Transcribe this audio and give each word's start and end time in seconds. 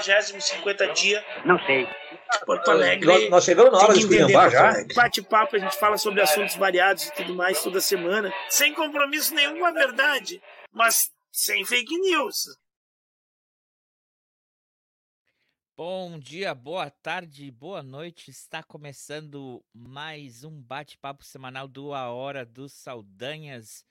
50 0.00 0.40
50 0.40 0.86
dia. 0.94 1.24
Não 1.44 1.58
sei. 1.64 1.88
Porto 2.44 2.70
Alegre. 2.70 3.06
Nós, 3.06 3.30
nós 3.30 3.44
chegamos 3.44 3.72
na 3.72 3.78
hora 3.78 3.94
de 3.94 4.00
esculhambar 4.00 4.50
já. 4.50 4.72
Bate-papo, 4.94 5.56
a 5.56 5.58
gente 5.58 5.76
fala 5.78 5.96
sobre 5.96 6.20
assuntos 6.20 6.56
variados 6.56 7.06
e 7.06 7.12
tudo 7.14 7.34
mais 7.34 7.62
toda 7.62 7.80
semana. 7.80 8.32
Sem 8.48 8.74
compromisso 8.74 9.34
nenhum 9.34 9.58
com 9.58 9.66
a 9.66 9.72
verdade, 9.72 10.42
mas 10.72 11.12
sem 11.32 11.64
fake 11.64 11.96
news. 11.98 12.56
Bom 15.76 16.20
dia, 16.20 16.54
boa 16.54 16.88
tarde, 16.88 17.50
boa 17.50 17.82
noite. 17.82 18.30
Está 18.30 18.62
começando 18.62 19.64
mais 19.74 20.44
um 20.44 20.62
bate-papo 20.62 21.24
semanal 21.24 21.66
do 21.66 21.92
A 21.92 22.10
Hora 22.10 22.46
dos 22.46 22.72
Saldanhas. 22.72 23.84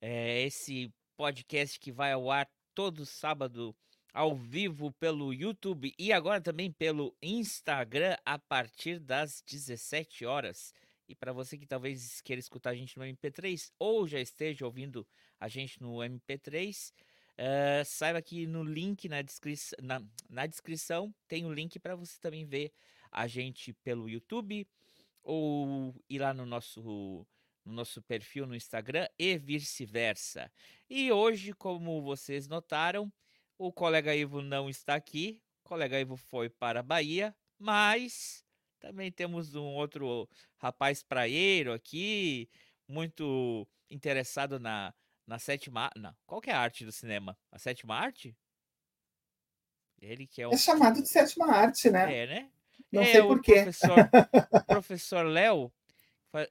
É 0.00 0.42
esse 0.42 0.92
podcast 1.16 1.78
que 1.78 1.92
vai 1.92 2.10
ao 2.10 2.28
ar 2.28 2.48
todo 2.74 3.06
sábado 3.06 3.72
ao 4.12 4.36
vivo 4.36 4.92
pelo 4.92 5.32
YouTube 5.32 5.94
e 5.98 6.12
agora 6.12 6.40
também 6.40 6.70
pelo 6.70 7.16
Instagram 7.22 8.16
a 8.24 8.38
partir 8.38 8.98
das 8.98 9.42
17 9.46 10.26
horas. 10.26 10.74
E 11.08 11.14
para 11.14 11.32
você 11.32 11.56
que 11.56 11.66
talvez 11.66 12.20
queira 12.20 12.40
escutar 12.40 12.70
a 12.70 12.74
gente 12.74 12.98
no 12.98 13.04
MP3 13.04 13.70
ou 13.78 14.06
já 14.06 14.20
esteja 14.20 14.64
ouvindo 14.64 15.06
a 15.40 15.48
gente 15.48 15.80
no 15.80 15.96
MP3, 15.96 16.92
uh, 16.92 17.84
saiba 17.84 18.20
que 18.20 18.46
no 18.46 18.62
link 18.62 19.08
na, 19.08 19.22
descri 19.22 19.54
na, 19.80 20.02
na 20.28 20.46
descrição 20.46 21.14
tem 21.26 21.44
o 21.44 21.48
um 21.48 21.52
link 21.52 21.78
para 21.78 21.96
você 21.96 22.18
também 22.20 22.44
ver 22.44 22.72
a 23.10 23.26
gente 23.26 23.72
pelo 23.72 24.08
YouTube 24.08 24.66
ou 25.22 25.94
ir 26.08 26.18
lá 26.18 26.34
no 26.34 26.44
nosso 26.44 27.26
no 27.64 27.72
nosso 27.72 28.02
perfil 28.02 28.44
no 28.44 28.56
Instagram 28.56 29.06
e 29.16 29.38
vice-versa. 29.38 30.50
E 30.90 31.12
hoje, 31.12 31.52
como 31.52 32.02
vocês 32.02 32.48
notaram, 32.48 33.12
o 33.66 33.72
colega 33.72 34.14
Ivo 34.14 34.42
não 34.42 34.68
está 34.68 34.94
aqui. 34.94 35.40
O 35.64 35.68
colega 35.68 36.00
Ivo 36.00 36.16
foi 36.16 36.50
para 36.50 36.80
a 36.80 36.82
Bahia, 36.82 37.34
mas 37.58 38.44
também 38.80 39.10
temos 39.12 39.54
um 39.54 39.74
outro 39.74 40.28
rapaz 40.58 41.02
praieiro 41.02 41.72
aqui, 41.72 42.48
muito 42.88 43.66
interessado 43.88 44.58
na, 44.58 44.92
na 45.26 45.38
sétima. 45.38 45.90
Não, 45.96 46.14
qual 46.26 46.40
que 46.40 46.50
é 46.50 46.52
a 46.52 46.60
arte 46.60 46.84
do 46.84 46.90
cinema? 46.90 47.38
A 47.52 47.58
sétima 47.58 47.94
arte? 47.94 48.36
Ele 50.00 50.26
que 50.26 50.42
é, 50.42 50.48
um... 50.48 50.52
é 50.52 50.56
chamado 50.56 51.00
de 51.00 51.08
sétima 51.08 51.46
arte, 51.46 51.88
né? 51.88 52.22
É, 52.22 52.26
né? 52.26 52.50
Não 52.90 53.02
é 53.02 53.12
sei 53.12 53.22
porquê. 53.22 53.62
Professor, 53.62 53.96
professor 54.66 55.26
Léo 55.26 55.72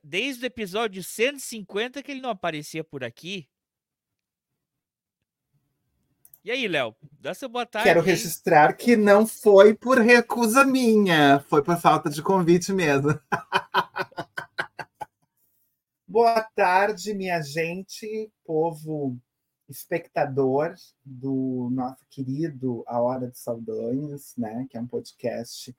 Desde 0.04 0.46
o 0.46 0.48
episódio 0.48 1.04
150 1.04 2.04
que 2.04 2.12
ele 2.12 2.22
não 2.22 2.30
aparecia 2.30 2.84
por 2.84 3.04
aqui. 3.04 3.50
E 6.44 6.50
aí, 6.50 6.68
Léo? 6.68 6.96
Dá 7.20 7.36
seu 7.36 7.48
boa 7.48 7.68
tarde. 7.68 7.88
Quero 7.88 8.02
registrar 8.02 8.74
que 8.74 8.96
não 8.96 9.28
foi 9.28 9.76
por 9.76 10.00
recusa 10.00 10.66
minha, 10.66 11.40
foi 11.48 11.62
por 11.62 11.78
falta 11.78 12.10
de 12.10 12.20
convite 12.20 12.74
mesmo. 12.74 13.10
boa 16.08 16.42
tarde, 16.56 17.14
minha 17.14 17.40
gente, 17.44 18.32
povo 18.44 19.20
espectador 19.70 20.74
do 21.06 21.70
nosso 21.72 22.04
querido 22.10 22.84
A 22.88 23.00
Hora 23.00 23.28
de 23.28 23.38
Saldanhas, 23.38 24.34
né, 24.36 24.66
que 24.68 24.76
é 24.76 24.82
um 24.82 24.88
podcast 24.88 25.76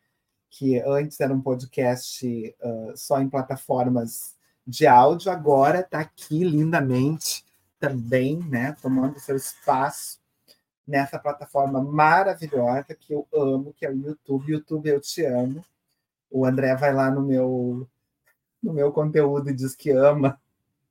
que 0.49 0.81
antes 0.83 1.19
era 1.19 1.35
um 1.35 1.41
podcast 1.41 2.55
uh, 2.63 2.97
só 2.97 3.21
em 3.21 3.29
plataformas 3.29 4.37
de 4.65 4.87
áudio, 4.87 5.33
agora 5.33 5.81
está 5.81 5.99
aqui 5.99 6.45
lindamente 6.45 7.45
também, 7.81 8.39
né, 8.39 8.77
tomando 8.81 9.19
seu 9.19 9.35
espaço 9.35 10.22
nessa 10.93 11.19
plataforma 11.19 11.83
maravilhosa 11.83 12.95
que 12.95 13.15
eu 13.15 13.27
amo, 13.33 13.73
que 13.73 13.87
é 13.87 13.91
o 13.91 13.97
YouTube. 13.97 14.53
YouTube, 14.53 14.91
eu 14.91 15.01
te 15.01 15.25
amo. 15.25 15.65
O 16.31 16.45
André 16.45 16.77
vai 16.77 16.93
lá 16.93 17.11
no 17.11 17.23
meu 17.23 17.89
no 18.62 18.75
meu 18.75 18.93
conteúdo 18.93 19.48
e 19.48 19.55
diz 19.55 19.75
que 19.75 19.91
ama 19.91 20.39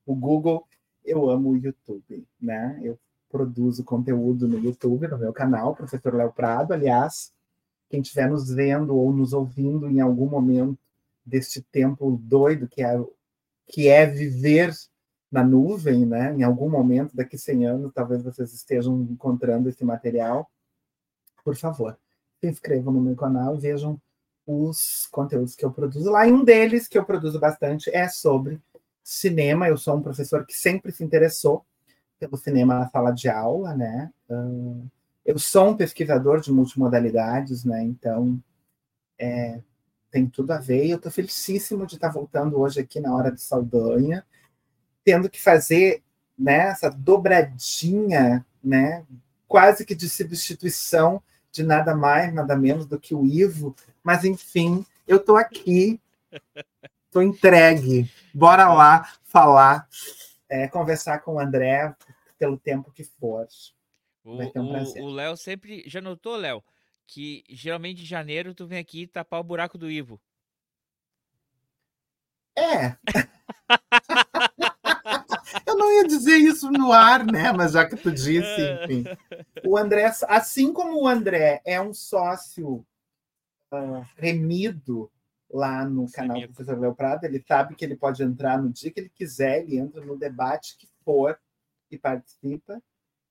o 0.04 0.16
Google. 0.16 0.68
Eu 1.06 1.30
amo 1.30 1.52
o 1.52 1.56
YouTube, 1.56 2.26
né? 2.42 2.80
Eu 2.82 2.98
produzo 3.30 3.84
conteúdo 3.84 4.48
no 4.48 4.58
YouTube, 4.58 5.08
no 5.08 5.20
meu 5.20 5.32
canal, 5.32 5.76
Professor 5.76 6.16
Léo 6.16 6.34
Prado, 6.34 6.74
aliás, 6.74 7.32
quem 7.88 8.02
estiver 8.02 8.28
nos 8.28 8.50
vendo 8.50 8.96
ou 8.98 9.14
nos 9.14 9.34
ouvindo 9.34 9.88
em 9.88 10.02
algum 10.02 10.28
momento 10.28 10.80
deste 11.24 11.62
tempo 11.62 12.20
doido 12.24 12.68
que 12.68 12.84
é, 12.84 13.00
que 13.68 13.88
é 13.88 14.08
viver 14.08 14.74
na 15.32 15.44
nuvem, 15.44 16.06
né? 16.06 16.34
Em 16.36 16.44
algum 16.44 16.70
momento, 16.70 17.16
daqui 17.16 17.38
100 17.38 17.66
anos, 17.66 17.94
talvez 17.94 18.22
vocês 18.22 18.54
estejam 18.54 19.02
encontrando 19.04 19.70
esse 19.70 19.84
material. 19.86 20.52
Por 21.44 21.56
favor, 21.56 21.98
se 22.40 22.48
inscrevam 22.48 22.94
no 22.94 23.02
meu 23.02 23.16
canal 23.16 23.56
e 23.56 23.60
vejam 23.60 24.00
os 24.46 25.08
conteúdos 25.12 25.56
que 25.56 25.64
eu 25.64 25.72
produzo 25.72 26.12
lá. 26.12 26.28
E 26.28 26.32
um 26.32 26.44
deles 26.44 26.88
que 26.88 26.98
eu 26.98 27.06
produzo 27.06 27.40
bastante 27.40 27.90
é 27.96 28.10
sobre 28.10 28.60
cinema. 29.04 29.68
Eu 29.68 29.78
sou 29.78 29.96
um 29.96 30.02
professor 30.02 30.46
que 30.46 30.54
sempre 30.54 30.92
se 30.92 31.04
interessou 31.04 31.66
pelo 32.20 32.38
cinema 32.38 32.78
na 32.78 32.90
sala 32.90 33.12
de 33.12 33.30
aula, 33.30 33.74
né? 33.74 34.12
Eu 35.26 35.40
sou 35.40 35.70
um 35.70 35.78
pesquisador 35.78 36.42
de 36.42 36.52
multimodalidades, 36.52 37.64
né? 37.64 37.82
Então, 37.84 38.38
é, 39.18 39.60
tem 40.12 40.28
tudo 40.28 40.52
a 40.52 40.58
ver. 40.58 40.88
Eu 40.88 40.98
estou 40.98 41.12
felicíssimo 41.12 41.88
de 41.88 41.96
estar 41.96 42.10
voltando 42.10 42.60
hoje 42.60 42.82
aqui 42.82 43.00
na 43.00 43.16
Hora 43.16 43.32
de 43.32 43.42
Saldanha, 43.42 44.26
tendo 45.04 45.30
que 45.30 45.42
fazer 45.42 46.04
né, 46.38 46.70
essa 46.70 46.90
dobradinha, 46.90 48.46
né? 48.64 49.06
Quase 49.48 49.86
que 49.86 49.94
de 49.94 50.10
substituição 50.10 51.22
de 51.52 51.64
nada 51.64 51.96
mais, 51.96 52.34
nada 52.34 52.56
menos 52.56 52.86
do 52.86 53.00
que 53.00 53.14
o 53.14 53.26
Ivo. 53.26 53.76
Mas, 54.04 54.24
enfim, 54.24 54.86
eu 55.08 55.18
estou 55.18 55.36
aqui, 55.36 56.00
estou 57.06 57.22
entregue. 57.22 58.10
Bora 58.34 58.74
lá 58.74 59.12
falar, 59.26 59.88
é, 60.50 60.68
conversar 60.68 61.20
com 61.20 61.36
o 61.36 61.40
André 61.40 61.94
pelo 62.40 62.58
tempo 62.58 62.92
que 62.92 63.04
for. 63.04 63.48
O 64.24 65.10
Léo 65.10 65.36
sempre. 65.36 65.84
Já 65.88 66.00
notou, 66.00 66.36
Léo? 66.36 66.64
Que 67.08 67.44
geralmente 67.50 68.04
em 68.04 68.06
janeiro 68.06 68.54
tu 68.54 68.66
vem 68.66 68.80
aqui 68.80 69.08
tapar 69.08 69.40
o 69.40 69.44
buraco 69.44 69.78
do 69.78 69.90
Ivo. 69.90 70.20
É. 72.58 72.96
Não 75.82 75.94
ia 75.94 76.08
dizer 76.08 76.38
isso 76.38 76.72
no 76.72 76.92
ar, 76.92 77.26
né? 77.26 77.52
Mas 77.52 77.74
já 77.74 77.86
que 77.86 77.96
tu 77.96 78.12
disse, 78.12 78.62
enfim. 78.84 79.04
O 79.66 79.78
André, 79.78 80.12
assim 80.28 80.72
como 80.72 81.02
o 81.02 81.08
André 81.08 81.62
é 81.66 81.82
um 81.82 81.94
sócio 81.94 82.86
uh, 83.72 84.06
remido 84.16 85.12
lá 85.50 85.84
no 85.84 86.10
canal 86.12 86.40
do 86.40 86.48
Professor 86.48 86.80
Léo 86.80 86.96
Prado, 86.96 87.26
ele 87.26 87.44
sabe 87.46 87.76
que 87.76 87.84
ele 87.84 87.96
pode 87.96 88.24
entrar 88.24 88.62
no 88.62 88.70
dia 88.70 88.92
que 88.92 89.00
ele 89.00 89.10
quiser, 89.10 89.60
ele 89.60 89.78
entra 89.78 90.04
no 90.06 90.18
debate 90.18 90.78
que 90.78 90.88
for 91.04 91.38
e 91.90 91.98
participa 91.98 92.82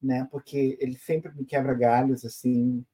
né? 0.03 0.27
Porque 0.31 0.78
ele 0.81 0.97
sempre 0.97 1.32
me 1.34 1.44
quebra 1.44 1.75
galhos, 1.75 2.25
assim, 2.25 2.84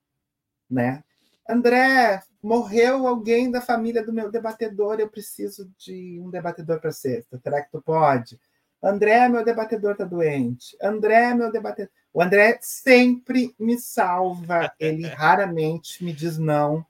né? 0.69 1.05
André, 1.49 2.21
morreu 2.43 3.07
alguém 3.07 3.51
da 3.51 3.61
família 3.61 4.05
do 4.05 4.13
meu 4.13 4.31
debatedor, 4.31 4.99
eu 4.99 5.09
preciso 5.09 5.71
de 5.79 6.21
um 6.21 6.29
debatedor 6.29 6.81
para 6.81 6.91
sexta. 6.91 7.39
Será 7.39 7.63
que 7.63 7.71
tu 7.71 7.81
pode? 7.81 8.41
André, 8.87 9.29
meu 9.29 9.45
debatedor 9.45 9.93
está 9.93 10.05
doente. 10.05 10.77
André, 10.81 11.35
meu 11.35 11.51
debatedor. 11.51 11.91
O 12.13 12.23
André 12.23 12.59
sempre 12.63 13.55
me 13.59 13.79
salva. 13.79 14.73
Ele 14.79 15.07
raramente 15.09 16.05
me 16.05 16.13
diz 16.13 16.39
não. 16.39 16.87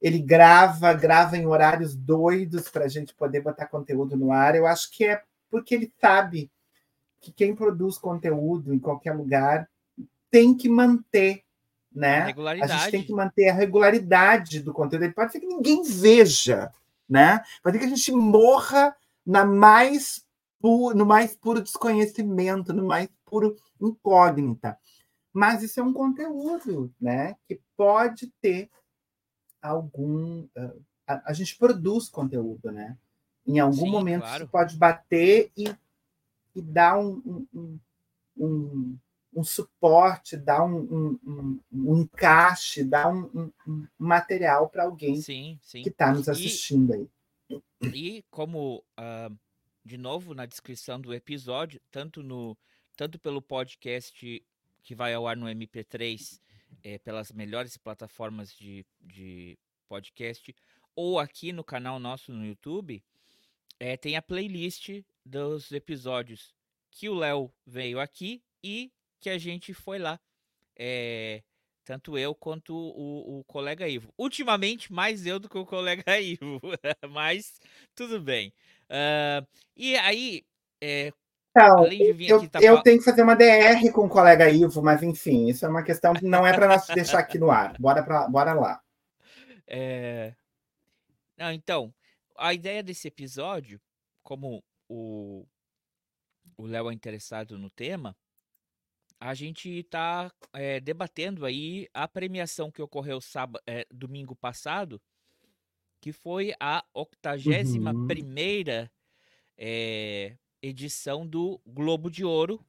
Ele 0.00 0.18
grava, 0.18 0.92
grava 0.94 1.36
em 1.36 1.46
horários 1.46 1.94
doidos 1.94 2.68
para 2.68 2.86
a 2.86 2.88
gente 2.88 3.14
poder 3.14 3.40
botar 3.40 3.66
conteúdo 3.66 4.16
no 4.16 4.32
ar. 4.32 4.54
Eu 4.56 4.66
acho 4.66 4.90
que 4.90 5.04
é 5.04 5.22
porque 5.50 5.74
ele 5.74 5.92
sabe 6.00 6.50
que 7.20 7.30
quem 7.30 7.54
produz 7.54 7.98
conteúdo 7.98 8.74
em 8.74 8.78
qualquer 8.78 9.14
lugar 9.14 9.68
tem 10.30 10.56
que 10.56 10.68
manter, 10.68 11.44
né? 11.94 12.32
A, 12.32 12.64
a 12.64 12.66
gente 12.66 12.90
tem 12.90 13.04
que 13.04 13.12
manter 13.12 13.50
a 13.50 13.54
regularidade 13.54 14.60
do 14.60 14.72
conteúdo. 14.72 15.04
Ele 15.04 15.12
pode 15.12 15.30
ser 15.30 15.40
que 15.40 15.46
ninguém 15.46 15.82
veja, 15.84 16.72
né? 17.08 17.42
Pode 17.62 17.76
ser 17.76 17.80
que 17.80 17.92
a 17.92 17.96
gente 17.96 18.10
morra 18.12 18.96
na 19.24 19.44
mais 19.44 20.24
no 20.62 21.04
mais 21.06 21.34
puro 21.36 21.62
desconhecimento, 21.62 22.72
no 22.72 22.86
mais 22.86 23.08
puro 23.24 23.56
incógnita. 23.80 24.78
Mas 25.32 25.62
isso 25.62 25.80
é 25.80 25.82
um 25.82 25.92
conteúdo, 25.92 26.92
né? 27.00 27.36
Que 27.48 27.60
pode 27.76 28.32
ter 28.40 28.70
algum. 29.60 30.42
Uh, 30.56 30.82
a, 31.06 31.30
a, 31.30 31.32
gente 31.32 31.56
produz 31.56 32.08
conteúdo, 32.08 32.70
né? 32.70 32.96
Em 33.46 33.58
algum 33.58 33.86
Sim, 33.86 33.90
momento 33.90 34.20
claro. 34.20 34.44
isso 34.44 34.52
pode 34.52 34.76
bater 34.76 35.50
e 35.56 35.74
e 36.54 36.60
dá 36.60 36.98
um, 36.98 37.46
um, 37.54 37.78
um, 38.36 38.98
um 39.34 39.44
suporte, 39.44 40.36
dá 40.36 40.64
um, 40.64 41.18
um, 41.72 41.96
encaixe, 41.96 42.84
dá 42.84 43.08
um, 43.08 43.50
material 43.98 44.68
para 44.68 44.84
alguém 44.84 45.20
sim, 45.20 45.58
sim. 45.62 45.82
que 45.82 45.88
está 45.88 46.12
nos 46.12 46.28
assistindo 46.28 46.94
e, 46.94 47.10
aí. 47.50 47.62
E 47.94 48.24
como, 48.30 48.84
uh, 48.98 49.36
de 49.84 49.96
novo, 49.96 50.34
na 50.34 50.46
descrição 50.46 51.00
do 51.00 51.12
episódio, 51.12 51.80
tanto, 51.90 52.22
no, 52.22 52.56
tanto 52.96 53.18
pelo 53.18 53.42
podcast 53.42 54.44
que 54.82 54.94
vai 54.94 55.14
ao 55.14 55.26
ar 55.26 55.36
no 55.36 55.46
MP3 55.46 56.40
é, 56.82 56.98
pelas 56.98 57.30
melhores 57.32 57.76
plataformas 57.76 58.54
de, 58.54 58.84
de 59.00 59.58
podcast 59.88 60.54
ou 60.94 61.18
aqui 61.18 61.52
no 61.52 61.64
canal 61.64 61.98
nosso 61.98 62.32
no 62.32 62.44
YouTube, 62.44 63.02
é, 63.78 63.96
tem 63.96 64.16
a 64.16 64.22
playlist 64.22 65.02
dos 65.24 65.72
episódios 65.72 66.54
que 66.90 67.08
o 67.08 67.14
Léo 67.14 67.52
veio 67.66 67.98
aqui 67.98 68.42
e 68.62 68.92
que 69.20 69.30
a 69.30 69.38
gente 69.38 69.72
foi 69.72 69.98
lá. 69.98 70.20
É, 70.76 71.42
tanto 71.84 72.16
eu 72.16 72.34
quanto 72.34 72.74
o, 72.74 73.38
o, 73.38 73.44
colega 73.44 73.88
Ivo. 73.88 74.12
Ultimamente, 74.16 74.92
mais 74.92 75.26
eu 75.26 75.38
do 75.38 75.48
que 75.48 75.58
o 75.58 75.66
colega 75.66 76.04
Ivo, 76.20 76.60
mas 77.10 77.60
tudo 77.94 78.20
bem. 78.20 78.52
Uh, 78.92 79.46
e 79.74 79.96
aí, 79.96 80.44
é, 80.80 81.12
então, 81.54 81.86
eu, 82.18 82.48
tá... 82.48 82.60
eu, 82.62 82.82
tenho 82.82 82.98
que 82.98 83.04
fazer 83.04 83.22
uma 83.22 83.34
DR 83.34 83.90
com 83.92 84.06
o 84.06 84.08
colega 84.08 84.48
Ivo, 84.48 84.82
mas 84.82 85.02
enfim, 85.02 85.48
isso 85.48 85.66
é 85.66 85.68
uma 85.68 85.82
questão 85.82 86.14
que 86.14 86.24
não 86.24 86.46
é 86.46 86.52
para 86.52 86.66
nós 86.66 86.86
deixar 86.86 87.18
aqui 87.18 87.38
no 87.38 87.50
ar. 87.50 87.76
Bora, 87.78 88.02
pra, 88.02 88.28
bora 88.28 88.54
lá. 88.54 88.82
É... 89.66 90.34
Não, 91.36 91.52
então, 91.52 91.94
a 92.38 92.54
ideia 92.54 92.82
desse 92.82 93.08
episódio, 93.08 93.80
como 94.22 94.62
o 94.88 95.46
Léo 96.58 96.90
é 96.90 96.94
interessado 96.94 97.58
no 97.58 97.70
tema, 97.70 98.16
a 99.20 99.34
gente 99.34 99.68
está 99.68 100.32
é, 100.52 100.80
debatendo 100.80 101.44
aí 101.44 101.88
a 101.94 102.08
premiação 102.08 102.70
que 102.70 102.82
ocorreu 102.82 103.20
sábado, 103.20 103.62
é, 103.66 103.86
domingo 103.90 104.34
passado, 104.34 105.00
que 106.02 106.12
foi 106.12 106.52
a 106.58 106.84
81 106.92 107.86
uhum. 107.86 108.06
primeira 108.08 108.90
é, 109.56 110.36
edição 110.60 111.24
do 111.24 111.60
Globo 111.64 112.10
de 112.10 112.24
Ouro, 112.24 112.60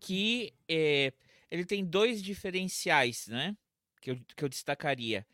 que 0.00 0.52
é, 0.68 1.12
ele 1.48 1.64
tem 1.64 1.84
dois 1.84 2.20
diferenciais, 2.20 3.28
né? 3.28 3.56
Que 4.00 4.10
eu, 4.10 4.20
que 4.36 4.44
eu 4.44 4.48
destacaria. 4.48 5.24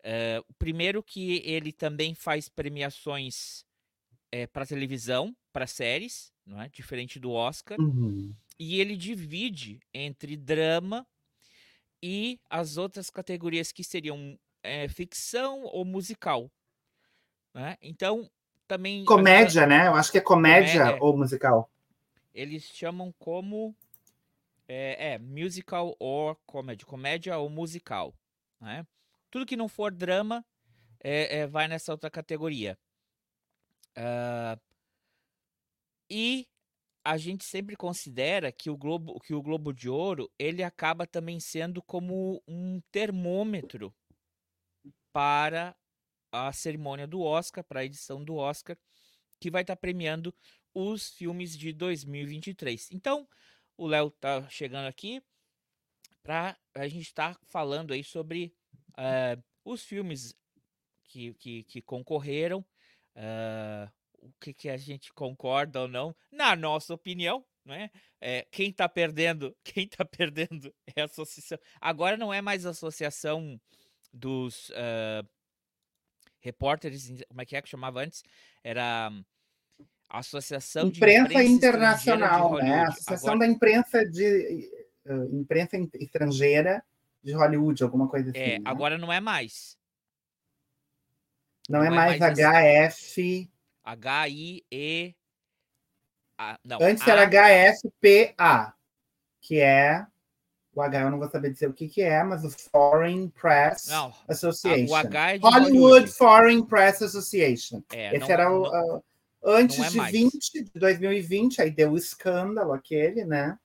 Uh, 0.00 0.44
o 0.48 0.54
primeiro 0.54 1.02
que 1.02 1.40
ele 1.44 1.72
também 1.72 2.14
faz 2.14 2.48
premiações 2.48 3.64
para 4.52 4.66
televisão, 4.66 5.34
para 5.50 5.66
séries, 5.66 6.30
não 6.44 6.60
é? 6.60 6.68
Diferente 6.68 7.18
do 7.18 7.30
Oscar. 7.30 7.80
Uhum. 7.80 8.34
E 8.58 8.80
ele 8.80 8.96
divide 8.96 9.80
entre 9.94 10.36
drama 10.36 11.06
e 12.02 12.38
as 12.50 12.76
outras 12.76 13.08
categorias 13.08 13.72
que 13.72 13.82
seriam 13.82 14.38
é, 14.66 14.88
ficção 14.88 15.62
ou 15.64 15.84
musical. 15.84 16.50
Né? 17.54 17.76
Então, 17.80 18.30
também. 18.66 19.04
Comédia, 19.04 19.66
né? 19.66 19.86
Eu 19.86 19.94
acho 19.94 20.10
que 20.10 20.18
é 20.18 20.20
comédia, 20.20 20.80
comédia. 20.80 21.02
ou 21.02 21.16
musical. 21.16 21.70
Eles 22.34 22.64
chamam 22.64 23.14
como. 23.18 23.74
É, 24.68 25.12
é, 25.12 25.18
musical 25.18 25.96
or 26.00 26.36
comedy. 26.44 26.84
Comédia 26.84 27.38
ou 27.38 27.48
musical. 27.48 28.12
Né? 28.60 28.84
Tudo 29.30 29.46
que 29.46 29.56
não 29.56 29.68
for 29.68 29.92
drama 29.92 30.44
é, 31.02 31.38
é 31.38 31.46
vai 31.46 31.68
nessa 31.68 31.92
outra 31.92 32.10
categoria. 32.10 32.76
Uh, 33.96 34.60
e 36.10 36.46
a 37.04 37.16
gente 37.16 37.44
sempre 37.44 37.76
considera 37.76 38.50
que 38.50 38.68
o 38.68 38.76
Globo, 38.76 39.20
que 39.20 39.32
o 39.32 39.40
Globo 39.40 39.72
de 39.72 39.88
Ouro 39.88 40.28
ele 40.38 40.62
acaba 40.62 41.06
também 41.06 41.38
sendo 41.38 41.80
como 41.80 42.42
um 42.46 42.80
termômetro 42.90 43.94
para 45.16 45.74
a 46.30 46.52
cerimônia 46.52 47.06
do 47.06 47.22
Oscar, 47.22 47.64
para 47.64 47.80
a 47.80 47.84
edição 47.86 48.22
do 48.22 48.36
Oscar, 48.36 48.76
que 49.40 49.50
vai 49.50 49.62
estar 49.62 49.74
tá 49.74 49.80
premiando 49.80 50.34
os 50.74 51.08
filmes 51.08 51.56
de 51.56 51.72
2023. 51.72 52.90
Então, 52.90 53.26
o 53.78 53.86
Léo 53.86 54.10
tá 54.10 54.46
chegando 54.50 54.84
aqui 54.84 55.22
para 56.22 56.54
a 56.74 56.86
gente 56.86 57.06
estar 57.06 57.34
tá 57.34 57.40
falando 57.46 57.94
aí 57.94 58.04
sobre 58.04 58.52
uh, 58.90 59.42
os 59.64 59.82
filmes 59.84 60.34
que, 61.04 61.32
que, 61.32 61.62
que 61.62 61.80
concorreram, 61.80 62.58
uh, 63.16 63.90
o 64.18 64.30
que, 64.38 64.52
que 64.52 64.68
a 64.68 64.76
gente 64.76 65.14
concorda 65.14 65.80
ou 65.80 65.88
não, 65.88 66.14
na 66.30 66.54
nossa 66.54 66.92
opinião, 66.92 67.42
né? 67.64 67.90
É, 68.20 68.46
quem 68.52 68.68
está 68.68 68.86
perdendo, 68.86 69.56
quem 69.64 69.88
tá 69.88 70.04
perdendo 70.04 70.74
é 70.94 71.00
a 71.00 71.04
associação. 71.06 71.58
Agora 71.80 72.18
não 72.18 72.34
é 72.34 72.42
mais 72.42 72.66
associação 72.66 73.58
dos 74.16 74.70
uh, 74.70 75.26
repórteres, 76.40 77.12
como 77.28 77.40
é 77.40 77.44
que 77.44 77.56
é 77.56 77.62
que 77.62 77.68
chamava 77.68 78.00
antes? 78.00 78.22
Era 78.64 79.12
a 80.08 80.18
Associação 80.18 80.86
imprensa 80.86 81.28
de 81.28 81.34
Imprensa 81.34 81.52
Internacional, 81.52 82.54
né? 82.54 82.84
A 82.84 82.88
Associação 82.88 83.34
Agora... 83.34 83.46
da 83.46 83.52
Imprensa 83.52 84.04
de 84.04 84.70
uh, 85.04 85.36
Imprensa 85.36 85.76
Estrangeira 85.94 86.82
de 87.22 87.32
Hollywood, 87.32 87.82
alguma 87.82 88.08
coisa 88.08 88.30
assim. 88.30 88.38
É, 88.38 88.58
né? 88.58 88.64
agora 88.64 88.96
não 88.96 89.12
é 89.12 89.20
mais. 89.20 89.76
Não, 91.68 91.80
não 91.80 91.86
é, 91.86 91.90
mais, 91.90 92.18
mais 92.20 92.38
HF. 92.38 93.50
H-I-E. 93.84 95.14
Não, 96.64 96.78
Antes 96.80 97.06
a... 97.06 97.12
era 97.12 97.26
HFPA, 97.26 98.74
que 99.40 99.58
é 99.58 100.06
o 100.76 100.82
H 100.82 101.00
eu 101.00 101.10
não 101.10 101.18
vou 101.18 101.28
saber 101.28 101.50
dizer 101.50 101.68
o 101.68 101.72
que, 101.72 101.88
que 101.88 102.02
é, 102.02 102.22
mas 102.22 102.44
o 102.44 102.50
Foreign 102.50 103.28
Press 103.30 103.86
não, 103.88 104.12
Association. 104.28 104.84
A, 104.84 104.90
o 104.90 104.94
H 104.94 105.32
é 105.32 105.38
Hollywood, 105.38 105.78
Hollywood, 105.78 106.08
Foreign 106.12 106.66
Press 106.66 107.02
Association. 107.02 107.82
É, 107.92 108.14
Esse 108.14 108.20
não, 108.20 108.30
era 108.30 108.52
o. 108.52 108.70
Não, 108.70 108.96
uh, 108.98 109.04
antes 109.42 109.78
é 109.78 109.88
de 109.88 109.96
mais. 109.96 110.12
20, 110.12 110.64
de 110.64 110.70
2020, 110.78 111.62
aí 111.62 111.70
deu 111.70 111.92
o 111.92 111.96
escândalo 111.96 112.74
aquele, 112.74 113.24
né? 113.24 113.58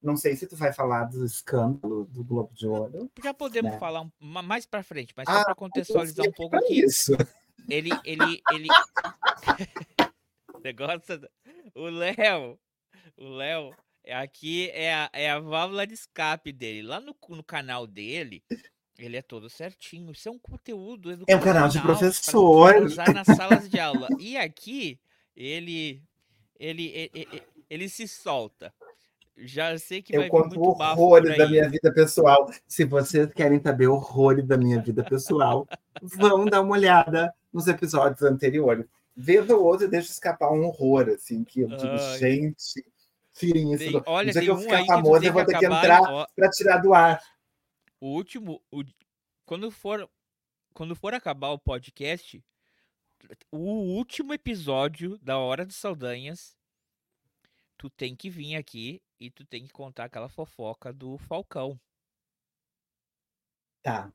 Não 0.00 0.16
sei 0.16 0.36
se 0.36 0.46
tu 0.46 0.54
vai 0.54 0.72
falar 0.72 1.04
do 1.04 1.24
escândalo 1.24 2.04
do 2.04 2.22
Globo 2.22 2.52
de 2.54 2.68
Ouro. 2.68 3.10
Já 3.22 3.34
podemos 3.34 3.72
né? 3.72 3.78
falar 3.78 4.06
mais 4.20 4.64
para 4.64 4.82
frente, 4.82 5.12
mas 5.16 5.26
só 5.26 5.38
ah, 5.38 5.44
para 5.44 5.54
contextualizar 5.56 6.26
um 6.26 6.32
pouco 6.32 6.56
aqui. 6.56 6.84
Isso. 6.84 7.12
Ele, 7.68 7.90
ele, 8.04 8.40
ele. 8.52 8.68
Negócio. 10.62 11.28
O 11.74 11.88
Léo, 11.88 12.56
o 13.16 13.28
Léo, 13.28 13.74
Aqui 14.12 14.70
é 14.70 14.94
a, 14.94 15.10
é 15.12 15.30
a 15.30 15.40
válvula 15.40 15.86
de 15.86 15.94
escape 15.94 16.52
dele. 16.52 16.82
Lá 16.82 17.00
no, 17.00 17.16
no 17.28 17.42
canal 17.42 17.86
dele, 17.86 18.42
ele 18.98 19.16
é 19.16 19.22
todo 19.22 19.48
certinho. 19.48 20.12
Isso 20.12 20.28
é 20.28 20.32
um 20.32 20.38
conteúdo 20.38 21.24
É 21.26 21.36
um 21.36 21.40
canal 21.40 21.68
de 21.68 21.80
professor. 21.80 22.82
Usar 22.84 23.12
nas 23.14 23.26
salas 23.26 23.68
de 23.68 23.80
aula. 23.80 24.08
E 24.18 24.36
aqui, 24.36 24.98
ele, 25.36 26.02
ele, 26.58 26.88
ele, 26.88 27.10
ele, 27.14 27.42
ele 27.70 27.88
se 27.88 28.06
solta. 28.06 28.72
Já 29.36 29.76
sei 29.78 30.00
que 30.00 30.14
eu 30.14 30.20
vai 30.20 30.28
conto 30.28 30.60
muito 30.60 30.80
horrores 30.80 31.36
da 31.36 31.48
minha 31.48 31.68
vida 31.68 31.92
pessoal. 31.92 32.48
Se 32.68 32.84
vocês 32.84 33.32
querem 33.32 33.60
saber 33.60 33.88
horrores 33.88 34.46
da 34.46 34.56
minha 34.56 34.80
vida 34.80 35.02
pessoal, 35.02 35.66
vão 36.00 36.44
dar 36.44 36.60
uma 36.60 36.72
olhada 36.72 37.34
nos 37.52 37.66
episódios 37.66 38.22
anteriores. 38.22 38.86
Vez 39.16 39.48
ou 39.50 39.62
outra, 39.64 39.88
deixa 39.88 40.10
escapar 40.10 40.52
um 40.52 40.64
horror, 40.64 41.08
assim, 41.08 41.42
que 41.44 41.60
eu 41.60 41.68
digo, 41.68 41.96
Ai. 41.98 42.18
gente, 42.18 42.84
tirem 43.34 43.72
isso. 43.72 43.90
Tem, 43.90 44.02
olha, 44.06 44.32
tem 44.32 44.42
que 44.42 44.50
eu 44.50 44.56
ficar 44.56 44.84
famoso, 44.84 45.24
eu 45.24 45.32
vou 45.32 45.44
ter 45.44 45.58
que, 45.58 45.66
entrar 45.66 46.26
para 46.34 46.50
tirar 46.50 46.78
do 46.78 46.94
ar. 46.94 47.22
O 48.00 48.08
último, 48.08 48.62
o, 48.70 48.82
quando 49.44 49.70
for 49.70 50.08
quando 50.72 50.96
for 50.96 51.14
acabar 51.14 51.50
o 51.50 51.58
podcast, 51.58 52.44
o 53.50 53.58
último 53.58 54.34
episódio 54.34 55.16
da 55.18 55.38
Hora 55.38 55.64
dos 55.64 55.76
Saldanhas, 55.76 56.56
tu 57.76 57.88
tem 57.88 58.16
que 58.16 58.28
vir 58.28 58.56
aqui 58.56 59.00
e 59.20 59.30
tu 59.30 59.46
tem 59.46 59.64
que 59.66 59.72
contar 59.72 60.04
aquela 60.04 60.28
fofoca 60.28 60.92
do 60.92 61.16
Falcão. 61.18 61.80
Tá. 63.82 64.12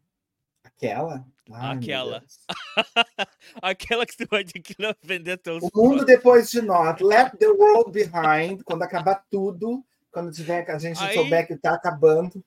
Aquela? 0.76 1.26
Ai, 1.52 1.78
Aquela. 1.78 2.24
Aquela 3.62 4.06
que 4.06 4.18
tu 4.18 4.28
vai 4.30 4.44
ter 4.44 4.60
que 4.60 4.76
vender 5.02 5.38
teus. 5.38 5.64
O 5.64 5.70
mundo 5.74 6.06
depois 6.06 6.50
de 6.50 6.62
nós. 6.62 7.00
Let 7.02 7.38
the 7.38 7.48
world 7.48 7.92
behind. 7.92 8.62
Quando 8.64 8.84
acabar 8.84 9.24
tudo. 9.30 9.84
Quando 10.12 10.32
tiver, 10.32 10.70
a 10.70 10.78
gente 10.80 11.02
aí, 11.04 11.14
souber 11.14 11.46
que 11.46 11.56
tá 11.56 11.76
acabando. 11.76 12.44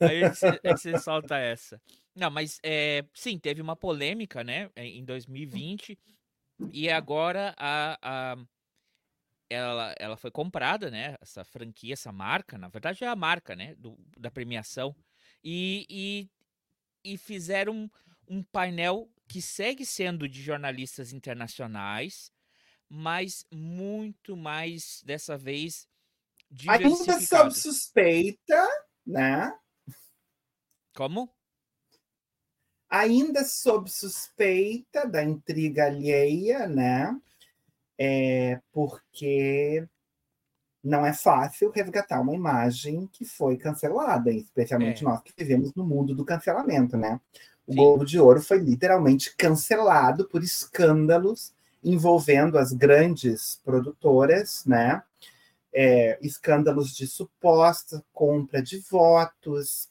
Aí 0.00 0.28
você, 0.28 0.60
você 0.64 0.98
solta 0.98 1.36
essa. 1.36 1.80
Não, 2.14 2.30
mas 2.30 2.58
é, 2.64 3.04
sim, 3.14 3.38
teve 3.38 3.62
uma 3.62 3.76
polêmica, 3.76 4.42
né? 4.42 4.70
Em 4.76 5.04
2020. 5.04 5.98
E 6.72 6.90
agora 6.90 7.54
a, 7.56 7.98
a, 8.02 8.36
ela, 9.48 9.94
ela 9.98 10.16
foi 10.16 10.30
comprada, 10.30 10.90
né? 10.90 11.16
Essa 11.20 11.44
franquia, 11.44 11.92
essa 11.92 12.10
marca, 12.10 12.58
na 12.58 12.68
verdade 12.68 13.04
é 13.04 13.08
a 13.08 13.16
marca, 13.16 13.54
né? 13.54 13.74
Do, 13.76 13.96
da 14.18 14.30
premiação. 14.30 14.96
E, 15.44 15.86
e 15.88 16.30
e 17.12 17.16
fizeram 17.16 17.90
um, 18.28 18.42
painel 18.42 19.10
que 19.28 19.40
segue 19.40 19.84
sendo 19.84 20.28
de 20.28 20.42
jornalistas 20.42 21.12
internacionais, 21.12 22.30
mas 22.88 23.46
muito 23.50 24.36
mais 24.36 25.02
dessa 25.04 25.36
vez 25.36 25.88
Ainda 26.68 27.20
sob 27.20 27.50
suspeita, 27.52 28.68
né? 29.04 29.52
Como? 30.94 31.28
Ainda 32.88 33.44
sob 33.44 33.90
suspeita 33.90 35.06
da 35.06 35.24
intriga 35.24 35.86
alheia, 35.86 36.68
né? 36.68 37.20
É 37.98 38.60
porque 38.70 39.88
não 40.86 41.04
é 41.04 41.12
fácil 41.12 41.70
resgatar 41.70 42.20
uma 42.20 42.34
imagem 42.34 43.08
que 43.12 43.24
foi 43.24 43.56
cancelada, 43.56 44.30
especialmente 44.30 45.02
é. 45.02 45.08
nós 45.08 45.20
que 45.20 45.32
vivemos 45.36 45.74
no 45.74 45.84
mundo 45.84 46.14
do 46.14 46.24
cancelamento, 46.24 46.96
né? 46.96 47.20
O 47.66 47.72
Sim. 47.72 47.78
Globo 47.78 48.04
de 48.04 48.20
Ouro 48.20 48.40
foi 48.40 48.58
literalmente 48.58 49.34
cancelado 49.36 50.28
por 50.28 50.44
escândalos 50.44 51.52
envolvendo 51.82 52.56
as 52.56 52.72
grandes 52.72 53.60
produtoras, 53.64 54.64
né? 54.64 55.02
É, 55.72 56.18
escândalos 56.22 56.94
de 56.94 57.06
suposta 57.06 58.02
compra 58.12 58.62
de 58.62 58.78
votos, 58.78 59.88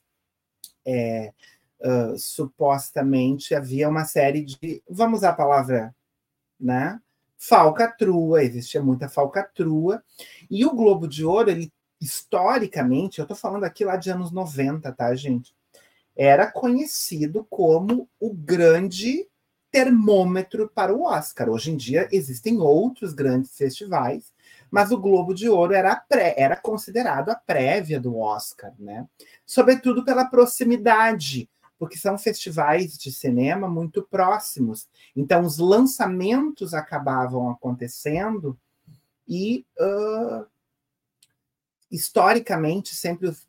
é, 0.85 1.33
uh, 1.81 2.17
supostamente 2.17 3.53
havia 3.53 3.89
uma 3.89 4.05
série 4.05 4.43
de, 4.43 4.81
vamos 4.89 5.19
usar 5.19 5.29
a 5.29 5.35
palavra, 5.35 5.95
né? 6.59 6.99
Falcatrua, 7.38 8.44
existia 8.44 8.82
muita 8.82 9.10
falcatrua, 9.10 10.04
e 10.50 10.65
o 10.65 10.74
Globo 10.74 11.08
de 11.08 11.25
Ouro, 11.25 11.50
ele 11.50 11.72
historicamente, 12.00 13.20
eu 13.20 13.24
estou 13.24 13.38
falando 13.38 13.63
aqui 13.63 13.84
lá 13.86 13.96
de 13.96 14.10
anos 14.10 14.32
90, 14.32 14.92
tá, 14.92 15.13
gente? 15.15 15.56
Era 16.15 16.51
conhecido 16.51 17.46
como 17.50 18.08
o 18.20 18.34
grande 18.34 19.27
termômetro 19.72 20.72
para 20.74 20.96
o 20.96 21.04
Oscar. 21.04 21.50
Hoje 21.50 21.72
em 21.72 21.75
dia 21.75 22.08
existem 22.12 22.60
outros 22.60 23.13
grandes 23.13 23.58
festivais, 23.58 24.32
mas 24.72 24.92
o 24.92 24.98
Globo 24.98 25.34
de 25.34 25.50
Ouro 25.50 25.74
era, 25.74 25.96
pré, 25.96 26.34
era 26.38 26.56
considerado 26.56 27.30
a 27.30 27.36
prévia 27.36 28.00
do 28.00 28.18
Oscar, 28.18 28.74
né? 28.80 29.06
Sobretudo 29.46 30.06
pela 30.06 30.25
proximidade 30.25 31.50
porque 31.77 31.98
são 31.98 32.17
festivais 32.17 32.98
de 32.98 33.12
cinema 33.12 33.67
muito 33.67 34.01
próximos. 34.03 34.88
Então, 35.15 35.44
os 35.44 35.58
lançamentos 35.58 36.74
acabavam 36.74 37.50
acontecendo 37.50 38.58
e, 39.27 39.65
uh, 39.79 40.46
historicamente, 41.91 42.96
sempre 42.96 43.27
os, 43.27 43.48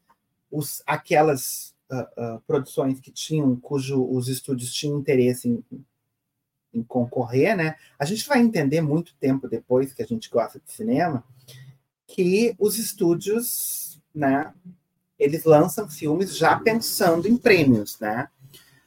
os 0.50 0.82
aquelas 0.86 1.74
uh, 1.90 2.36
uh, 2.36 2.40
produções 2.46 3.00
que 3.00 3.10
tinham, 3.10 3.56
cujo 3.56 4.04
os 4.04 4.28
estúdios 4.28 4.72
tinham 4.72 4.98
interesse 4.98 5.48
em, 5.48 5.64
em 6.74 6.82
concorrer, 6.82 7.56
né? 7.56 7.76
A 7.98 8.04
gente 8.04 8.26
vai 8.26 8.40
entender 8.40 8.80
muito 8.80 9.14
tempo 9.16 9.48
depois 9.48 9.92
que 9.92 10.02
a 10.02 10.06
gente 10.06 10.28
gosta 10.28 10.58
de 10.58 10.72
cinema 10.72 11.24
que 12.06 12.54
os 12.58 12.78
estúdios, 12.78 14.00
né, 14.14 14.54
eles 15.18 15.44
lançam 15.44 15.88
filmes 15.88 16.36
já 16.36 16.58
pensando 16.58 17.26
em 17.26 17.36
prêmios, 17.36 17.98
né? 17.98 18.28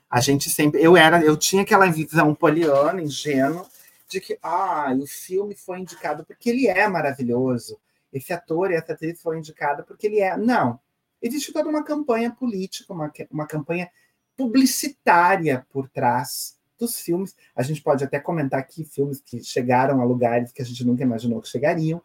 A 0.09 0.21
gente 0.21 0.49
sempre, 0.49 0.81
eu 0.81 0.97
era, 0.97 1.23
eu 1.23 1.37
tinha 1.37 1.61
aquela 1.61 1.85
visão 1.87 2.33
poliana, 2.33 3.01
ingênua, 3.01 3.67
de 4.07 4.19
que 4.19 4.39
ah, 4.41 4.91
o 4.99 5.05
filme 5.05 5.55
foi 5.55 5.79
indicado 5.79 6.25
porque 6.25 6.49
ele 6.49 6.67
é 6.67 6.87
maravilhoso. 6.87 7.79
Esse 8.11 8.33
ator 8.33 8.71
e 8.71 8.75
essa 8.75 8.93
atriz 8.93 9.21
foi 9.21 9.37
indicada 9.37 9.83
porque 9.83 10.07
ele 10.07 10.19
é. 10.19 10.35
Não. 10.35 10.79
Existe 11.21 11.53
toda 11.53 11.69
uma 11.69 11.83
campanha 11.83 12.31
política, 12.31 12.91
uma, 12.91 13.11
uma 13.29 13.45
campanha 13.45 13.89
publicitária 14.35 15.65
por 15.69 15.87
trás 15.89 16.57
dos 16.79 16.99
filmes. 16.99 17.35
A 17.55 17.61
gente 17.61 17.83
pode 17.83 18.03
até 18.03 18.19
comentar 18.19 18.59
aqui 18.59 18.83
filmes 18.83 19.21
que 19.21 19.43
chegaram 19.43 20.01
a 20.01 20.05
lugares 20.05 20.51
que 20.51 20.61
a 20.61 20.65
gente 20.65 20.83
nunca 20.83 21.03
imaginou 21.03 21.41
que 21.41 21.49
chegariam, 21.49 22.01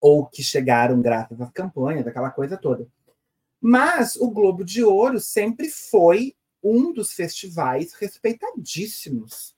ou 0.00 0.26
que 0.26 0.42
chegaram 0.42 1.00
graças 1.00 1.40
às 1.40 1.50
campanhas, 1.50 2.06
aquela 2.06 2.30
coisa 2.30 2.56
toda. 2.56 2.86
Mas 3.66 4.14
o 4.16 4.30
Globo 4.30 4.62
de 4.62 4.84
Ouro 4.84 5.18
sempre 5.18 5.70
foi 5.70 6.36
um 6.62 6.92
dos 6.92 7.14
festivais 7.14 7.94
respeitadíssimos 7.94 9.56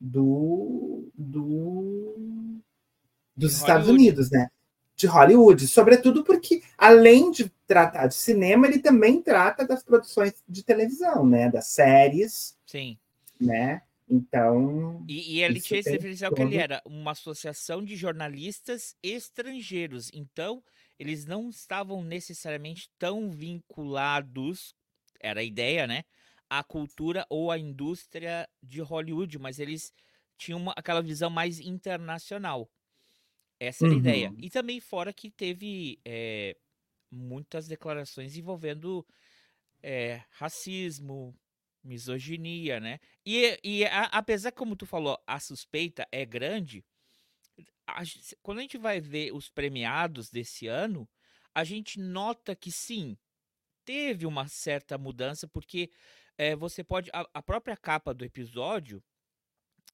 do, 0.00 1.06
do 1.14 2.62
dos 3.36 3.52
Estados 3.52 3.90
Unidos, 3.90 4.30
né? 4.30 4.50
De 4.96 5.06
Hollywood, 5.06 5.68
sobretudo 5.68 6.24
porque, 6.24 6.62
além 6.78 7.30
de 7.30 7.52
tratar 7.66 8.06
de 8.06 8.14
cinema, 8.14 8.66
ele 8.66 8.78
também 8.78 9.20
trata 9.20 9.66
das 9.66 9.82
produções 9.82 10.32
de 10.48 10.62
televisão, 10.62 11.26
né? 11.26 11.50
Das 11.50 11.66
séries. 11.66 12.56
Sim. 12.64 12.96
Né? 13.38 13.82
Então. 14.08 15.04
E, 15.06 15.36
e 15.36 15.42
ele 15.42 15.60
tinha 15.60 15.80
esse 15.80 15.92
diferencial 15.92 16.30
todo... 16.30 16.38
que 16.38 16.54
ele 16.54 16.56
era 16.56 16.80
uma 16.86 17.10
associação 17.10 17.84
de 17.84 17.96
jornalistas 17.96 18.96
estrangeiros. 19.02 20.10
Então, 20.14 20.62
eles 21.02 21.26
não 21.26 21.50
estavam 21.50 22.04
necessariamente 22.04 22.88
tão 22.96 23.28
vinculados, 23.28 24.72
era 25.20 25.40
a 25.40 25.44
ideia, 25.44 25.84
né? 25.84 26.04
À 26.48 26.62
cultura 26.62 27.26
ou 27.28 27.50
à 27.50 27.58
indústria 27.58 28.48
de 28.62 28.80
Hollywood, 28.80 29.36
mas 29.36 29.58
eles 29.58 29.92
tinham 30.38 30.60
uma, 30.60 30.72
aquela 30.76 31.02
visão 31.02 31.28
mais 31.28 31.58
internacional. 31.58 32.70
Essa 33.58 33.84
era 33.84 33.94
a 33.94 33.98
ideia. 33.98 34.30
Uhum. 34.30 34.36
E 34.38 34.48
também 34.48 34.78
fora 34.78 35.12
que 35.12 35.28
teve 35.28 35.98
é, 36.04 36.56
muitas 37.10 37.66
declarações 37.66 38.36
envolvendo 38.36 39.04
é, 39.82 40.22
racismo, 40.30 41.36
misoginia, 41.82 42.78
né? 42.78 43.00
E, 43.26 43.58
e 43.64 43.84
a, 43.86 44.04
apesar, 44.04 44.52
como 44.52 44.76
tu 44.76 44.86
falou, 44.86 45.18
a 45.26 45.40
suspeita 45.40 46.06
é 46.12 46.24
grande, 46.24 46.84
a, 47.86 48.02
quando 48.42 48.58
a 48.58 48.62
gente 48.62 48.78
vai 48.78 49.00
ver 49.00 49.32
os 49.32 49.48
premiados 49.48 50.30
desse 50.30 50.66
ano, 50.66 51.08
a 51.54 51.64
gente 51.64 51.98
nota 51.98 52.56
que 52.56 52.70
sim, 52.72 53.16
teve 53.84 54.26
uma 54.26 54.48
certa 54.48 54.96
mudança, 54.96 55.46
porque 55.46 55.90
é, 56.38 56.56
você 56.56 56.82
pode. 56.82 57.10
A, 57.12 57.28
a, 57.34 57.42
própria 57.42 57.76
capa 57.76 58.14
do 58.14 58.24
episódio, 58.24 59.02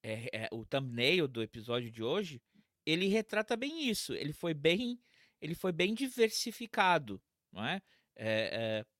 é, 0.03 0.45
é, 0.45 0.49
o 0.53 0.65
thumbnail 0.65 1.27
do 1.27 1.43
episódio 1.43 1.91
de 1.91 2.03
hoje, 2.03 2.41
ele 2.87 3.09
retrata 3.09 3.57
bem 3.57 3.88
isso. 3.88 4.15
Ele 4.15 4.33
foi 4.33 4.55
bem, 4.55 5.00
ele 5.41 5.55
foi 5.55 5.73
bem 5.73 5.95
diversificado, 5.95 7.21
não 7.53 7.65
é? 7.65 7.81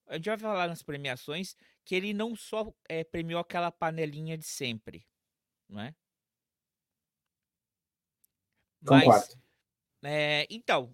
a 0.07 0.15
gente 0.15 0.29
vai 0.29 0.37
falar 0.37 0.69
nas 0.69 0.81
premiações 0.81 1.53
que 1.83 1.93
ele 1.93 2.13
não 2.13 2.37
só 2.37 2.73
premiou 3.11 3.41
aquela 3.41 3.69
panelinha 3.69 4.37
de 4.37 4.45
sempre, 4.45 5.05
não 5.67 5.81
é? 5.81 5.93
Concordo. 8.85 9.35
é, 10.03 10.45
então. 10.49 10.91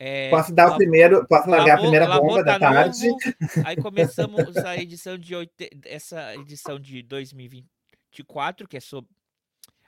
É, 0.00 0.30
posso 0.30 0.54
dar 0.54 0.72
o 0.72 0.76
primeiro, 0.76 1.26
posso 1.26 1.50
largar 1.50 1.76
a 1.78 1.80
primeira 1.80 2.06
bomba 2.06 2.44
da 2.44 2.56
tarde? 2.56 3.08
Novo, 3.08 3.18
aí 3.64 3.76
começamos 3.76 4.56
a 4.56 4.76
edição 4.76 5.18
de 5.18 5.34
essa 5.84 6.36
edição 6.36 6.78
de 6.78 7.02
2024, 7.02 8.68
que 8.68 8.76
é 8.76 8.80
sobre 8.80 9.10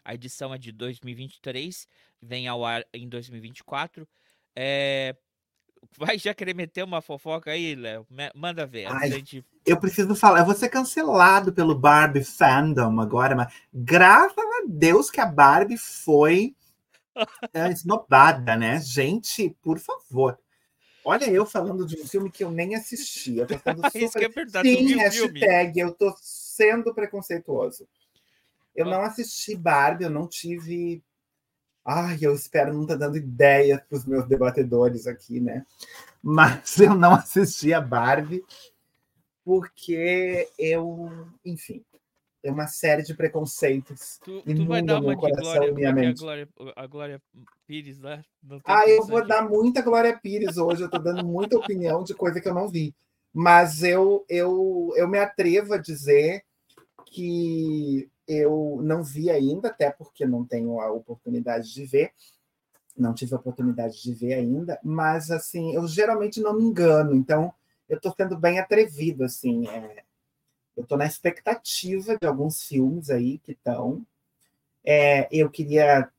a 0.04 0.14
edição 0.14 0.52
é 0.52 0.58
de 0.58 0.72
2023, 0.72 1.86
vem 2.20 2.48
ao 2.48 2.64
ar 2.64 2.84
em 2.92 3.08
2024. 3.08 4.08
É, 4.56 5.14
vai 5.96 6.18
já 6.18 6.34
querer 6.34 6.54
meter 6.54 6.82
uma 6.82 7.00
fofoca 7.00 7.50
aí, 7.50 7.74
Léo? 7.74 8.06
Manda 8.34 8.66
ver. 8.66 8.86
Ai, 8.86 9.10
gente... 9.10 9.44
Eu 9.64 9.78
preciso 9.78 10.14
falar, 10.14 10.40
eu 10.40 10.46
vou 10.46 10.54
ser 10.54 10.68
cancelado 10.68 11.52
pelo 11.52 11.74
Barbie 11.74 12.24
fandom 12.24 13.00
agora, 13.00 13.36
mas 13.36 13.52
graças 13.72 14.36
a 14.36 14.64
Deus 14.66 15.10
que 15.10 15.20
a 15.20 15.26
Barbie 15.26 15.78
foi 15.78 16.54
é 17.52 17.70
esnobada, 17.70 18.56
né? 18.56 18.80
Gente, 18.80 19.50
por 19.62 19.78
favor. 19.78 20.38
Olha 21.04 21.30
eu 21.30 21.46
falando 21.46 21.86
de 21.86 22.00
um 22.00 22.06
filme 22.06 22.30
que 22.30 22.44
eu 22.44 22.50
nem 22.50 22.74
assisti. 22.74 23.38
Eu 23.38 23.46
tô 23.46 23.54
super... 23.54 23.74
Isso 23.94 24.18
que 24.18 24.24
é 24.24 24.28
verdade. 24.28 24.68
Sim, 24.68 24.96
hashtag, 24.96 25.80
eu 25.80 25.92
tô 25.92 26.14
sendo 26.20 26.94
preconceituoso. 26.94 27.88
Eu 28.74 28.86
não 28.86 29.02
assisti 29.02 29.56
Barbie, 29.56 30.04
eu 30.04 30.10
não 30.10 30.26
tive. 30.26 31.02
Ai, 31.84 32.18
eu 32.20 32.34
espero 32.34 32.72
não 32.72 32.82
estar 32.82 32.98
tá 32.98 33.06
dando 33.06 33.16
ideia 33.16 33.84
para 33.88 33.96
os 33.96 34.04
meus 34.04 34.26
debatedores 34.28 35.06
aqui, 35.06 35.40
né? 35.40 35.64
Mas 36.22 36.78
eu 36.78 36.94
não 36.94 37.14
assisti 37.14 37.72
a 37.72 37.80
Barbie 37.80 38.44
porque 39.44 40.48
eu, 40.58 41.10
enfim, 41.44 41.82
é 42.42 42.50
uma 42.50 42.66
série 42.66 43.02
de 43.02 43.14
preconceitos. 43.14 44.18
Tu, 44.24 44.42
tu 44.42 44.66
vai 44.66 44.82
dar 44.82 45.00
uma 45.00 45.14
de 45.14 45.32
Glória, 45.32 45.68
e 45.68 45.74
minha 45.74 45.88
é 45.88 45.92
mente. 45.92 46.18
A 46.18 46.20
Glória, 46.20 46.48
a 46.76 46.86
Glória 46.86 47.22
Pires 47.66 48.00
lá? 48.00 48.22
Ah, 48.64 48.88
eu 48.88 49.04
vou 49.06 49.26
dar 49.26 49.48
muita 49.48 49.82
Glória 49.82 50.18
Pires 50.18 50.56
hoje. 50.56 50.82
Eu 50.82 50.86
estou 50.86 51.02
dando 51.02 51.24
muita 51.24 51.56
opinião 51.56 52.02
de 52.02 52.14
coisa 52.14 52.40
que 52.40 52.48
eu 52.48 52.54
não 52.54 52.68
vi. 52.68 52.94
Mas 53.32 53.82
eu, 53.82 54.24
eu, 54.28 54.92
eu 54.96 55.06
me 55.06 55.18
atrevo 55.18 55.74
a 55.74 55.78
dizer 55.78 56.42
que 57.06 58.08
eu 58.26 58.80
não 58.82 59.02
vi 59.02 59.30
ainda, 59.30 59.68
até 59.68 59.90
porque 59.90 60.24
não 60.24 60.44
tenho 60.44 60.80
a 60.80 60.90
oportunidade 60.90 61.72
de 61.72 61.84
ver. 61.84 62.12
Não 62.96 63.14
tive 63.14 63.34
a 63.34 63.38
oportunidade 63.38 64.02
de 64.02 64.12
ver 64.12 64.34
ainda, 64.34 64.78
mas 64.82 65.30
assim, 65.30 65.74
eu 65.74 65.86
geralmente 65.86 66.40
não 66.40 66.54
me 66.54 66.64
engano, 66.64 67.14
então 67.14 67.52
eu 67.88 67.96
estou 67.96 68.12
sendo 68.14 68.36
bem 68.36 68.58
atrevido, 68.58 69.24
assim. 69.24 69.66
É, 69.68 70.02
eu 70.76 70.82
estou 70.82 70.96
na 70.96 71.06
expectativa 71.06 72.16
de 72.18 72.26
alguns 72.26 72.62
filmes 72.62 73.10
aí 73.10 73.38
que 73.38 73.52
estão. 73.52 74.04
É, 74.84 75.28
eu 75.30 75.50
queria. 75.50 76.10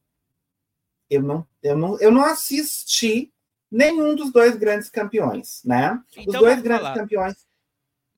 Eu 1.09 1.21
não, 1.21 1.47
eu, 1.61 1.77
não, 1.77 1.99
eu 1.99 2.11
não 2.11 2.23
assisti 2.23 3.31
nenhum 3.69 4.15
dos 4.15 4.31
dois 4.31 4.55
grandes 4.55 4.89
campeões, 4.89 5.63
né? 5.63 6.01
Então, 6.11 6.33
Os 6.33 6.39
dois 6.39 6.61
grandes 6.61 6.83
falar. 6.87 6.99
campeões. 6.99 7.47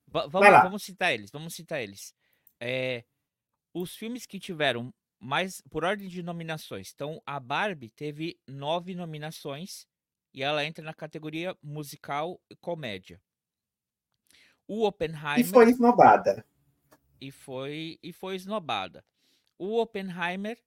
V 0.06 0.28
vamos, 0.28 0.62
vamos 0.62 0.82
citar 0.82 1.12
eles, 1.12 1.30
vamos 1.30 1.54
citar 1.54 1.82
eles. 1.82 2.14
É, 2.60 3.04
os 3.72 3.96
filmes 3.96 4.26
que 4.26 4.38
tiveram 4.38 4.92
mais 5.18 5.60
por 5.70 5.84
ordem 5.84 6.08
de 6.08 6.22
nominações. 6.22 6.92
Então, 6.94 7.20
a 7.24 7.40
Barbie 7.40 7.88
teve 7.88 8.38
nove 8.46 8.94
nominações 8.94 9.86
e 10.32 10.42
ela 10.42 10.64
entra 10.64 10.84
na 10.84 10.92
categoria 10.92 11.56
musical 11.62 12.40
e 12.50 12.56
comédia. 12.56 13.20
O 14.66 14.86
Oppenheimer. 14.86 15.40
E 15.40 15.44
foi 15.44 15.70
esnobada. 15.70 16.44
E 17.20 17.30
foi, 17.30 17.98
e 18.02 18.12
foi 18.12 18.36
esnobada. 18.36 19.04
O 19.58 19.80
Oppenheimer 19.80 20.58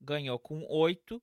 ganhou 0.00 0.38
com 0.38 0.64
oito. 0.68 1.22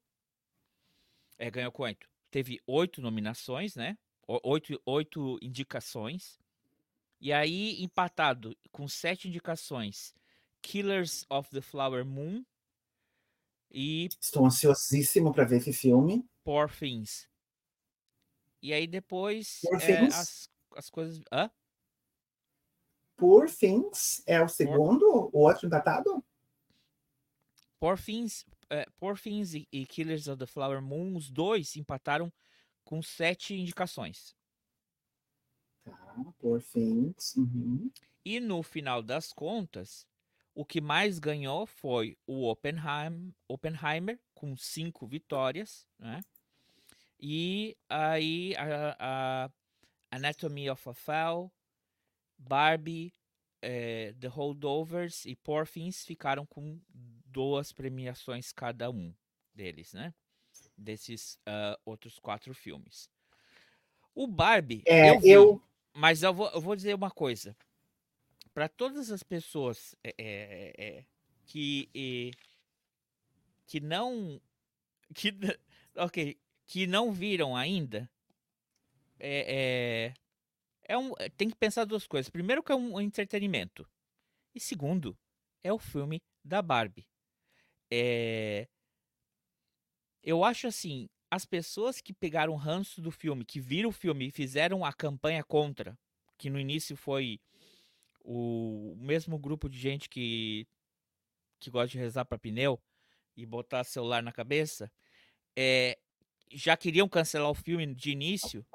É, 1.37 1.49
ganhou 1.49 1.71
com 1.71 1.83
oito. 1.83 2.07
Teve 2.31 2.59
oito 2.65 3.01
nominações, 3.01 3.75
né? 3.75 3.97
Oito, 4.27 4.79
oito 4.85 5.39
indicações. 5.41 6.39
E 7.19 7.33
aí, 7.33 7.83
empatado 7.83 8.55
com 8.71 8.87
sete 8.87 9.27
indicações: 9.27 10.13
Killers 10.61 11.25
of 11.29 11.49
the 11.49 11.61
Flower 11.61 12.05
Moon. 12.05 12.45
E. 13.71 14.09
Estou 14.19 14.45
ansiosíssimo 14.45 15.33
para 15.33 15.45
ver 15.45 15.57
esse 15.57 15.73
filme. 15.73 16.27
Poor 16.43 16.69
Things. 16.69 17.27
E 18.61 18.73
aí 18.73 18.87
depois 18.87 19.61
é, 19.81 19.99
as, 20.07 20.49
as 20.75 20.89
coisas. 20.89 21.21
Hã? 21.31 21.49
Poor 23.19 23.49
Things 23.49 24.23
é 24.25 24.41
o 24.41 24.47
segundo, 24.47 25.29
o 25.33 25.39
outro 25.39 25.69
datado? 25.69 26.23
Poor 27.77 28.01
Things, 28.01 28.45
é, 28.69 28.85
Poor 28.97 29.19
Things 29.19 29.53
e, 29.53 29.67
e, 29.71 29.85
Killers 29.85 30.27
of 30.27 30.39
the 30.39 30.45
Flower 30.45 30.81
Moon, 30.81 31.15
os 31.15 31.29
dois 31.29 31.75
empataram 31.75 32.31
com 32.83 33.01
sete 33.01 33.53
indicações. 33.53 34.33
Tá, 35.83 36.33
Poor 36.39 36.61
Things. 36.61 37.35
Uhum. 37.35 37.91
E 38.23 38.39
no 38.39 38.63
final 38.63 39.03
das 39.03 39.33
contas, 39.33 40.07
o 40.55 40.63
que 40.63 40.79
mais 40.79 41.19
ganhou 41.19 41.65
foi 41.65 42.17
o 42.25 42.49
Oppenheim, 42.49 43.33
Oppenheimer, 43.47 44.19
com 44.33 44.55
cinco 44.55 45.05
vitórias, 45.05 45.85
né? 45.97 46.21
E 47.19 47.77
aí 47.89 48.55
a, 48.55 48.95
a 48.99 49.51
Anatomy 50.11 50.69
of 50.69 50.89
a 50.89 50.93
Fall, 50.93 51.51
Barbie, 52.39 53.13
é, 53.61 54.13
The 54.19 54.27
Holdovers 54.27 55.25
e 55.25 55.35
Poor 55.35 55.67
Things 55.67 56.05
ficaram 56.05 56.45
com 56.45 56.79
duas 57.25 57.73
premiações 57.73 58.51
cada 58.51 58.89
um 58.89 59.13
deles, 59.53 59.93
né? 59.93 60.13
Desses 60.77 61.35
uh, 61.47 61.77
outros 61.85 62.17
quatro 62.17 62.53
filmes. 62.53 63.09
O 64.15 64.25
Barbie, 64.25 64.83
é, 64.85 65.11
eu, 65.11 65.19
vi, 65.19 65.29
eu, 65.29 65.61
mas 65.93 66.23
eu 66.23 66.33
vou, 66.33 66.49
eu 66.49 66.61
vou 66.61 66.75
dizer 66.75 66.95
uma 66.95 67.11
coisa. 67.11 67.55
Para 68.53 68.67
todas 68.67 69.11
as 69.11 69.21
pessoas 69.21 69.95
é, 70.03 70.13
é, 70.17 71.05
que 71.45 72.31
que 73.67 73.79
não 73.79 74.41
que 75.13 75.31
ok 75.95 76.37
que 76.65 76.85
não 76.85 77.11
viram 77.11 77.55
ainda, 77.55 78.09
é, 79.19 80.13
é, 80.89 80.97
um, 80.97 81.13
tem 81.37 81.47
que 81.47 81.55
pensar 81.55 81.85
duas 81.85 82.07
coisas. 82.07 82.31
Primeiro, 82.31 82.63
que 82.63 82.71
é 82.71 82.75
um 82.75 82.99
entretenimento. 82.99 83.87
E 84.55 84.59
segundo, 84.59 85.15
é 85.63 85.71
o 85.71 85.77
filme 85.77 86.19
da 86.43 86.63
Barbie. 86.63 87.07
É, 87.91 88.67
eu 90.23 90.43
acho 90.43 90.65
assim, 90.65 91.07
as 91.29 91.45
pessoas 91.45 92.01
que 92.01 92.11
pegaram 92.11 92.53
o 92.53 92.57
ranço 92.57 93.01
do 93.01 93.11
filme, 93.11 93.45
que 93.45 93.59
viram 93.59 93.89
o 93.89 93.93
filme 93.93 94.27
e 94.27 94.31
fizeram 94.31 94.83
a 94.83 94.91
campanha 94.91 95.43
contra, 95.43 95.95
que 96.39 96.49
no 96.49 96.59
início 96.59 96.97
foi 96.97 97.39
o 98.21 98.95
mesmo 98.97 99.37
grupo 99.37 99.69
de 99.69 99.77
gente 99.77 100.09
que, 100.09 100.67
que 101.59 101.69
gosta 101.69 101.89
de 101.89 101.99
rezar 101.99 102.25
para 102.25 102.39
pneu 102.39 102.81
e 103.37 103.45
botar 103.45 103.83
celular 103.83 104.23
na 104.23 104.31
cabeça, 104.31 104.91
é, 105.55 105.99
já 106.51 106.75
queriam 106.75 107.07
cancelar 107.07 107.51
o 107.51 107.55
filme 107.55 107.93
de 107.93 108.09
início, 108.09 108.65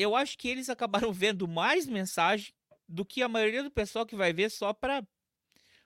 eu 0.00 0.16
acho 0.16 0.38
que 0.38 0.48
eles 0.48 0.70
acabaram 0.70 1.12
vendo 1.12 1.46
mais 1.46 1.86
mensagem 1.86 2.52
do 2.88 3.04
que 3.04 3.22
a 3.22 3.28
maioria 3.28 3.62
do 3.62 3.70
pessoal 3.70 4.06
que 4.06 4.16
vai 4.16 4.32
ver 4.32 4.50
só 4.50 4.72
para 4.72 5.06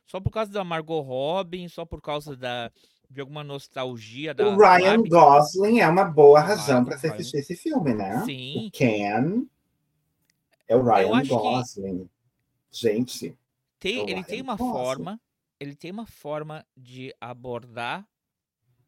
só 0.06 0.20
por 0.20 0.30
causa 0.30 0.52
da 0.52 0.62
Margot 0.62 1.00
Robin, 1.00 1.66
só 1.66 1.84
por 1.84 2.00
causa 2.00 2.36
da 2.36 2.70
de 3.10 3.20
alguma 3.20 3.44
nostalgia 3.44 4.34
da 4.34 4.48
O 4.48 4.56
Ryan 4.56 4.96
Barbie. 4.96 5.08
Gosling 5.08 5.80
é 5.80 5.88
uma 5.88 6.04
boa 6.04 6.40
razão 6.40 6.84
para 6.84 6.98
se 6.98 7.06
assistir 7.06 7.38
esse 7.38 7.54
filme, 7.54 7.94
né? 7.94 8.24
Sim. 8.24 8.66
O 8.66 8.70
Ken 8.70 9.46
é 10.66 10.76
o 10.76 10.82
Ryan 10.82 11.24
Gosling. 11.26 12.08
Gente, 12.70 13.36
tem, 13.78 14.00
é 14.00 14.10
ele 14.10 14.24
tem 14.24 14.42
uma 14.42 14.56
Gosling. 14.56 14.72
forma, 14.72 15.20
ele 15.60 15.76
tem 15.76 15.90
uma 15.90 16.06
forma 16.06 16.66
de 16.76 17.14
abordar 17.20 18.06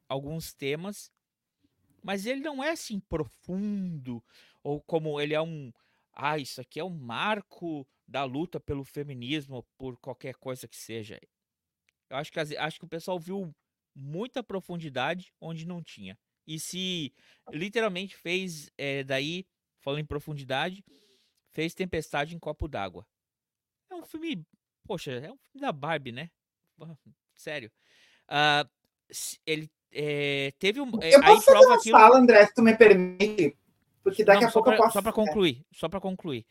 alguns 0.08 0.52
temas 0.52 1.10
mas 2.06 2.24
ele 2.24 2.40
não 2.40 2.62
é 2.62 2.70
assim 2.70 3.00
profundo, 3.00 4.22
ou 4.66 4.81
como 4.81 5.20
ele 5.20 5.33
é 5.33 5.40
um. 5.40 5.72
Ah, 6.12 6.38
isso 6.38 6.61
aqui 6.61 6.81
é 6.81 6.85
um 6.85 6.90
marco 6.90 7.87
da 8.09 8.24
luta 8.24 8.59
pelo 8.59 8.85
feminismo, 8.85 9.64
por 9.79 9.96
qualquer 9.98 10.35
coisa 10.35 10.66
que 10.66 10.76
seja. 10.76 11.20
Eu 12.11 12.16
acho 12.16 12.33
que, 12.33 12.40
acho 12.40 12.79
que 12.81 12.85
o 12.85 12.88
pessoal 12.88 13.18
viu 13.18 13.55
muita 13.94 14.42
profundidade 14.42 15.33
onde 15.40 15.66
não 15.66 15.81
tinha. 15.83 16.18
E 16.44 16.59
se 16.59 17.12
literalmente 17.50 18.16
fez 18.16 18.68
é, 18.76 19.05
daí, 19.05 19.46
falando 19.81 20.00
em 20.00 20.07
profundidade, 20.07 20.85
fez 21.52 21.72
Tempestade 21.72 22.35
em 22.35 22.38
Copo 22.38 22.66
d'Água. 22.66 23.07
É 23.88 23.94
um 23.94 24.05
filme, 24.05 24.44
poxa, 24.85 25.12
é 25.12 25.31
um 25.31 25.38
filme 25.38 25.61
da 25.61 25.70
Barbie, 25.70 26.12
né? 26.12 26.29
Sério. 27.37 27.70
Uh, 28.29 28.68
ele 29.46 29.70
é, 29.92 30.52
teve 30.59 30.81
um. 30.81 30.87
Eu 30.87 30.90
posso 30.90 31.05
aí 31.05 31.22
fazer 31.22 31.44
prova 31.44 31.66
uma 31.66 31.76
aquilo... 31.76 31.98
fala, 31.98 32.18
André, 32.18 32.46
se 32.46 32.55
tu 32.55 32.62
me 32.62 32.76
permite? 32.76 33.57
Porque 34.06 34.24
daqui 34.24 34.42
Não, 34.42 34.48
a 34.48 34.52
pouco 34.52 34.68
pra, 34.68 34.76
eu 34.76 34.82
posso. 34.82 34.92
Só 34.92 35.02
para 35.02 35.12
concluir, 35.12 35.66
só 35.72 35.88
para 35.88 36.00
concluir. 36.00 36.46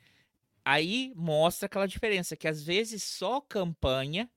Aí 0.66 1.14
mostra 1.16 1.68
aquela 1.68 1.88
diferença 1.88 2.36
que 2.36 2.50
às 2.50 2.62
vezes 2.62 3.02
só 3.02 3.40
campanha 3.40 4.30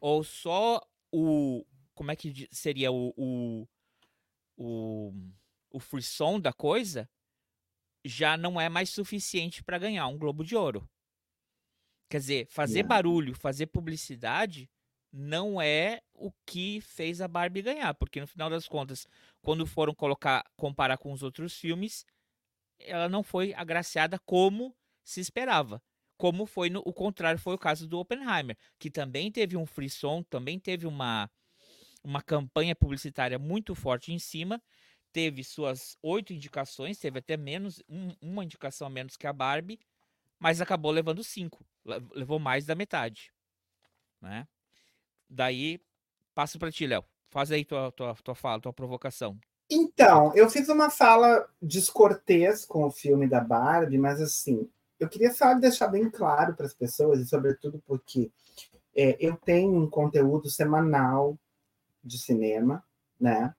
ou 0.00 0.24
só 0.24 0.80
o 1.12 1.66
como 1.92 2.10
é 2.10 2.16
que 2.16 2.48
seria 2.50 2.90
o 2.90 3.12
o, 3.14 3.68
o, 4.56 5.12
o 5.70 5.78
frisson 5.78 6.40
da 6.40 6.52
coisa 6.52 7.06
já 8.02 8.38
não 8.38 8.58
é 8.58 8.70
mais 8.70 8.88
suficiente 8.88 9.62
para 9.62 9.78
ganhar 9.78 10.06
um 10.06 10.16
Globo 10.16 10.42
de 10.42 10.56
Ouro. 10.56 10.88
Quer 12.08 12.20
dizer, 12.20 12.46
fazer 12.46 12.78
yeah. 12.78 12.88
barulho, 12.88 13.34
fazer 13.34 13.66
publicidade 13.66 14.70
não 15.12 15.60
é 15.60 16.00
o 16.14 16.32
que 16.46 16.80
fez 16.80 17.20
a 17.20 17.28
Barbie 17.28 17.62
ganhar, 17.62 17.94
porque 17.94 18.20
no 18.20 18.26
final 18.26 18.48
das 18.48 18.66
contas, 18.66 19.06
quando 19.42 19.66
foram 19.66 19.94
colocar, 19.94 20.42
comparar 20.56 20.96
com 20.96 21.12
os 21.12 21.22
outros 21.22 21.54
filmes, 21.54 22.04
ela 22.84 23.08
não 23.08 23.22
foi 23.22 23.54
agraciada 23.54 24.18
como 24.18 24.74
se 25.02 25.20
esperava. 25.20 25.82
Como 26.16 26.46
foi 26.46 26.70
no, 26.70 26.80
o 26.84 26.92
contrário 26.92 27.40
foi 27.40 27.54
o 27.54 27.58
caso 27.58 27.88
do 27.88 27.98
Oppenheimer, 27.98 28.56
que 28.78 28.90
também 28.90 29.30
teve 29.32 29.56
um 29.56 29.66
frisson, 29.66 30.22
também 30.22 30.58
teve 30.58 30.86
uma 30.86 31.30
uma 32.04 32.20
campanha 32.20 32.76
publicitária 32.76 33.38
muito 33.38 33.74
forte 33.74 34.12
em 34.12 34.18
cima, 34.18 34.62
teve 35.10 35.42
suas 35.42 35.96
oito 36.02 36.34
indicações, 36.34 36.98
teve 36.98 37.18
até 37.18 37.34
menos 37.36 37.82
um, 37.88 38.14
uma 38.20 38.44
indicação 38.44 38.86
a 38.86 38.90
menos 38.90 39.16
que 39.16 39.26
a 39.26 39.32
Barbie, 39.32 39.80
mas 40.38 40.60
acabou 40.60 40.90
levando 40.92 41.24
cinco, 41.24 41.64
levou 42.14 42.38
mais 42.38 42.66
da 42.66 42.74
metade, 42.74 43.32
né? 44.20 44.46
Daí, 45.28 45.80
passo 46.34 46.58
para 46.58 46.70
ti, 46.70 46.86
Léo. 46.86 47.04
Faz 47.30 47.50
aí 47.50 47.64
tua, 47.64 47.90
tua, 47.92 48.14
tua 48.14 48.34
fala, 48.34 48.60
tua 48.60 48.72
provocação. 48.72 49.40
Então, 49.70 50.34
eu 50.34 50.48
fiz 50.50 50.68
uma 50.68 50.90
fala 50.90 51.48
descortês 51.60 52.64
com 52.64 52.84
o 52.84 52.90
filme 52.90 53.26
da 53.26 53.40
Barbie, 53.40 53.98
mas 53.98 54.20
assim, 54.20 54.68
eu 55.00 55.08
queria 55.08 55.32
só 55.32 55.54
deixar 55.54 55.88
bem 55.88 56.10
claro 56.10 56.54
para 56.54 56.66
as 56.66 56.74
pessoas, 56.74 57.20
e 57.20 57.26
sobretudo 57.26 57.82
porque 57.86 58.30
é, 58.94 59.16
eu 59.18 59.36
tenho 59.36 59.80
um 59.80 59.88
conteúdo 59.88 60.48
semanal 60.48 61.38
de 62.02 62.18
cinema, 62.18 62.84
né? 63.18 63.54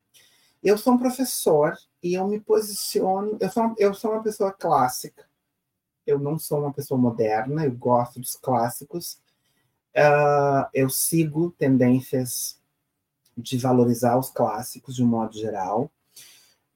Eu 0.63 0.77
sou 0.77 0.93
um 0.93 0.97
professor 0.97 1.77
e 2.01 2.15
eu 2.15 2.27
me 2.27 2.39
posiciono. 2.39 3.37
Eu 3.39 3.49
sou, 3.51 3.75
eu 3.77 3.93
sou 3.93 4.11
uma 4.11 4.23
pessoa 4.23 4.51
clássica. 4.51 5.27
Eu 6.05 6.17
não 6.19 6.39
sou 6.39 6.59
uma 6.59 6.73
pessoa 6.73 6.99
moderna, 6.99 7.65
eu 7.65 7.71
gosto 7.71 8.19
dos 8.19 8.35
clássicos. 8.35 9.19
Uh, 9.95 10.67
eu 10.73 10.89
sigo 10.89 11.51
tendências 11.51 12.59
de 13.37 13.57
valorizar 13.57 14.17
os 14.17 14.29
clássicos 14.29 14.95
de 14.95 15.03
um 15.03 15.07
modo 15.07 15.37
geral. 15.37 15.91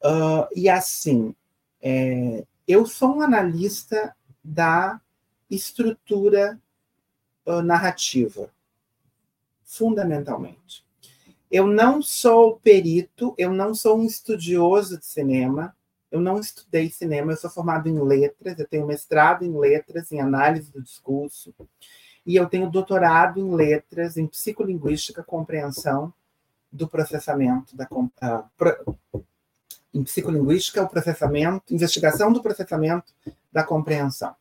Uh, 0.04 0.48
e 0.56 0.69
assim, 0.69 1.36
é, 1.82 2.45
eu 2.67 2.86
sou 2.86 3.17
um 3.17 3.22
analista 3.22 4.15
da 4.43 5.00
estrutura 5.50 6.60
uh, 7.45 7.62
narrativa, 7.62 8.50
fundamentalmente. 9.63 10.86
Eu 11.50 11.65
não 11.65 12.02
sou 12.02 12.60
perito, 12.60 13.34
eu 13.38 13.52
não 13.52 13.74
sou 13.74 13.98
um 13.98 14.06
estudioso 14.06 15.00
de 15.00 15.06
cinema, 15.06 15.76
eu 16.12 16.22
não 16.22 16.39
estudei 16.39 16.89
cinema, 16.89 17.32
eu 17.32 17.38
sou 17.38 17.50
formado 17.50 17.88
em 17.88 18.00
letras, 18.00 18.58
eu 18.60 18.67
tenho 18.67 18.86
mestrado 18.86 19.43
em 19.43 19.58
letras, 19.58 20.12
em 20.12 20.19
análise 20.19 20.72
do 20.72 20.82
discurso, 20.82 21.54
e 22.26 22.36
eu 22.36 22.48
tenho 22.48 22.69
doutorado 22.69 23.39
em 23.39 23.54
letras, 23.54 24.17
em 24.17 24.28
psicolinguística, 24.28 25.24
compreensão 25.24 26.13
do 26.72 26.88
processamento 26.88 27.76
da 27.76 27.86
uh, 27.86 28.44
pro, 28.58 28.98
Em 29.94 30.04
psicolinguística, 30.04 30.84
o 30.84 30.90
processamento, 30.90 31.74
investigação 31.74 32.32
do 32.32 32.42
processamento 32.42 33.14
da 33.52 33.64
compreensão. 33.64 34.36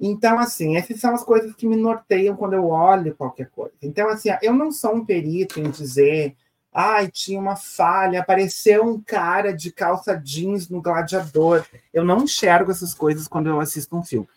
Então, 0.00 0.38
assim, 0.38 0.76
essas 0.76 1.00
são 1.00 1.14
as 1.14 1.24
coisas 1.24 1.54
que 1.54 1.66
me 1.66 1.76
norteiam 1.76 2.36
quando 2.36 2.54
eu 2.54 2.68
olho 2.68 3.16
qualquer 3.16 3.50
coisa. 3.50 3.74
Então, 3.82 4.08
assim, 4.08 4.28
eu 4.42 4.52
não 4.52 4.70
sou 4.70 4.94
um 4.94 5.04
perito 5.04 5.58
em 5.58 5.70
dizer, 5.70 6.36
ai, 6.72 7.10
tinha 7.10 7.40
uma 7.40 7.56
falha, 7.56 8.20
apareceu 8.20 8.84
um 8.84 9.00
cara 9.00 9.52
de 9.52 9.72
calça 9.72 10.14
jeans 10.14 10.68
no 10.68 10.80
gladiador. 10.80 11.66
Eu 11.92 12.04
não 12.04 12.22
enxergo 12.22 12.70
essas 12.70 12.94
coisas 12.94 13.26
quando 13.26 13.48
eu 13.48 13.60
assisto 13.60 13.96
um 13.96 14.04
filme. 14.04 14.28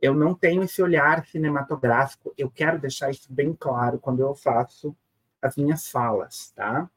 Eu 0.00 0.14
não 0.14 0.34
tenho 0.34 0.62
esse 0.62 0.80
olhar 0.80 1.26
cinematográfico. 1.26 2.32
Eu 2.38 2.48
quero 2.50 2.78
deixar 2.78 3.10
isso 3.10 3.32
bem 3.32 3.56
claro 3.58 3.98
quando 3.98 4.20
eu 4.20 4.34
faço 4.34 4.94
as 5.42 5.56
minhas 5.56 5.88
falas, 5.88 6.52
tá? 6.54 6.88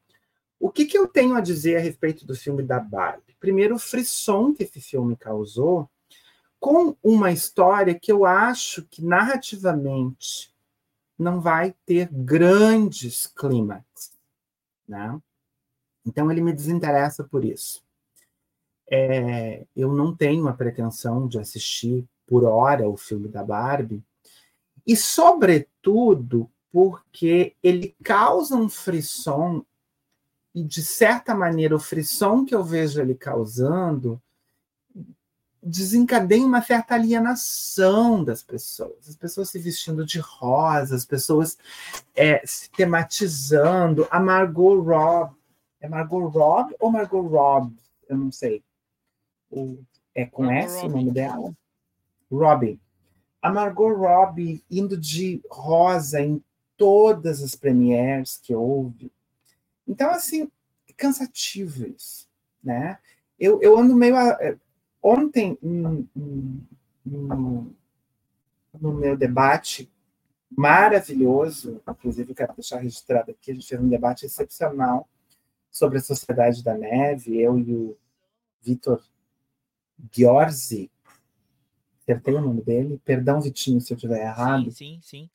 O 0.60 0.70
que, 0.70 0.86
que 0.86 0.98
eu 0.98 1.08
tenho 1.08 1.36
a 1.36 1.42
dizer 1.42 1.78
a 1.78 1.82
respeito 1.82 2.26
do 2.26 2.36
filme 2.36 2.64
da 2.64 2.80
Barbie? 2.80 3.36
Primeiro, 3.40 3.76
o 3.76 3.80
frisson 3.80 4.54
que 4.54 4.64
esse 4.64 4.80
filme 4.80 5.18
causou 5.18 5.90
com 6.60 6.96
uma 7.04 7.32
história 7.32 7.94
que 7.94 8.12
eu 8.12 8.26
acho 8.26 8.84
que 8.84 9.04
narrativamente 9.04 10.54
não 11.18 11.42
vai 11.42 11.76
ter 11.86 12.10
grandes 12.12 13.28
clímax, 13.28 14.14
né? 14.88 15.20
Então 16.06 16.32
ele 16.32 16.42
me 16.42 16.54
desinteressa 16.54 17.24
por 17.24 17.44
isso. 17.44 17.84
É, 18.90 19.66
eu 19.76 19.94
não 19.94 20.16
tenho 20.16 20.48
a 20.48 20.54
pretensão 20.54 21.28
de 21.28 21.40
assistir 21.40 22.08
por 22.28 22.44
hora 22.44 22.88
o 22.88 22.96
filme 22.96 23.28
da 23.28 23.44
Barbie 23.44 24.04
e, 24.86 24.96
sobretudo, 24.96 26.50
porque 26.76 27.56
ele 27.64 27.96
causa 28.04 28.54
um 28.54 28.68
frisson 28.68 29.64
e 30.54 30.62
de 30.62 30.84
certa 30.84 31.34
maneira 31.34 31.74
o 31.74 31.80
frisson 31.80 32.44
que 32.44 32.54
eu 32.54 32.66
vejo 32.66 33.00
ele 33.00 33.16
causando 33.16 34.22
desencadeia 35.64 36.46
uma 36.46 36.62
certa 36.62 36.96
alienação 36.96 38.22
das 38.26 38.44
pessoas. 38.44 39.08
As 39.08 39.16
pessoas 39.16 39.50
se 39.50 39.58
vestindo 39.58 40.06
de 40.06 40.20
rosa, 40.20 40.98
as 40.98 41.06
pessoas 41.06 41.58
é, 42.14 42.46
se 42.46 42.70
tematizando. 42.72 44.06
A 44.12 44.20
Margot 44.20 44.82
Robb. 44.82 45.34
É 45.80 45.88
Margot 45.88 46.28
Robb 46.28 46.76
ou 46.78 46.92
Margot 46.92 47.22
Robb? 47.22 47.74
Eu 48.10 48.18
não 48.18 48.34
sei. 48.34 48.62
O, 49.50 49.80
é 50.14 50.26
com 50.26 50.44
Margot 50.44 50.60
S 50.60 50.76
Robbie. 50.82 50.88
o 50.88 50.98
nome 50.98 51.12
dela? 51.12 51.54
Robbie. 52.30 52.82
A 53.42 53.50
Margot 53.50 53.94
Robbie 53.94 54.62
indo 54.70 54.98
de 54.98 55.42
rosa 55.50 56.20
em 56.20 56.44
todas 56.78 57.42
as 57.42 57.56
premieres 57.56 58.38
que 58.38 58.54
houve. 58.54 59.12
Então, 59.88 60.10
assim, 60.10 60.50
é 60.90 60.94
cansativo 60.94 61.88
isso, 61.88 62.28
né? 62.64 62.98
Eu, 63.40 63.62
eu 63.62 63.78
ando 63.78 63.96
meio 63.96 64.16
Ontem, 65.08 65.56
no, 65.62 66.10
no 67.06 68.94
meu 68.94 69.16
debate 69.16 69.88
maravilhoso, 70.50 71.80
inclusive 71.88 72.32
eu 72.32 72.36
quero 72.36 72.56
deixar 72.56 72.80
registrado 72.80 73.30
aqui, 73.30 73.52
a 73.52 73.54
gente 73.54 73.68
fez 73.68 73.80
um 73.80 73.88
debate 73.88 74.26
excepcional 74.26 75.08
sobre 75.70 76.00
a 76.00 76.02
Sociedade 76.02 76.64
da 76.64 76.76
Neve, 76.76 77.40
eu 77.40 77.60
e 77.60 77.76
o 77.76 77.98
Vitor 78.64 79.00
Giorzi, 80.12 80.90
acertei 82.02 82.34
o 82.34 82.42
nome 82.42 82.62
dele, 82.62 83.00
perdão, 83.06 83.42
Vitinho, 83.42 83.82
se 83.82 83.94
eu 83.94 83.96
estiver 83.96 84.22
errado. 84.22 84.72
Sim, 84.72 84.72
sim, 84.72 85.00
sim. 85.04 85.30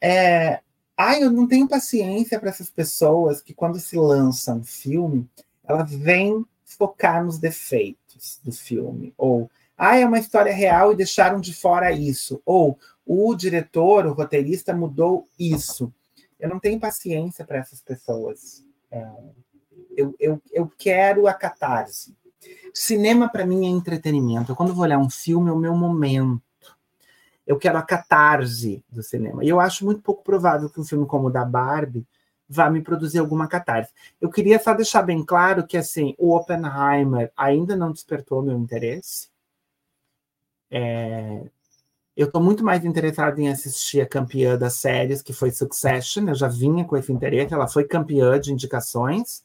É, 0.00 0.60
ai, 0.96 1.22
eu 1.22 1.30
não 1.30 1.46
tenho 1.46 1.68
paciência 1.68 2.38
para 2.38 2.50
essas 2.50 2.70
pessoas 2.70 3.40
que, 3.40 3.54
quando 3.54 3.78
se 3.78 3.96
lança 3.96 4.54
um 4.54 4.64
filme, 4.64 5.28
ela 5.64 5.82
vem 5.82 6.44
focar 6.64 7.24
nos 7.24 7.38
defeitos 7.38 8.40
do 8.42 8.52
filme, 8.52 9.12
ou 9.16 9.50
ah, 9.76 9.96
é 9.96 10.06
uma 10.06 10.18
história 10.18 10.52
real 10.52 10.92
e 10.92 10.96
deixaram 10.96 11.40
de 11.40 11.54
fora 11.54 11.92
isso, 11.92 12.40
ou 12.46 12.78
o 13.04 13.34
diretor, 13.34 14.06
o 14.06 14.14
roteirista 14.14 14.74
mudou 14.74 15.28
isso. 15.38 15.92
Eu 16.40 16.48
não 16.48 16.58
tenho 16.58 16.80
paciência 16.80 17.44
para 17.44 17.58
essas 17.58 17.80
pessoas. 17.80 18.64
É, 18.90 19.06
eu, 19.96 20.14
eu, 20.18 20.42
eu 20.52 20.70
quero 20.76 21.26
a 21.26 21.34
catarse. 21.34 22.16
Cinema, 22.74 23.28
para 23.28 23.46
mim, 23.46 23.66
é 23.66 23.68
entretenimento. 23.68 24.52
Eu, 24.52 24.56
quando 24.56 24.74
vou 24.74 24.84
olhar 24.84 24.98
um 24.98 25.10
filme, 25.10 25.48
é 25.48 25.52
o 25.52 25.58
meu 25.58 25.74
momento. 25.74 26.42
Eu 27.46 27.58
quero 27.58 27.78
a 27.78 27.82
catarse 27.82 28.84
do 28.90 29.02
cinema. 29.02 29.44
E 29.44 29.48
eu 29.48 29.60
acho 29.60 29.84
muito 29.84 30.00
pouco 30.02 30.22
provável 30.22 30.68
que 30.68 30.80
um 30.80 30.84
filme 30.84 31.06
como 31.06 31.28
o 31.28 31.30
da 31.30 31.44
Barbie 31.44 32.06
vai 32.48 32.70
me 32.70 32.80
produzir 32.80 33.18
alguma 33.18 33.48
catarse. 33.48 33.92
Eu 34.20 34.30
queria 34.30 34.58
só 34.58 34.74
deixar 34.74 35.02
bem 35.02 35.24
claro 35.24 35.66
que 35.66 35.76
assim 35.76 36.14
o 36.18 36.34
Oppenheimer 36.34 37.32
ainda 37.36 37.76
não 37.76 37.92
despertou 37.92 38.42
meu 38.42 38.56
interesse. 38.58 39.28
É... 40.70 41.48
Eu 42.16 42.26
estou 42.28 42.42
muito 42.42 42.64
mais 42.64 42.82
interessado 42.84 43.38
em 43.40 43.48
assistir 43.48 44.00
a 44.00 44.08
campeã 44.08 44.56
das 44.56 44.74
séries, 44.74 45.20
que 45.20 45.34
foi 45.34 45.50
Succession. 45.50 46.28
Eu 46.28 46.34
já 46.34 46.48
vinha 46.48 46.84
com 46.84 46.96
esse 46.96 47.12
interesse. 47.12 47.52
Ela 47.52 47.68
foi 47.68 47.84
campeã 47.84 48.40
de 48.40 48.52
indicações 48.52 49.42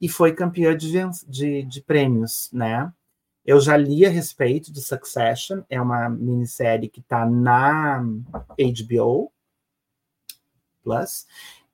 e 0.00 0.08
foi 0.08 0.32
campeã 0.32 0.76
de, 0.76 0.92
de, 1.28 1.62
de 1.62 1.80
prêmios, 1.80 2.50
né? 2.52 2.92
Eu 3.44 3.60
já 3.60 3.76
li 3.76 4.06
a 4.06 4.10
respeito 4.10 4.72
de 4.72 4.80
Succession. 4.80 5.62
É 5.68 5.80
uma 5.80 6.08
minissérie 6.08 6.88
que 6.88 7.00
está 7.00 7.26
na 7.26 8.02
HBO 8.58 9.32
Plus. 10.82 11.26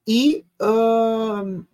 E 0.07 0.45
uh, 0.61 1.65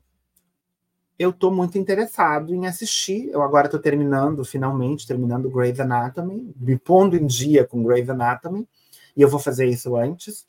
eu 1.19 1.31
estou 1.31 1.51
muito 1.51 1.79
interessado 1.79 2.55
em 2.55 2.67
assistir. 2.67 3.29
Eu 3.31 3.43
agora 3.43 3.67
estou 3.67 3.81
terminando, 3.81 4.45
finalmente, 4.45 5.07
terminando 5.07 5.51
Grey's 5.51 5.81
Anatomy, 5.81 6.55
me 6.57 6.79
pondo 6.79 7.17
em 7.17 7.27
dia 7.27 7.65
com 7.65 7.83
Grey's 7.83 8.11
Anatomy, 8.11 8.69
e 9.17 9.23
eu 9.23 9.29
vou 9.29 9.41
fazer 9.41 9.67
isso 9.67 9.97
antes. 9.97 10.47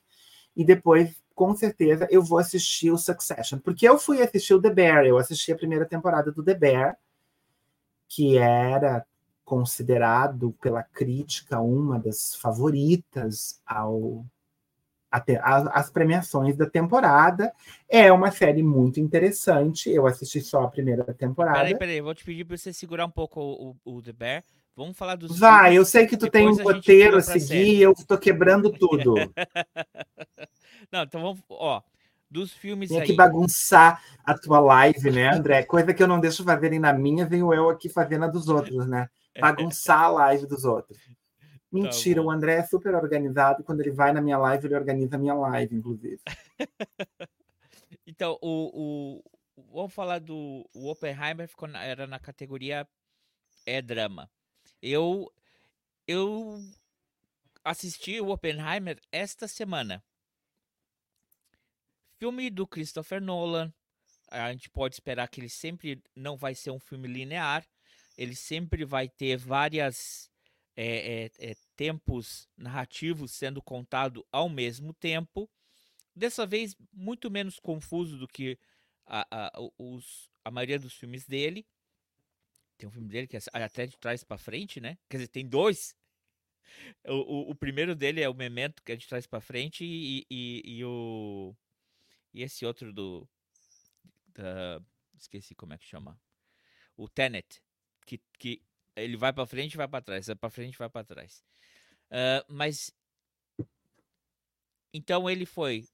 E 0.55 0.65
depois, 0.65 1.15
com 1.33 1.55
certeza, 1.55 2.07
eu 2.11 2.21
vou 2.21 2.39
assistir 2.39 2.91
o 2.91 2.97
Succession, 2.97 3.59
porque 3.59 3.87
eu 3.87 3.97
fui 3.97 4.21
assistir 4.21 4.53
o 4.53 4.61
The 4.61 4.69
Bear, 4.69 5.05
eu 5.05 5.17
assisti 5.17 5.51
a 5.51 5.57
primeira 5.57 5.85
temporada 5.85 6.31
do 6.31 6.43
The 6.43 6.53
Bear, 6.53 6.97
que 8.09 8.37
era 8.37 9.05
considerado 9.47 10.53
pela 10.61 10.83
crítica 10.83 11.61
uma 11.61 11.97
das 11.97 12.35
favoritas 12.35 13.61
ao 13.65 14.25
as 15.09 15.89
premiações 15.89 16.57
da 16.57 16.69
temporada. 16.69 17.53
É 17.87 18.11
uma 18.11 18.29
série 18.29 18.61
muito 18.61 18.99
interessante. 18.99 19.89
Eu 19.89 20.05
assisti 20.05 20.41
só 20.41 20.63
a 20.63 20.67
primeira 20.67 21.05
temporada. 21.13 21.59
Peraí, 21.59 21.77
peraí, 21.77 22.01
vou 22.01 22.13
te 22.13 22.25
pedir 22.25 22.43
para 22.43 22.57
você 22.57 22.73
segurar 22.73 23.05
um 23.05 23.09
pouco 23.09 23.39
o, 23.39 23.77
o, 23.85 23.95
o 23.95 24.01
The 24.01 24.11
Bear. 24.11 24.43
Vamos 24.75 24.97
falar 24.97 25.15
dos. 25.15 25.39
Vai, 25.39 25.77
eu 25.77 25.85
sei 25.85 26.05
que 26.05 26.17
tu 26.17 26.29
tem 26.29 26.45
um 26.45 26.61
roteiro 26.61 27.15
a 27.15 27.21
seguir 27.21 27.77
e 27.77 27.81
eu 27.81 27.95
tô 28.05 28.17
quebrando 28.17 28.69
tudo. 28.69 29.15
Não, 30.91 31.03
então 31.03 31.21
vamos. 31.21 31.39
Ó, 31.49 31.81
dos 32.29 32.51
filmes 32.51 32.89
tem 32.89 32.99
aí. 32.99 33.07
que 33.07 33.15
bagunçar 33.15 34.03
a 34.25 34.37
tua 34.37 34.59
live, 34.59 35.09
né, 35.09 35.29
André? 35.33 35.63
Coisa 35.63 35.93
que 35.93 36.03
eu 36.03 36.07
não 36.07 36.19
deixo 36.19 36.43
fazerem 36.43 36.79
na 36.79 36.91
minha, 36.91 37.25
venho 37.25 37.53
eu 37.53 37.69
aqui 37.69 37.87
fazendo 37.87 38.25
a 38.25 38.27
dos 38.27 38.49
outros, 38.49 38.85
né? 38.85 39.09
Bagunçar 39.39 40.03
a 40.03 40.09
live 40.09 40.45
dos 40.45 40.65
outros. 40.65 40.97
Mentira, 41.71 42.21
tá 42.21 42.27
o 42.27 42.31
André 42.31 42.55
é 42.55 42.63
super 42.63 42.95
organizado. 42.95 43.63
Quando 43.63 43.81
ele 43.81 43.91
vai 43.91 44.11
na 44.13 44.21
minha 44.21 44.37
live, 44.37 44.67
ele 44.67 44.75
organiza 44.75 45.15
a 45.15 45.19
minha 45.19 45.33
live, 45.33 45.75
inclusive. 45.75 46.21
então, 48.07 48.37
o, 48.41 49.21
o, 49.57 49.71
vamos 49.73 49.93
falar 49.93 50.19
do 50.19 50.67
o 50.73 50.89
Oppenheimer, 50.89 51.47
ficou 51.47 51.67
na, 51.67 51.83
era 51.83 52.07
na 52.07 52.19
categoria 52.19 52.87
é 53.65 53.81
drama. 53.81 54.31
Eu, 54.81 55.31
eu 56.07 56.63
assisti 57.63 58.21
o 58.21 58.29
Oppenheimer 58.29 58.97
esta 59.11 59.47
semana. 59.47 60.01
Filme 62.17 62.49
do 62.49 62.65
Christopher 62.65 63.21
Nolan. 63.21 63.73
A 64.31 64.51
gente 64.51 64.69
pode 64.69 64.95
esperar 64.95 65.27
que 65.27 65.39
ele 65.39 65.49
sempre 65.49 66.01
não 66.15 66.37
vai 66.37 66.55
ser 66.55 66.71
um 66.71 66.79
filme 66.79 67.07
linear. 67.07 67.65
Ele 68.17 68.35
sempre 68.35 68.83
vai 68.83 69.07
ter 69.07 69.37
várias 69.37 70.31
é, 70.75 71.31
é, 71.39 71.55
tempos 71.75 72.47
narrativos 72.57 73.31
sendo 73.31 73.61
contado 73.61 74.25
ao 74.31 74.49
mesmo 74.49 74.93
tempo. 74.93 75.49
Dessa 76.15 76.45
vez, 76.45 76.75
muito 76.91 77.29
menos 77.29 77.59
confuso 77.59 78.17
do 78.17 78.27
que 78.27 78.57
a, 79.05 79.27
a, 79.31 79.51
os, 79.77 80.31
a 80.43 80.51
maioria 80.51 80.79
dos 80.79 80.93
filmes 80.93 81.25
dele. 81.25 81.65
Tem 82.77 82.87
um 82.87 82.91
filme 82.91 83.07
dele 83.07 83.27
que 83.27 83.37
é 83.37 83.41
até 83.53 83.85
de 83.85 83.97
trás 83.97 84.23
para 84.23 84.37
frente, 84.37 84.79
né? 84.79 84.97
Quer 85.09 85.17
dizer, 85.17 85.27
tem 85.29 85.47
dois. 85.47 85.95
O, 87.05 87.13
o, 87.13 87.51
o, 87.51 87.55
primeiro 87.55 87.95
dele 87.95 88.21
é 88.21 88.29
o 88.29 88.33
Memento, 88.33 88.83
que 88.83 88.91
é 88.91 88.95
de 88.95 89.07
trás 89.07 89.25
para 89.25 89.41
frente, 89.41 89.83
e, 89.83 90.25
e, 90.29 90.61
e, 90.63 90.85
o. 90.85 91.55
E 92.33 92.43
esse 92.43 92.65
outro 92.65 92.93
do. 92.93 93.27
Da, 94.27 94.81
esqueci 95.17 95.55
como 95.55 95.73
é 95.73 95.77
que 95.77 95.85
chama. 95.85 96.19
O 96.95 97.07
Tenet, 97.07 97.63
que, 98.07 98.19
que 98.39 98.63
ele 98.95 99.15
vai 99.15 99.31
para 99.31 99.45
frente 99.45 99.73
e 99.73 99.77
vai 99.77 99.87
para 99.87 100.01
trás, 100.01 100.25
vai 100.25 100.35
para 100.35 100.49
frente 100.49 100.73
e 100.73 100.77
vai 100.77 100.89
para 100.89 101.03
trás. 101.03 101.43
Uh, 102.09 102.41
mas 102.47 102.95
então 104.93 105.29
ele 105.29 105.45
foi 105.45 105.87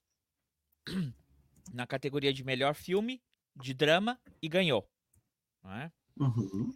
na 1.74 1.88
categoria 1.88 2.32
de 2.32 2.44
melhor 2.44 2.76
filme 2.76 3.22
de 3.56 3.74
drama 3.74 4.20
e 4.42 4.48
ganhou. 4.48 4.88
é? 5.66 5.92
Uhum. 6.18 6.70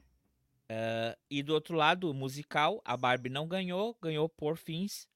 Uh, 0.70 1.16
e 1.30 1.42
do 1.42 1.54
outro 1.54 1.76
lado, 1.76 2.10
o 2.10 2.14
musical, 2.14 2.82
a 2.84 2.98
Barbie 2.98 3.30
não 3.30 3.48
ganhou, 3.48 3.98
ganhou 4.02 4.28
por 4.28 4.58
fins. 4.58 5.08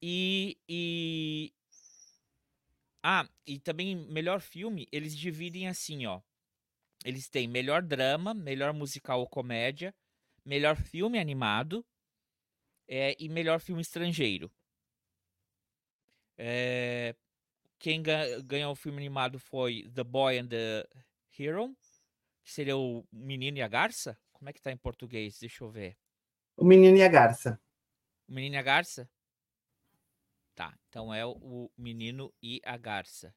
E, 0.00 0.56
e. 0.68 1.52
Ah, 3.02 3.28
e 3.46 3.58
também 3.58 3.94
melhor 3.94 4.40
filme, 4.40 4.88
eles 4.90 5.16
dividem 5.16 5.68
assim, 5.68 6.06
ó. 6.06 6.20
Eles 7.04 7.28
têm 7.28 7.46
melhor 7.46 7.82
drama, 7.82 8.34
melhor 8.34 8.72
musical 8.72 9.20
ou 9.20 9.28
comédia, 9.28 9.94
melhor 10.44 10.76
filme 10.76 11.18
animado 11.18 11.84
é, 12.88 13.14
e 13.18 13.28
melhor 13.28 13.60
filme 13.60 13.82
estrangeiro. 13.82 14.50
É, 16.36 17.14
quem 17.78 18.02
ganhou 18.44 18.72
o 18.72 18.76
filme 18.76 18.98
animado 18.98 19.38
foi 19.38 19.88
The 19.94 20.04
Boy 20.04 20.38
and 20.38 20.48
the 20.48 20.88
Hero, 21.38 21.76
que 22.42 22.50
seria 22.50 22.76
o 22.76 23.06
Menino 23.12 23.58
e 23.58 23.62
a 23.62 23.68
Garça. 23.68 24.18
Como 24.32 24.48
é 24.48 24.52
que 24.52 24.62
tá 24.62 24.72
em 24.72 24.76
português? 24.76 25.38
Deixa 25.38 25.64
eu 25.64 25.70
ver. 25.70 25.96
O 26.56 26.64
Menino 26.64 26.96
e 26.96 27.02
a 27.02 27.08
Garça. 27.08 27.60
O 28.28 28.32
Menino 28.32 28.56
e 28.56 28.58
a 28.58 28.62
Garça? 28.62 29.08
Tá, 30.54 30.76
então 30.88 31.14
é 31.14 31.24
o 31.24 31.70
Menino 31.76 32.34
e 32.42 32.60
a 32.64 32.76
Garça. 32.76 33.34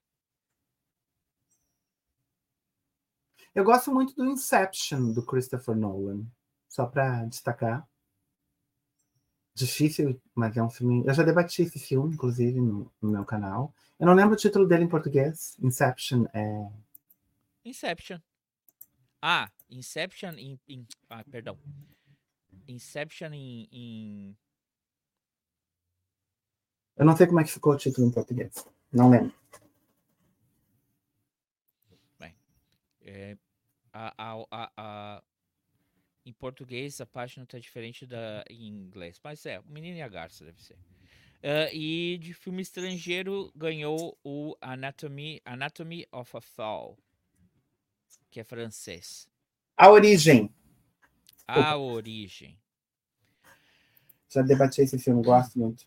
Eu 3.53 3.63
gosto 3.63 3.93
muito 3.93 4.15
do 4.15 4.25
Inception, 4.25 5.11
do 5.11 5.25
Christopher 5.25 5.75
Nolan. 5.75 6.25
Só 6.67 6.85
para 6.85 7.25
destacar. 7.25 7.87
Difícil, 9.53 10.21
mas 10.33 10.55
é 10.55 10.63
um 10.63 10.69
filme. 10.69 11.03
Eu 11.05 11.13
já 11.13 11.23
debati 11.23 11.63
esse 11.63 11.77
filme, 11.77 12.13
inclusive, 12.13 12.59
no, 12.61 12.91
no 13.01 13.11
meu 13.11 13.25
canal. 13.25 13.73
Eu 13.99 14.07
não 14.07 14.13
lembro 14.13 14.33
o 14.33 14.37
título 14.37 14.65
dele 14.65 14.85
em 14.85 14.89
português. 14.89 15.57
Inception 15.61 16.25
é. 16.33 16.71
Inception. 17.65 18.19
Ah, 19.21 19.51
Inception 19.69 20.31
em. 20.37 20.59
em 20.67 20.87
ah, 21.09 21.23
perdão. 21.29 21.57
Inception 22.67 23.33
em, 23.33 23.67
em, 23.71 24.37
Eu 26.95 27.05
não 27.05 27.15
sei 27.15 27.27
como 27.27 27.39
é 27.39 27.43
que 27.43 27.51
ficou 27.51 27.73
o 27.73 27.77
título 27.77 28.07
em 28.07 28.11
português. 28.11 28.65
Não 28.91 29.09
lembro. 29.09 29.33
Bem, 32.19 32.35
é, 33.11 33.37
a, 33.91 34.13
a, 34.17 34.45
a, 34.49 34.71
a, 34.77 35.23
em 36.25 36.31
português 36.31 37.01
a 37.01 37.05
página 37.05 37.43
está 37.43 37.59
diferente 37.59 38.05
da 38.05 38.43
em 38.49 38.67
inglês, 38.67 39.19
mas 39.21 39.45
é, 39.45 39.59
o 39.59 39.65
Menino 39.67 39.97
e 39.97 40.01
a 40.01 40.07
Garça 40.07 40.45
deve 40.45 40.61
ser. 40.61 40.75
Uh, 41.43 41.73
e 41.73 42.19
de 42.19 42.33
filme 42.33 42.61
estrangeiro 42.61 43.51
ganhou 43.55 44.17
o 44.23 44.55
Anatomy, 44.61 45.41
Anatomy 45.43 46.07
of 46.11 46.37
a 46.37 46.41
Fall, 46.41 46.97
que 48.29 48.39
é 48.39 48.43
francês. 48.43 49.27
A 49.75 49.89
Origem. 49.89 50.53
A 51.47 51.75
Origem. 51.75 52.57
Já 54.29 54.41
debati 54.41 54.81
esse 54.81 54.97
filme, 54.99 55.21
gosto 55.23 55.59
muito. 55.59 55.85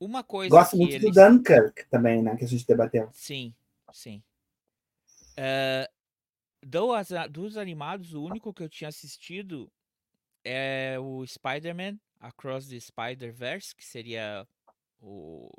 Uma 0.00 0.22
coisa 0.22 0.50
Gosto 0.50 0.76
muito 0.76 0.94
eles... 0.94 1.02
do 1.02 1.10
Dunkirk 1.12 1.86
também, 1.90 2.22
né? 2.22 2.36
Que 2.36 2.44
a 2.44 2.48
gente 2.48 2.66
debateu. 2.66 3.08
Sim, 3.12 3.54
sim. 3.92 4.22
Uh, 5.32 5.93
dos, 6.64 7.08
dos 7.30 7.56
animados, 7.56 8.14
o 8.14 8.22
único 8.22 8.52
que 8.52 8.62
eu 8.62 8.68
tinha 8.68 8.88
assistido 8.88 9.70
é 10.44 10.96
o 10.98 11.26
Spider-Man 11.26 11.98
Across 12.20 12.68
the 12.68 12.80
Spider-Verse, 12.80 13.74
que 13.74 13.84
seria 13.84 14.46
o 15.00 15.50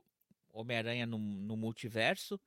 Homem-Aranha 0.54 1.06
no, 1.06 1.18
no, 1.18 1.56
multiverso. 1.56 2.40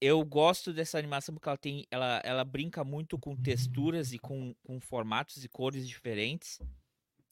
Eu 0.00 0.24
gosto 0.24 0.72
dessa 0.72 0.98
animação 0.98 1.34
porque 1.34 1.48
ela 1.48 1.58
tem, 1.58 1.86
ela, 1.90 2.20
ela 2.24 2.44
brinca 2.44 2.84
muito 2.84 3.18
com 3.18 3.34
texturas 3.34 4.12
e 4.12 4.18
com, 4.18 4.54
com 4.64 4.80
formatos 4.80 5.44
e 5.44 5.48
cores 5.48 5.88
diferentes. 5.88 6.60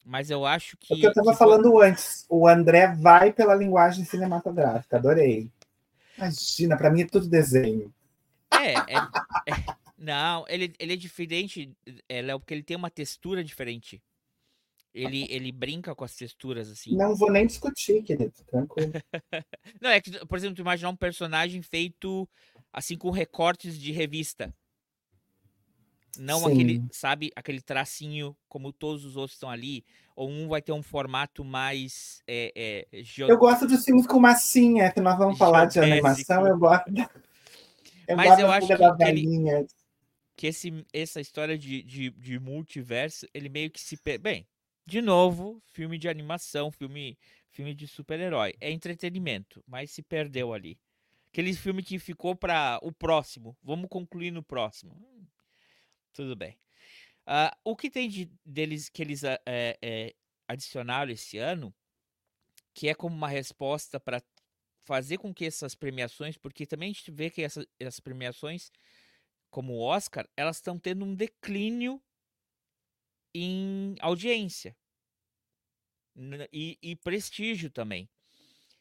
Mas 0.04 0.30
eu 0.30 0.44
acho 0.44 0.76
que. 0.76 0.94
O 0.94 0.96
que 0.96 1.06
eu 1.06 1.10
estava 1.10 1.34
falando 1.34 1.80
antes, 1.80 2.26
o 2.28 2.46
André 2.46 2.88
vai 2.94 3.32
pela 3.32 3.54
linguagem 3.54 4.04
cinematográfica, 4.04 4.96
adorei. 4.96 5.50
Imagina, 6.16 6.76
para 6.76 6.90
mim 6.90 7.02
é 7.02 7.06
tudo 7.06 7.28
desenho. 7.28 7.92
É, 8.52 8.72
é, 8.72 8.96
é, 9.46 9.76
não, 9.96 10.44
ele, 10.48 10.74
ele 10.78 10.92
é 10.92 10.96
diferente, 10.96 11.74
é, 12.09 12.20
Léo, 12.20 12.38
porque 12.38 12.52
ele 12.52 12.62
tem 12.62 12.76
uma 12.76 12.90
textura 12.90 13.42
diferente. 13.42 14.02
Ele, 14.92 15.26
ele 15.28 15.52
brinca 15.52 15.94
com 15.94 16.04
as 16.04 16.16
texturas, 16.16 16.70
assim. 16.70 16.96
Não 16.96 17.14
vou 17.14 17.30
nem 17.30 17.46
discutir, 17.46 18.02
querido. 18.02 18.32
Tranquilo. 18.46 18.92
não, 19.80 19.90
é 19.90 20.00
que, 20.00 20.11
por 20.26 20.38
exemplo, 20.38 20.56
tu 20.56 20.62
imaginar 20.62 20.88
um 20.88 20.96
personagem 20.96 21.61
feito 21.61 22.26
assim 22.72 22.96
com 22.96 23.11
recortes 23.11 23.78
de 23.78 23.92
revista. 23.92 24.54
Não 26.18 26.40
Sim. 26.40 26.52
aquele, 26.52 26.85
sabe, 26.90 27.30
aquele 27.37 27.61
tracinho 27.61 28.35
como 28.48 28.72
todos 28.72 29.04
os 29.04 29.18
outros 29.18 29.37
estão 29.37 29.50
ali. 29.50 29.85
Ou 30.14 30.30
um 30.30 30.48
vai 30.48 30.62
ter 30.62 30.72
um 30.72 30.82
formato 30.82 31.44
mais. 31.44 32.22
É, 32.26 32.87
é. 32.90 33.02
Eu 33.18 33.37
gosto 33.37 33.66
de 33.66 33.76
filmes 33.76 34.06
com 34.06 34.18
massinha, 34.18 34.90
que 34.90 35.00
nós 35.00 35.18
vamos 35.18 35.37
falar 35.37 35.66
de 35.66 35.78
animação. 35.78 36.46
Eu 36.46 36.59
gosto. 36.59 36.90
Eu 38.09 38.16
Mas 38.16 38.28
gosto 38.28 38.40
eu 38.40 38.50
acho 38.50 38.66
que, 38.66 39.04
ele, 39.04 39.66
que 40.37 40.46
esse, 40.46 40.85
essa 40.92 41.20
história 41.20 41.57
de, 41.57 41.83
de, 41.83 42.11
de 42.11 42.38
multiverso, 42.38 43.27
ele 43.33 43.49
meio 43.49 43.70
que 43.70 43.81
se. 43.81 43.99
Bem, 44.20 44.46
de 44.85 45.01
novo, 45.01 45.61
filme 45.72 45.99
de 45.99 46.09
animação, 46.09 46.70
filme, 46.70 47.18
filme 47.51 47.75
de 47.75 47.88
super-herói. 47.88 48.55
É 48.61 48.70
entretenimento, 48.70 49.64
mas 49.66 49.90
se 49.90 50.03
perdeu 50.03 50.53
ali. 50.53 50.79
Aquele 51.29 51.53
filme 51.55 51.83
que 51.83 51.99
ficou 51.99 52.37
para 52.37 52.79
o 52.83 52.92
próximo. 52.92 53.57
Vamos 53.62 53.88
concluir 53.88 54.31
no 54.31 54.42
próximo. 54.42 54.94
Hum, 54.94 55.27
tudo 56.12 56.37
bem. 56.37 56.57
Uh, 57.27 57.51
o 57.64 57.77
que 57.77 57.90
tem 57.90 58.09
de, 58.09 58.31
deles 58.44 58.88
que 58.88 59.03
eles 59.03 59.25
é, 59.25 59.40
é, 59.46 60.14
adicionaram 60.46 61.11
esse 61.11 61.38
ano, 61.38 61.75
que 62.72 62.88
é 62.88 62.94
como 62.94 63.16
uma 63.16 63.29
resposta 63.29 63.99
para 63.99 64.22
fazer 64.85 65.18
com 65.18 65.35
que 65.35 65.44
essas 65.44 65.75
premiações, 65.75 66.37
porque 66.37 66.64
também 66.64 66.90
a 66.90 66.92
gente 66.92 67.11
vê 67.11 67.29
que 67.29 67.42
essa, 67.42 67.66
essas 67.81 67.99
premiações, 67.99 68.70
como 69.50 69.74
o 69.74 69.80
Oscar, 69.80 70.28
elas 70.37 70.56
estão 70.56 70.78
tendo 70.78 71.04
um 71.04 71.14
declínio 71.14 72.02
em 73.35 73.94
audiência 74.00 74.76
e, 76.52 76.78
e 76.82 76.96
prestígio 76.96 77.70
também. 77.70 78.09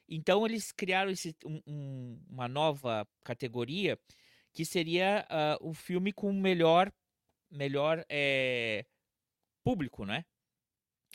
Então 0.08 0.46
eles 0.46 0.72
criaram 0.72 1.12
esse, 1.12 1.36
um, 1.44 1.62
um, 1.66 2.26
uma 2.30 2.48
nova 2.48 3.08
categoria 3.24 4.00
que 4.54 4.64
seria 4.64 5.28
uh, 5.30 5.70
o 5.70 5.74
filme 5.74 6.14
com 6.14 6.32
melhor 6.32 6.92
melhor 7.52 8.06
é, 8.10 8.86
público, 9.64 10.06
né? 10.06 10.26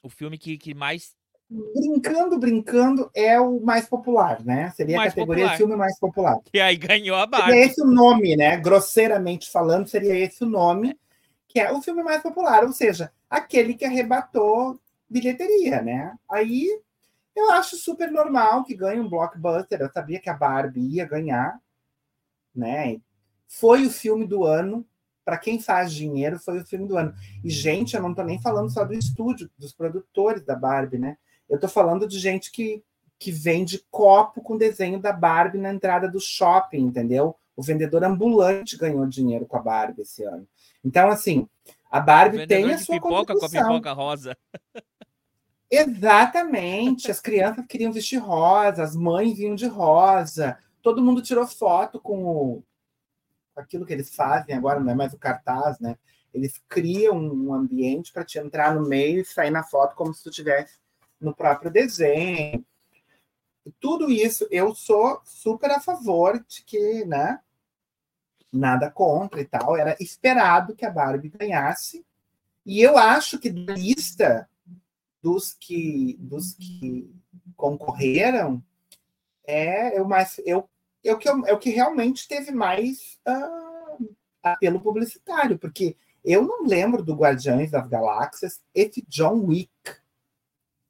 O 0.03 0.09
filme 0.09 0.39
que, 0.39 0.57
que 0.57 0.75
mais 0.75 1.15
brincando, 1.51 2.39
brincando 2.39 3.11
é 3.13 3.41
o 3.41 3.61
mais 3.61 3.89
popular, 3.89 4.45
né? 4.45 4.71
Seria 4.71 5.01
a 5.01 5.05
categoria 5.05 5.45
popular. 5.45 5.53
de 5.53 5.59
filme 5.59 5.77
mais 5.77 5.99
popular. 5.99 6.39
E 6.55 6.61
aí 6.61 6.77
ganhou 6.77 7.17
a 7.17 7.27
Barbie. 7.27 7.51
Seria 7.51 7.67
esse 7.67 7.83
o 7.83 7.87
nome, 7.87 8.37
né? 8.37 8.57
Grosseiramente 8.57 9.51
falando, 9.51 9.89
seria 9.89 10.17
esse 10.17 10.45
o 10.45 10.49
nome, 10.49 10.97
que 11.49 11.59
é 11.59 11.73
o 11.73 11.83
filme 11.83 12.05
mais 12.05 12.23
popular, 12.23 12.63
ou 12.63 12.73
seja, 12.73 13.13
aquele 13.29 13.75
que 13.75 13.85
arrebatou 13.85 14.81
bilheteria, 15.09 15.83
né? 15.83 16.15
Aí 16.31 16.69
eu 17.35 17.51
acho 17.53 17.77
super 17.77 18.13
normal 18.13 18.63
que 18.63 18.77
ganhe 18.77 19.01
um 19.01 19.09
blockbuster. 19.09 19.81
Eu 19.81 19.91
sabia 19.91 20.21
que 20.21 20.31
a 20.31 20.35
Barbie 20.35 20.95
ia 20.95 21.05
ganhar, 21.05 21.61
né? 22.55 23.01
Foi 23.49 23.85
o 23.85 23.91
filme 23.91 24.27
do 24.27 24.45
ano. 24.45 24.87
Para 25.25 25.37
quem 25.37 25.61
faz 25.61 25.93
dinheiro, 25.93 26.39
foi 26.39 26.61
o 26.61 26.67
filme 26.67 26.89
do 26.89 26.97
ano. 26.97 27.13
E, 27.45 27.51
gente, 27.51 27.95
eu 27.95 28.03
não 28.03 28.11
estou 28.11 28.25
nem 28.25 28.41
falando 28.41 28.71
só 28.71 28.85
do 28.85 28.95
estúdio, 28.95 29.51
dos 29.57 29.73
produtores 29.73 30.45
da 30.45 30.57
Barbie, 30.57 30.99
né? 30.99 31.17
Eu 31.51 31.57
estou 31.57 31.69
falando 31.69 32.07
de 32.07 32.19
gente 32.19 32.53
que, 32.53 32.83
que 33.19 33.33
vende 33.33 33.85
copo 33.91 34.41
com 34.41 34.57
desenho 34.57 35.01
da 35.01 35.13
Barbie 35.13 35.59
na 35.59 35.73
entrada 35.73 36.09
do 36.09 36.21
shopping, 36.21 36.79
entendeu? 36.79 37.37
O 37.57 37.63
vendedor 37.63 38.05
ambulante 38.05 38.79
ganhou 38.79 39.05
dinheiro 39.07 39.45
com 39.45 39.57
a 39.57 39.61
Barbie 39.61 40.03
esse 40.03 40.23
ano. 40.23 40.47
Então, 40.85 41.09
assim, 41.09 41.49
a 41.91 41.99
Barbie 41.99 42.47
tem 42.47 42.73
a 42.73 42.79
sua 42.79 42.95
pipoca 42.95 43.35
com 43.35 43.45
a 43.45 43.51
pipoca 43.51 43.93
rosa. 43.93 44.37
Exatamente. 45.69 47.11
As 47.11 47.21
crianças 47.21 47.67
queriam 47.67 47.93
vestir 47.93 48.19
rosa, 48.19 48.85
as 48.85 48.95
mães 48.95 49.37
vinham 49.37 49.57
de 49.57 49.67
rosa. 49.67 50.57
Todo 50.81 51.03
mundo 51.03 51.21
tirou 51.21 51.47
foto 51.47 52.01
com 52.01 52.25
o, 52.25 52.65
aquilo 53.57 53.85
que 53.85 53.93
eles 53.93 54.15
fazem 54.15 54.55
agora, 54.55 54.81
não 54.81 54.93
é 54.93 54.95
mais 54.95 55.13
o 55.13 55.19
cartaz, 55.19 55.79
né? 55.81 55.99
Eles 56.33 56.63
criam 56.69 57.17
um 57.17 57.53
ambiente 57.53 58.13
para 58.13 58.25
te 58.25 58.39
entrar 58.39 58.75
no 58.75 58.89
meio 58.89 59.21
e 59.21 59.25
sair 59.25 59.51
na 59.51 59.65
foto 59.65 59.97
como 59.97 60.15
se 60.15 60.23
tu 60.23 60.31
tivesse 60.31 60.79
no 61.21 61.35
próprio 61.35 61.71
desenho. 61.71 62.65
Tudo 63.79 64.11
isso 64.11 64.47
eu 64.51 64.75
sou 64.75 65.21
super 65.25 65.71
a 65.71 65.81
favor 65.81 66.43
de 66.49 66.63
que, 66.65 67.05
né? 67.05 67.41
Nada 68.53 68.91
contra 68.91 69.41
e 69.41 69.45
tal. 69.45 69.77
Era 69.77 69.97
esperado 70.01 70.75
que 70.75 70.85
a 70.85 70.91
Barbie 70.91 71.29
ganhasse. 71.29 72.05
E 72.65 72.81
eu 72.81 72.97
acho 72.97 73.39
que 73.39 73.51
da 73.51 73.75
lista 73.75 74.49
dos 75.23 75.53
que, 75.53 76.17
dos 76.19 76.55
que 76.55 77.13
concorreram, 77.57 78.63
é, 79.45 79.99
eu 79.99 80.05
mais, 80.07 80.41
eu, 80.45 80.69
eu, 81.05 81.19
que, 81.19 81.29
é 81.29 81.53
o 81.53 81.59
que 81.59 81.71
realmente 81.71 82.27
teve 82.27 82.51
mais 82.51 83.19
uh, 83.29 84.15
apelo 84.43 84.81
publicitário, 84.81 85.59
porque 85.59 85.97
eu 86.25 86.43
não 86.43 86.65
lembro 86.65 87.03
do 87.03 87.15
Guardiões 87.15 87.71
das 87.71 87.87
Galáxias, 87.89 88.61
esse 88.75 89.03
John 89.09 89.45
Wick, 89.45 89.71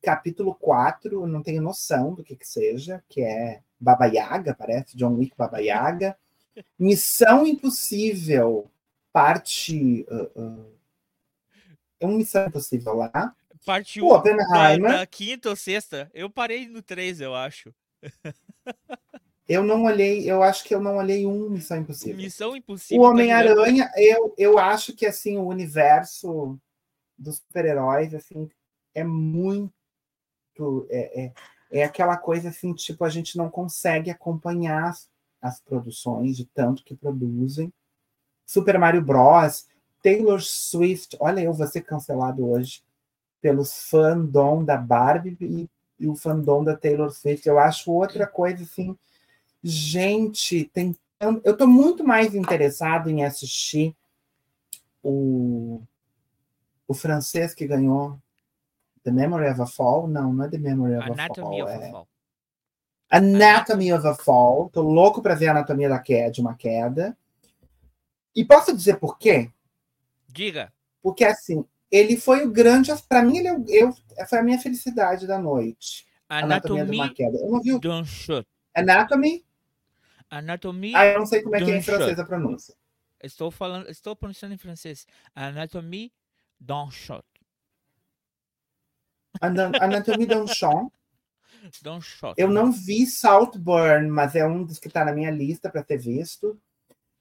capítulo 0.02 0.54
4, 0.54 1.26
não 1.26 1.42
tenho 1.42 1.62
noção 1.62 2.14
do 2.14 2.24
que 2.24 2.36
que 2.36 2.46
seja, 2.46 3.02
que 3.08 3.22
é 3.22 3.62
Baba 3.78 4.06
Yaga, 4.06 4.54
parece, 4.54 4.96
John 4.96 5.14
Wick 5.14 5.36
Baba 5.36 5.58
Yaga. 5.58 6.16
Missão 6.78 7.46
Impossível, 7.46 8.70
parte... 9.12 10.06
Uh, 10.08 10.40
uh, 10.40 10.74
é 11.98 12.06
uma 12.06 12.16
Missão 12.16 12.46
Impossível 12.46 12.94
lá. 12.94 13.34
Parte 13.64 14.00
1 14.00 14.06
um, 14.06 14.22
da, 14.22 14.76
da 14.76 15.06
quinta 15.06 15.50
ou 15.50 15.56
sexta. 15.56 16.10
Eu 16.14 16.30
parei 16.30 16.66
no 16.66 16.80
3, 16.80 17.20
eu 17.20 17.34
acho. 17.34 17.74
Eu 19.50 19.64
não 19.64 19.82
olhei, 19.82 20.30
eu 20.30 20.44
acho 20.44 20.62
que 20.62 20.72
eu 20.72 20.80
não 20.80 20.98
olhei 20.98 21.26
um 21.26 21.50
Missão 21.50 21.76
Impossível. 21.78 22.16
Missão 22.16 22.54
Impossível. 22.54 23.02
O 23.02 23.06
tá 23.06 23.10
Homem-Aranha, 23.10 23.88
tá 23.88 24.00
eu, 24.00 24.32
eu 24.38 24.58
acho 24.60 24.94
que 24.94 25.04
assim, 25.04 25.38
o 25.38 25.48
universo 25.48 26.56
dos 27.18 27.38
super-heróis 27.38 28.14
assim, 28.14 28.48
é 28.94 29.02
muito. 29.02 29.74
É, 30.88 31.24
é, 31.24 31.32
é, 31.70 31.84
aquela 31.84 32.16
coisa 32.16 32.48
assim, 32.48 32.72
tipo, 32.74 33.04
a 33.04 33.08
gente 33.08 33.36
não 33.36 33.48
consegue 33.48 34.10
acompanhar 34.10 34.88
as, 34.88 35.08
as 35.40 35.60
produções 35.60 36.36
de 36.36 36.44
tanto 36.44 36.84
que 36.84 36.94
produzem. 36.94 37.72
Super 38.46 38.78
Mario 38.78 39.02
Bros. 39.02 39.68
Taylor 40.02 40.40
Swift, 40.40 41.16
olha, 41.20 41.42
eu 41.42 41.52
vou 41.52 41.66
ser 41.66 41.82
cancelado 41.82 42.48
hoje 42.48 42.82
pelos 43.40 43.90
fandom 43.90 44.64
da 44.64 44.76
Barbie 44.76 45.36
e, 45.40 45.70
e 45.98 46.08
o 46.08 46.14
fandom 46.14 46.64
da 46.64 46.74
Taylor 46.76 47.10
Swift. 47.10 47.46
Eu 47.46 47.58
acho 47.58 47.92
outra 47.92 48.26
coisa 48.26 48.62
assim 48.62 48.96
gente 49.62 50.64
tentando. 50.72 51.40
Eu 51.44 51.52
estou 51.52 51.68
muito 51.68 52.02
mais 52.02 52.34
interessado 52.34 53.10
em 53.10 53.24
assistir 53.24 53.94
o, 55.02 55.82
o 56.88 56.94
francês 56.94 57.54
que 57.54 57.66
ganhou 57.66 58.18
The 59.10 59.16
Memory 59.16 59.50
of 59.50 59.60
a 59.60 59.66
Fall. 59.66 60.08
Não, 60.08 60.32
não 60.32 60.44
é 60.44 60.48
The 60.48 60.58
Memory 60.58 60.96
of 60.96 61.10
Anatomy 61.10 61.60
a 61.60 61.66
Fall. 61.66 61.76
Of 61.76 61.84
é... 61.84 61.88
a 61.88 61.90
Fall. 61.90 62.08
Anatomy 63.10 63.92
of 63.92 64.06
a 64.06 64.14
Fall. 64.14 64.70
Tô 64.70 64.82
louco 64.82 65.20
para 65.20 65.34
ver 65.34 65.48
a 65.48 65.50
anatomia 65.50 65.88
da 65.88 65.98
queda, 65.98 66.30
de 66.30 66.40
uma 66.40 66.54
queda. 66.54 67.16
E 68.34 68.44
posso 68.44 68.74
dizer 68.74 68.98
por 68.98 69.18
quê? 69.18 69.50
Diga. 70.28 70.72
Porque 71.02 71.24
assim, 71.24 71.64
ele 71.90 72.16
foi 72.16 72.46
o 72.46 72.50
grande. 72.50 72.92
Para 73.08 73.22
mim, 73.22 73.38
ele 73.38 73.48
é 73.48 73.56
eu, 73.68 73.92
foi 74.28 74.38
a 74.38 74.42
minha 74.42 74.58
felicidade 74.58 75.26
da 75.26 75.38
noite. 75.38 76.06
Anatomia, 76.28 76.84
Anatomia 76.84 76.84
de 76.84 76.92
uma 76.92 77.14
queda. 77.14 77.38
Eu 77.38 77.50
não 77.50 77.60
vi 77.60 77.72
o... 77.74 77.80
Anatomy 78.72 79.44
Anatomie. 80.30 80.94
Ah, 80.94 81.06
eu 81.06 81.18
não 81.18 81.26
sei 81.26 81.42
como 81.42 81.56
é 81.56 81.64
que 81.64 81.70
é 81.70 81.76
em 81.76 81.82
francês 81.82 82.18
a 82.18 82.24
pronúncia. 82.24 82.74
Estou 83.20 83.50
falando, 83.50 83.90
estou 83.90 84.14
pronunciando 84.14 84.54
em 84.54 84.58
francês. 84.58 85.06
Anatomie 85.34 86.12
d'un 86.60 86.90
shot. 86.90 87.24
D'un 89.38 90.46
shot. 90.46 90.92
D'un 91.82 92.00
shot. 92.00 92.34
Eu 92.36 92.48
não 92.48 92.72
vi 92.72 93.06
Saltburn, 93.06 94.08
mas 94.08 94.34
é 94.34 94.46
um 94.46 94.64
dos 94.64 94.78
que 94.78 94.88
está 94.88 95.04
na 95.04 95.12
minha 95.12 95.30
lista 95.30 95.70
para 95.70 95.82
ter 95.82 95.98
visto. 95.98 96.60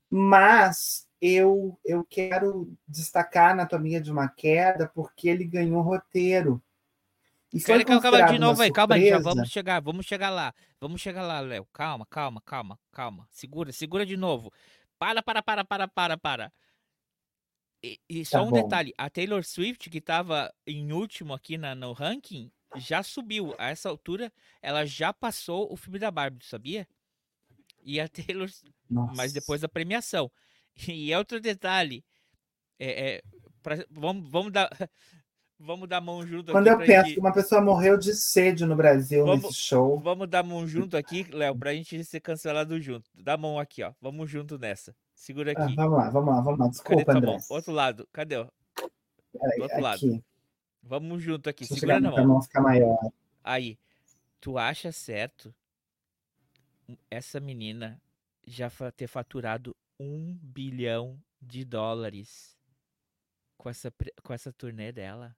Mas 0.09 1.07
eu, 1.21 1.79
eu 1.85 2.03
quero 2.03 2.73
destacar 2.87 3.49
a 3.49 3.51
Anatomia 3.51 4.01
de 4.01 4.11
uma 4.11 4.27
Queda 4.27 4.89
porque 4.93 5.29
ele 5.29 5.43
ganhou 5.43 5.81
roteiro. 5.81 6.61
E 7.51 7.59
foi 7.59 7.83
calma 7.83 8.25
de 8.25 8.37
novo 8.37 8.61
aí, 8.61 8.71
calma 8.71 8.95
aí, 8.95 9.09
já 9.09 9.17
vamos 9.17 9.49
chegar, 9.49 9.81
vamos 9.81 10.05
chegar 10.05 10.29
lá. 10.29 10.53
Vamos 10.79 11.01
chegar 11.01 11.23
lá, 11.23 11.39
Léo. 11.39 11.67
Calma, 11.73 12.05
calma, 12.07 12.41
calma, 12.45 12.79
calma. 12.91 13.27
Segura, 13.31 13.71
segura 13.71 14.05
de 14.05 14.15
novo. 14.15 14.51
Para, 14.99 15.23
para, 15.23 15.41
para, 15.41 15.65
para, 15.65 15.87
para, 15.87 16.17
para. 16.17 16.53
E, 17.81 17.99
e 18.09 18.25
só 18.25 18.39
tá 18.39 18.43
um 18.43 18.49
bom. 18.49 18.61
detalhe, 18.61 18.93
a 18.97 19.09
Taylor 19.09 19.43
Swift, 19.43 19.89
que 19.89 19.99
estava 19.99 20.53
em 20.67 20.91
último 20.91 21.33
aqui 21.33 21.57
na, 21.57 21.73
no 21.73 21.93
ranking, 21.93 22.51
já 22.75 23.01
subiu. 23.01 23.55
A 23.57 23.69
essa 23.69 23.89
altura, 23.89 24.31
ela 24.61 24.85
já 24.85 25.13
passou 25.13 25.71
o 25.71 25.77
filme 25.77 25.97
da 25.97 26.11
Barbie, 26.11 26.45
sabia? 26.45 26.87
E 27.83 27.99
a 27.99 28.07
Taylor. 28.09 28.49
Nossa. 28.89 29.13
Mas 29.15 29.33
depois 29.33 29.61
da 29.61 29.69
premiação. 29.69 30.31
E 30.87 31.11
é 31.11 31.17
outro 31.17 31.39
detalhe. 31.39 32.03
É, 32.77 33.15
é, 33.15 33.21
pra, 33.61 33.75
vamos, 33.89 34.29
vamos 34.29 34.51
dar. 34.51 34.69
Vamos 35.61 35.89
dar 35.89 35.99
mão 35.99 36.25
junto 36.25 36.53
Quando 36.53 36.67
eu 36.67 36.77
penso 36.77 37.07
gente... 37.07 37.13
que 37.15 37.19
uma 37.19 37.33
pessoa 37.33 37.59
morreu 37.59 37.97
de 37.97 38.15
sede 38.15 38.65
no 38.65 38.77
Brasil 38.77 39.25
vamos, 39.25 39.43
nesse 39.43 39.55
show. 39.55 39.99
Vamos 39.99 40.29
dar 40.29 40.41
mão 40.41 40.65
junto 40.65 40.95
aqui, 40.95 41.27
Léo, 41.33 41.53
pra 41.53 41.73
gente 41.73 42.01
ser 42.05 42.21
cancelado 42.21 42.79
junto. 42.79 43.11
Dá 43.13 43.35
mão 43.35 43.59
aqui, 43.59 43.83
ó. 43.83 43.91
Vamos 43.99 44.31
junto 44.31 44.57
nessa. 44.57 44.95
Segura 45.19 45.51
ah, 45.51 45.63
aqui. 45.65 45.73
Ah, 45.73 45.75
vamos 45.75 45.97
lá, 45.97 46.09
vamos 46.09 46.33
lá, 46.33 46.41
vamos 46.41 46.59
lá. 46.59 46.67
Desculpa, 46.69 47.11
André. 47.11 47.37
Outro 47.49 47.73
lado. 47.73 48.07
Cadê? 48.13 48.35
Peraí, 49.33 49.57
Do 49.57 49.63
outro 49.63 49.75
aqui. 49.75 49.81
lado. 49.81 50.23
Vamos 50.81 51.21
junto 51.21 51.49
aqui. 51.49 51.67
Deixa 51.67 51.73
Segura 51.75 51.99
na 51.99 52.09
mão. 52.09 52.25
mão 52.25 52.41
ficar 52.41 52.61
maior. 52.61 52.97
Aí. 53.43 53.77
Tu 54.39 54.57
acha 54.57 54.93
certo 54.93 55.53
essa 57.11 57.41
menina 57.41 58.01
já 58.47 58.71
ter 58.95 59.07
faturado 59.07 59.75
um 59.99 60.39
bilhão 60.41 61.21
de 61.41 61.65
dólares 61.65 62.57
com 63.57 63.69
essa, 63.69 63.93
com 64.23 64.33
essa 64.33 64.53
turnê 64.53 64.93
dela? 64.93 65.35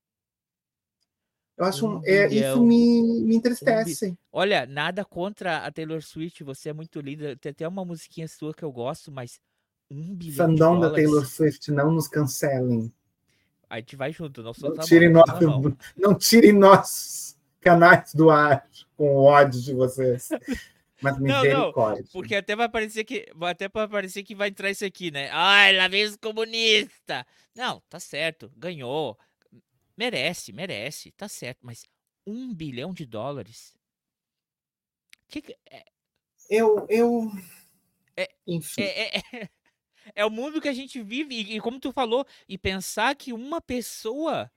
Eu 1.58 1.66
acho 1.66 1.88
um, 1.88 2.02
é, 2.06 2.28
isso 2.28 2.64
me, 2.64 3.24
me 3.24 3.36
entristece. 3.36 4.12
Um 4.12 4.18
Olha, 4.32 4.68
nada 4.68 5.04
contra 5.04 5.66
a 5.66 5.72
Taylor 5.72 6.04
Swift, 6.04 6.44
você 6.44 6.70
é 6.70 6.74
muito 6.74 7.02
linda. 7.02 7.36
Tem 7.36 7.50
até 7.50 7.68
uma 7.68 7.84
musiquinha 7.84 8.28
sua 8.28 8.54
que 8.54 8.64
eu 8.64 8.72
gosto, 8.72 9.12
mas 9.12 9.42
um 9.92 10.16
bilhão 10.16 10.48
Fandom 10.48 10.80
da 10.80 10.90
Taylor 10.90 11.26
Swift, 11.26 11.70
não 11.70 11.92
nos 11.92 12.08
cancelem. 12.08 12.92
A 13.70 13.78
gente 13.78 13.96
vai 13.96 14.12
junto, 14.12 14.42
não, 14.42 14.54
não 14.62 14.78
tirem, 14.78 15.10
nosso, 15.10 15.78
não 15.98 16.16
tirem 16.16 16.54
nossos 16.54 17.38
canais 17.60 18.14
do 18.14 18.30
ar 18.30 18.68
com 18.96 19.16
ódio 19.16 19.62
de 19.62 19.74
vocês. 19.74 20.30
Mas 21.02 21.18
misericórdia. 21.20 22.04
Não, 22.04 22.04
não, 22.04 22.12
porque 22.12 22.36
até 22.36 22.56
vai 22.56 22.70
parecer 22.70 23.04
que 23.04 23.28
até 23.42 23.68
vai 23.68 23.88
parecer 23.88 24.24
que 24.24 24.36
vai 24.36 24.50
entrar 24.50 24.70
isso 24.70 24.86
aqui, 24.86 25.10
né? 25.10 25.30
Ai, 25.32 25.76
lá 25.76 25.88
vem 25.88 26.06
os 26.06 26.16
comunistas. 26.16 27.24
Não, 27.56 27.82
tá 27.90 28.00
certo, 28.00 28.52
ganhou. 28.56 29.18
Merece, 29.98 30.54
merece, 30.54 31.12
tá 31.12 31.28
certo, 31.28 31.60
mas 31.64 31.84
um 32.26 32.54
bilhão 32.54 32.94
de 32.94 33.06
dólares? 33.06 33.74
Que, 35.28 35.42
que 35.42 35.58
é? 35.70 35.84
Eu, 36.50 36.86
eu, 36.90 37.32
é, 38.16 38.30
enfim. 38.46 38.82
É, 38.82 39.18
é, 39.18 39.50
é, 40.06 40.22
é, 40.22 40.26
o 40.26 40.30
mundo 40.30 40.62
que 40.62 40.70
a 40.70 40.74
gente 40.74 41.02
vive 41.02 41.36
e, 41.36 41.58
e 41.58 41.60
como 41.60 41.80
tu 41.80 41.92
falou, 41.92 42.26
e 42.48 42.58
pensar 42.58 43.16
que 43.16 43.34
uma 43.34 43.62
pessoa 43.62 44.52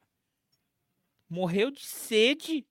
morreu 1.29 1.71
de 1.71 1.85
sede 1.85 2.67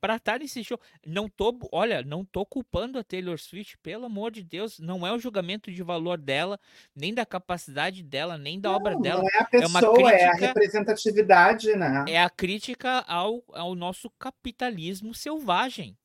para 0.00 0.16
estar 0.16 0.38
nesse 0.38 0.62
show. 0.62 0.78
Não 1.04 1.28
tô, 1.28 1.58
olha, 1.72 2.02
não 2.02 2.24
tô 2.24 2.44
culpando 2.46 2.98
a 2.98 3.04
Taylor 3.04 3.38
Swift, 3.38 3.76
pelo 3.78 4.06
amor 4.06 4.30
de 4.30 4.44
Deus, 4.44 4.78
não 4.78 5.06
é 5.06 5.12
o 5.12 5.18
julgamento 5.18 5.72
de 5.72 5.82
valor 5.82 6.18
dela, 6.18 6.60
nem 6.94 7.12
da 7.12 7.26
capacidade 7.26 8.02
dela, 8.02 8.38
nem 8.38 8.60
da 8.60 8.68
não, 8.68 8.76
obra 8.76 8.96
dela. 8.96 9.22
Não 9.22 9.28
é 9.28 9.38
a 9.38 9.44
pessoa, 9.44 9.64
é, 9.64 9.66
uma 9.66 9.80
crítica, 9.80 10.16
é 10.16 10.26
a 10.26 10.34
representatividade, 10.34 11.76
né? 11.76 12.04
É 12.08 12.22
a 12.22 12.30
crítica 12.30 13.00
ao, 13.00 13.42
ao 13.52 13.74
nosso 13.74 14.10
capitalismo 14.10 15.14
selvagem. 15.14 15.96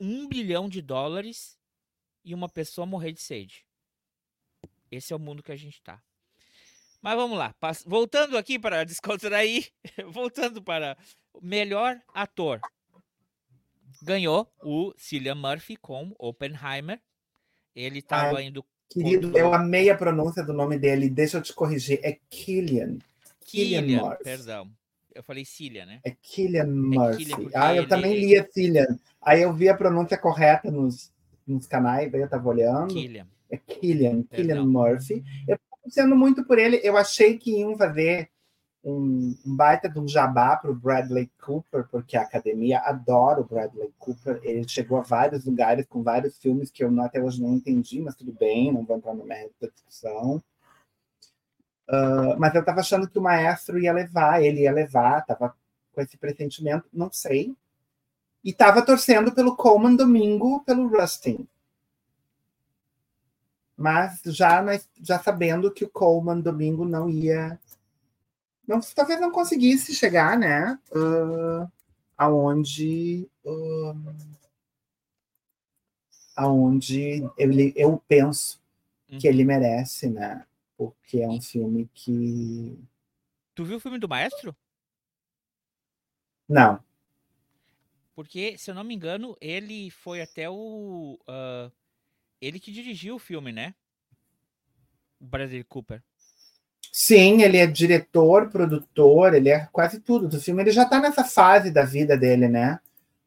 Um 0.00 0.26
bilhão 0.26 0.68
de 0.68 0.80
dólares 0.80 1.58
e 2.24 2.34
uma 2.34 2.48
pessoa 2.48 2.86
morrer 2.86 3.12
de 3.12 3.20
sede. 3.20 3.66
Esse 4.92 5.14
é 5.14 5.16
o 5.16 5.18
mundo 5.18 5.42
que 5.42 5.50
a 5.50 5.56
gente 5.56 5.82
tá. 5.82 5.98
Mas 7.00 7.16
vamos 7.16 7.38
lá, 7.38 7.54
voltando 7.86 8.36
aqui 8.36 8.58
para 8.58 8.84
descontrair, 8.84 9.68
voltando 10.12 10.62
para 10.62 10.96
melhor 11.40 11.98
ator. 12.14 12.60
Ganhou 14.02 14.52
o 14.62 14.92
Cillian 14.98 15.34
Murphy 15.34 15.76
com 15.76 16.14
Oppenheimer. 16.18 17.00
Ele 17.74 18.00
estava 18.00 18.42
indo. 18.42 18.64
Querido, 18.90 19.36
eu 19.36 19.54
amei 19.54 19.88
a 19.88 19.96
pronúncia 19.96 20.44
do 20.44 20.52
nome 20.52 20.78
dele. 20.78 21.08
Deixa 21.08 21.38
eu 21.38 21.42
te 21.42 21.54
corrigir. 21.54 21.98
É 22.02 22.18
Killian. 22.28 22.98
Killian, 23.46 23.82
Killian 23.82 24.02
Murphy. 24.02 24.24
Perdão. 24.24 24.70
Eu 25.14 25.22
falei 25.22 25.44
Cillian, 25.44 25.86
né? 25.86 26.00
É 26.04 26.10
Killian 26.10 26.66
Murphy. 26.66 27.32
É 27.32 27.36
Killian 27.36 27.50
ah, 27.54 27.74
eu 27.74 27.82
ele... 27.82 27.88
também 27.88 28.18
lia 28.18 28.46
Cillian. 28.52 28.98
Aí 29.22 29.42
eu 29.42 29.52
vi 29.52 29.68
a 29.68 29.76
pronúncia 29.76 30.18
correta 30.18 30.70
nos, 30.70 31.10
nos 31.46 31.66
canais, 31.66 32.12
aí 32.12 32.20
eu 32.20 32.28
tava 32.28 32.48
olhando. 32.48 32.92
Killian. 32.92 33.26
É 33.52 33.58
Killian, 33.58 34.22
Killian 34.22 34.64
Murphy. 34.64 35.22
Eu 35.46 35.58
sendo 35.88 36.16
muito 36.16 36.44
por 36.44 36.58
ele. 36.58 36.80
Eu 36.82 36.96
achei 36.96 37.36
que 37.38 37.60
iam 37.60 37.76
fazer 37.76 38.30
um, 38.82 39.36
um 39.46 39.56
baita 39.56 39.88
de 39.88 39.98
um 39.98 40.08
jabá 40.08 40.56
para 40.56 40.70
o 40.70 40.74
Bradley 40.74 41.30
Cooper, 41.40 41.86
porque 41.88 42.16
a 42.16 42.22
academia 42.22 42.80
adora 42.80 43.40
o 43.40 43.44
Bradley 43.44 43.92
Cooper. 43.98 44.40
Ele 44.42 44.66
chegou 44.66 44.98
a 44.98 45.02
vários 45.02 45.44
lugares 45.44 45.86
com 45.86 46.02
vários 46.02 46.38
filmes 46.38 46.70
que 46.70 46.82
eu 46.82 47.00
até 47.02 47.22
hoje 47.22 47.40
não 47.40 47.54
entendi, 47.54 48.00
mas 48.00 48.16
tudo 48.16 48.32
bem, 48.32 48.72
não 48.72 48.84
vou 48.84 48.96
entrar 48.96 49.14
no 49.14 49.24
mérito 49.24 49.54
da 49.60 49.68
discussão. 49.68 50.42
Uh, 51.88 52.38
mas 52.38 52.54
eu 52.54 52.60
estava 52.60 52.80
achando 52.80 53.08
que 53.08 53.18
o 53.18 53.22
maestro 53.22 53.78
ia 53.78 53.92
levar, 53.92 54.42
ele 54.42 54.62
ia 54.62 54.72
levar, 54.72 55.20
estava 55.20 55.54
com 55.92 56.00
esse 56.00 56.16
pressentimento, 56.16 56.88
não 56.92 57.12
sei. 57.12 57.54
E 58.42 58.50
estava 58.50 58.84
torcendo 58.84 59.32
pelo 59.32 59.56
Coleman 59.56 59.94
domingo, 59.94 60.64
pelo 60.64 60.88
Rustin. 60.88 61.46
Mas 63.82 64.20
já, 64.26 64.64
já 65.02 65.18
sabendo 65.18 65.72
que 65.72 65.84
o 65.84 65.90
Coleman 65.90 66.40
domingo 66.40 66.84
não 66.84 67.10
ia. 67.10 67.58
Não, 68.64 68.78
talvez 68.94 69.20
não 69.20 69.32
conseguisse 69.32 69.92
chegar, 69.92 70.38
né? 70.38 70.78
Uh, 70.92 71.68
aonde. 72.16 73.28
Uh, 73.44 74.14
aonde 76.36 77.28
ele, 77.36 77.72
eu 77.74 78.00
penso 78.06 78.62
uhum. 79.10 79.18
que 79.18 79.26
ele 79.26 79.42
merece, 79.42 80.08
né? 80.08 80.46
Porque 80.76 81.18
é 81.18 81.28
um 81.28 81.40
filme 81.40 81.90
que. 81.92 82.78
Tu 83.52 83.64
viu 83.64 83.78
o 83.78 83.80
filme 83.80 83.98
do 83.98 84.08
Maestro? 84.08 84.54
Não. 86.48 86.78
Porque, 88.14 88.56
se 88.56 88.70
eu 88.70 88.76
não 88.76 88.84
me 88.84 88.94
engano, 88.94 89.36
ele 89.40 89.90
foi 89.90 90.22
até 90.22 90.48
o. 90.48 91.18
Uh, 91.22 91.81
ele 92.42 92.58
que 92.58 92.72
dirigiu 92.72 93.14
o 93.14 93.20
filme, 93.20 93.52
né? 93.52 93.72
O 95.20 95.24
Bradley 95.24 95.62
Cooper. 95.62 96.02
Sim, 96.90 97.42
ele 97.42 97.56
é 97.56 97.66
diretor, 97.66 98.50
produtor, 98.50 99.32
ele 99.32 99.48
é 99.48 99.66
quase 99.72 100.00
tudo 100.00 100.28
do 100.28 100.40
filme. 100.40 100.62
Ele 100.62 100.72
já 100.72 100.84
tá 100.84 101.00
nessa 101.00 101.24
fase 101.24 101.70
da 101.70 101.84
vida 101.84 102.18
dele, 102.18 102.48
né? 102.48 102.80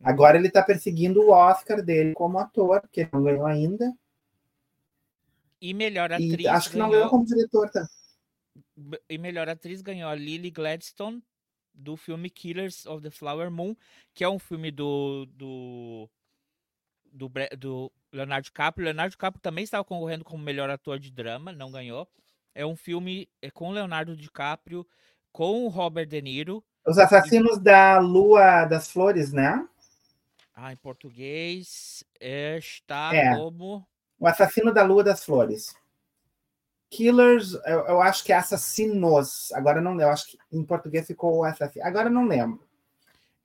Agora 0.04 0.38
ele 0.38 0.52
tá 0.52 0.62
perseguindo 0.62 1.22
o 1.22 1.32
Oscar 1.32 1.82
dele 1.82 2.14
como 2.14 2.38
ator, 2.38 2.88
que 2.92 3.02
ele 3.02 3.10
não 3.14 3.24
ganhou 3.24 3.46
ainda. 3.46 3.92
E 5.60 5.74
melhor 5.74 6.12
atriz. 6.12 6.36
E 6.38 6.48
acho 6.48 6.70
que 6.70 6.76
ganhou... 6.76 6.88
não 6.88 6.96
ganhou 6.96 7.10
como 7.10 7.26
diretor, 7.26 7.70
tá? 7.72 7.88
E 9.10 9.18
melhor 9.18 9.48
atriz 9.48 9.82
ganhou 9.82 10.10
a 10.10 10.16
Lily 10.16 10.52
Gladstone 10.52 11.24
do 11.74 11.98
filme 11.98 12.30
Killers 12.30 12.86
of 12.86 13.02
the 13.02 13.10
Flower 13.10 13.50
Moon, 13.50 13.76
que 14.14 14.24
é 14.24 14.30
um 14.30 14.38
filme 14.38 14.70
do, 14.70 15.26
do, 15.26 16.10
do, 17.16 17.32
do 17.58 17.92
Leonardo 18.12 18.46
DiCaprio. 18.46 18.86
Leonardo 18.86 19.12
DiCaprio 19.12 19.42
também 19.42 19.64
estava 19.64 19.84
concorrendo 19.84 20.26
como 20.26 20.44
melhor 20.44 20.70
ator 20.70 21.00
de 21.00 21.12
drama, 21.12 21.52
não 21.52 21.72
ganhou. 21.72 22.08
É 22.54 22.66
um 22.66 22.76
filme 22.76 23.30
é 23.42 23.50
com 23.50 23.72
Leonardo 23.72 24.16
DiCaprio, 24.16 24.86
com 25.32 25.66
o 25.66 25.70
Robert 25.70 26.08
De 26.08 26.22
Niro. 26.22 26.64
Os 26.86 26.98
Assassinos 26.98 27.58
e... 27.58 27.62
da 27.62 28.00
Lua 28.00 28.66
das 28.66 28.92
Flores, 28.92 29.32
né? 29.32 29.68
Ah, 30.54 30.72
em 30.72 30.78
português 30.78 32.04
está 32.20 33.14
é. 33.14 33.36
como. 33.36 33.86
O 34.18 34.28
Assassino 34.28 34.74
da 34.74 34.84
Lua 34.84 35.04
das 35.04 35.24
Flores. 35.24 35.76
Killers, 36.90 37.54
eu, 37.66 37.80
eu, 37.88 38.02
acho 38.02 38.24
que 38.24 38.32
é 38.32 38.38
assassinos. 38.38 39.52
Agora 39.52 39.82
não 39.82 40.00
eu 40.00 40.10
acho 40.10 40.28
que 40.28 40.38
em 40.52 40.64
português 40.64 41.06
ficou 41.06 41.44
assassino. 41.44 41.86
Agora 41.86 42.10
não 42.10 42.26
lembro. 42.26 42.66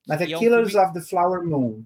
Mas 0.06 0.20
é, 0.20 0.24
é 0.24 0.38
Killers 0.38 0.70
filme... 0.70 0.86
of 0.86 0.94
the 0.94 1.00
Flower 1.00 1.44
Moon. 1.44 1.84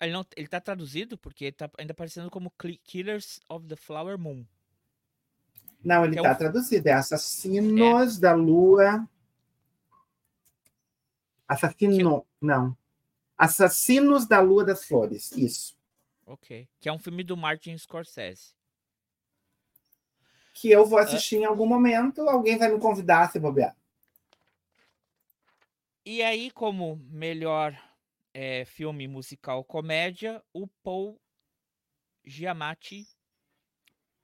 Ele, 0.00 0.12
não, 0.12 0.24
ele 0.36 0.46
tá 0.46 0.60
traduzido 0.60 1.18
porque 1.18 1.46
ele 1.46 1.52
tá 1.52 1.70
ainda 1.78 1.92
aparecendo 1.92 2.30
como 2.30 2.52
Killers 2.84 3.40
of 3.48 3.66
the 3.66 3.76
Flower 3.76 4.18
Moon. 4.18 4.44
Não, 5.82 6.04
ele 6.04 6.16
está 6.16 6.28
é 6.28 6.32
um... 6.32 6.36
traduzido. 6.36 6.88
É 6.88 6.92
Assassinos 6.92 8.18
é. 8.18 8.20
da 8.20 8.34
Lua. 8.34 9.08
Assassino. 11.46 12.20
Que... 12.22 12.26
Não. 12.46 12.76
Assassinos 13.36 14.26
da 14.26 14.40
Lua 14.40 14.64
das 14.64 14.84
Flores. 14.84 15.32
Isso. 15.32 15.76
Ok. 16.26 16.68
Que 16.80 16.88
é 16.88 16.92
um 16.92 16.98
filme 16.98 17.24
do 17.24 17.36
Martin 17.36 17.76
Scorsese 17.76 18.58
que 20.60 20.70
eu 20.70 20.84
vou 20.84 20.98
assistir 20.98 21.36
é. 21.36 21.38
em 21.40 21.44
algum 21.44 21.66
momento, 21.66 22.28
alguém 22.28 22.58
vai 22.58 22.68
me 22.68 22.80
convidar 22.80 23.22
a 23.22 23.28
se 23.28 23.38
bobear. 23.38 23.76
E 26.04 26.20
aí, 26.20 26.50
como 26.50 26.96
melhor 27.10 27.78
é, 28.40 28.64
filme 28.64 29.08
musical 29.08 29.64
comédia, 29.64 30.40
o 30.52 30.68
Paul 30.84 31.20
Giamatti 32.24 33.04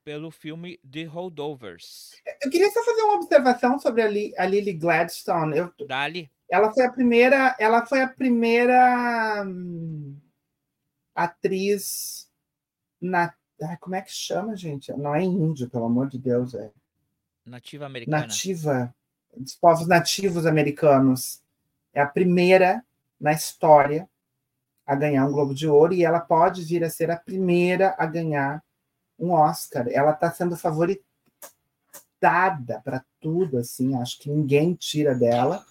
pelo 0.04 0.30
filme 0.30 0.78
The 0.88 1.02
Holdovers. 1.02 2.12
Eu 2.40 2.48
queria 2.48 2.70
só 2.70 2.84
fazer 2.84 3.02
uma 3.02 3.16
observação 3.16 3.76
sobre 3.76 4.02
a, 4.02 4.06
Li, 4.06 4.32
a 4.38 4.46
Lily 4.46 4.72
Gladstone. 4.74 5.56
Eu, 5.56 5.74
Dali. 5.88 6.30
Ela 6.48 6.72
foi 6.72 6.84
a 6.84 6.92
primeira, 6.92 7.56
ela 7.58 7.84
foi 7.84 8.02
a 8.02 8.08
primeira 8.08 9.42
hum, 9.44 10.16
atriz 11.12 12.30
na 13.00 13.34
Ai, 13.62 13.76
como 13.78 13.96
é 13.96 14.02
que 14.02 14.12
chama, 14.12 14.54
gente? 14.54 14.92
Não 14.92 15.14
é 15.14 15.22
índio, 15.24 15.68
pelo 15.68 15.86
amor 15.86 16.08
de 16.08 16.18
Deus. 16.18 16.54
É 16.54 16.70
nativa 17.44 17.86
americana. 17.86 18.20
Nativa. 18.20 18.94
Dos 19.36 19.56
povos 19.56 19.88
nativos 19.88 20.46
americanos. 20.46 21.42
É 21.92 22.00
a 22.00 22.06
primeira 22.06 22.84
na 23.20 23.32
história 23.32 24.08
a 24.86 24.94
ganhar 24.94 25.26
um 25.26 25.32
Globo 25.32 25.54
de 25.54 25.66
Ouro 25.66 25.94
e 25.94 26.04
ela 26.04 26.20
pode 26.20 26.62
vir 26.62 26.84
a 26.84 26.90
ser 26.90 27.10
a 27.10 27.16
primeira 27.16 27.94
a 27.98 28.06
ganhar 28.06 28.62
um 29.18 29.30
Oscar. 29.30 29.86
Ela 29.88 30.12
está 30.12 30.30
sendo 30.30 30.56
favoritada 30.56 31.02
para 32.84 33.04
tudo, 33.20 33.58
assim. 33.58 33.96
Acho 33.96 34.18
que 34.18 34.30
ninguém 34.30 34.74
tira 34.74 35.14
dela. 35.14 35.64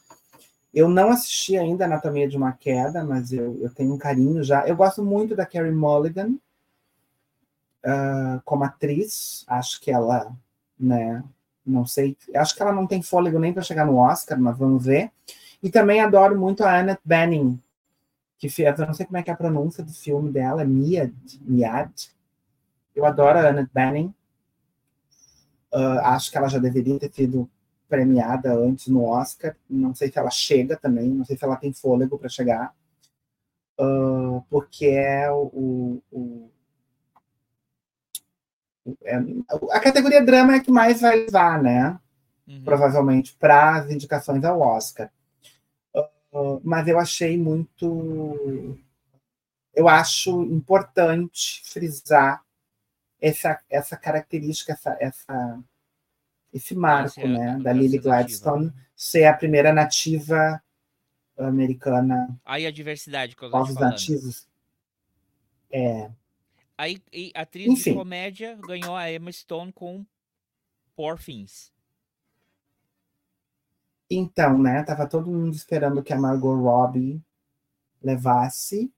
Eu 0.73 0.89
não 0.89 1.09
assisti 1.09 1.55
ainda 1.55 1.85
Anatomia 1.85 2.27
de 2.27 2.35
uma 2.35 2.51
Queda, 2.51 3.03
mas 3.03 3.31
eu, 3.31 3.59
eu 3.61 3.69
tenho 3.69 3.93
um 3.93 3.97
carinho 3.97 4.43
já. 4.43 4.67
Eu 4.67 4.75
gosto 4.75 5.03
muito 5.03 5.35
da 5.35 5.45
Carrie 5.45 5.71
Mulligan 5.71 6.35
uh, 7.85 8.41
como 8.43 8.63
atriz. 8.63 9.45
Acho 9.47 9.79
que 9.79 9.91
ela, 9.91 10.35
né, 10.79 11.23
não 11.63 11.85
sei, 11.85 12.17
acho 12.35 12.55
que 12.55 12.61
ela 12.61 12.73
não 12.73 12.87
tem 12.87 13.03
fôlego 13.03 13.37
nem 13.37 13.53
para 13.53 13.61
chegar 13.61 13.85
no 13.85 13.97
Oscar, 13.97 14.39
mas 14.39 14.57
vamos 14.57 14.83
ver. 14.83 15.11
E 15.63 15.69
também 15.71 16.01
adoro 16.01 16.37
muito 16.37 16.61
a 16.61 16.77
Annette 16.77 17.01
Bening, 17.05 17.57
que 18.37 18.49
fez, 18.49 18.77
eu 18.77 18.85
não 18.85 18.93
sei 18.93 19.05
como 19.05 19.17
é 19.17 19.23
que 19.23 19.29
é 19.29 19.33
a 19.33 19.37
pronúncia 19.37 19.81
do 19.81 19.93
filme 19.93 20.29
dela, 20.29 20.61
é 20.61 20.65
Miad, 20.65 21.13
Miad. 21.41 22.11
Eu 22.93 23.05
adoro 23.05 23.39
a 23.39 23.47
Annette 23.47 23.71
Bening. 23.73 24.13
Uh, 25.73 25.99
acho 26.03 26.29
que 26.29 26.37
ela 26.37 26.49
já 26.49 26.59
deveria 26.59 26.99
ter 26.99 27.11
sido 27.11 27.49
premiada 27.87 28.53
antes 28.53 28.87
no 28.87 29.05
Oscar. 29.05 29.55
Não 29.69 29.95
sei 29.95 30.11
se 30.11 30.19
ela 30.19 30.29
chega 30.29 30.75
também, 30.75 31.07
não 31.09 31.23
sei 31.23 31.37
se 31.37 31.45
ela 31.45 31.55
tem 31.55 31.71
fôlego 31.71 32.19
para 32.19 32.27
chegar, 32.27 32.75
uh, 33.79 34.43
porque 34.49 34.87
é 34.87 35.31
o, 35.31 36.01
o, 36.11 36.49
é, 39.05 39.15
a 39.71 39.79
categoria 39.79 40.23
drama 40.23 40.53
é 40.53 40.57
a 40.57 40.59
que 40.59 40.71
mais 40.71 40.99
vai 40.99 41.15
levar, 41.15 41.63
né? 41.63 41.97
Uhum. 42.45 42.63
Provavelmente 42.65 43.33
para 43.39 43.77
as 43.77 43.89
indicações 43.89 44.43
ao 44.43 44.59
Oscar. 44.59 45.09
Mas 46.63 46.87
eu 46.87 46.99
achei 46.99 47.37
muito. 47.37 48.77
Eu 49.73 49.87
acho 49.87 50.43
importante 50.43 51.61
frisar 51.65 52.43
essa, 53.19 53.59
essa 53.69 53.97
característica, 53.97 54.73
essa, 54.73 54.97
essa, 54.99 55.63
esse 56.53 56.75
marco 56.75 57.19
é, 57.19 57.27
né, 57.27 57.59
da 57.59 57.73
Lily 57.73 57.97
Gladstone 57.97 58.65
nativa. 58.65 58.83
ser 58.95 59.25
a 59.25 59.33
primeira 59.33 59.73
nativa 59.73 60.61
americana. 61.37 62.39
Aí 62.45 62.67
a 62.67 62.71
diversidade 62.71 63.35
que 63.35 63.43
eu 63.43 63.49
povos 63.49 63.75
nativos. 63.75 64.47
É, 65.71 66.11
Aí, 66.77 67.01
a 67.35 67.41
atriz 67.41 67.67
Enfim. 67.67 67.91
de 67.91 67.97
comédia 67.97 68.55
ganhou 68.55 68.95
a 68.95 69.11
Emma 69.11 69.31
Stone 69.31 69.71
com 69.71 70.05
Poor 70.95 71.17
Things. 71.17 71.71
Então, 74.15 74.57
né? 74.57 74.83
Tava 74.83 75.07
todo 75.07 75.31
mundo 75.31 75.53
esperando 75.53 76.03
que 76.03 76.13
a 76.13 76.19
Margot 76.19 76.55
Robbie 76.55 77.21
levasse 78.01 78.91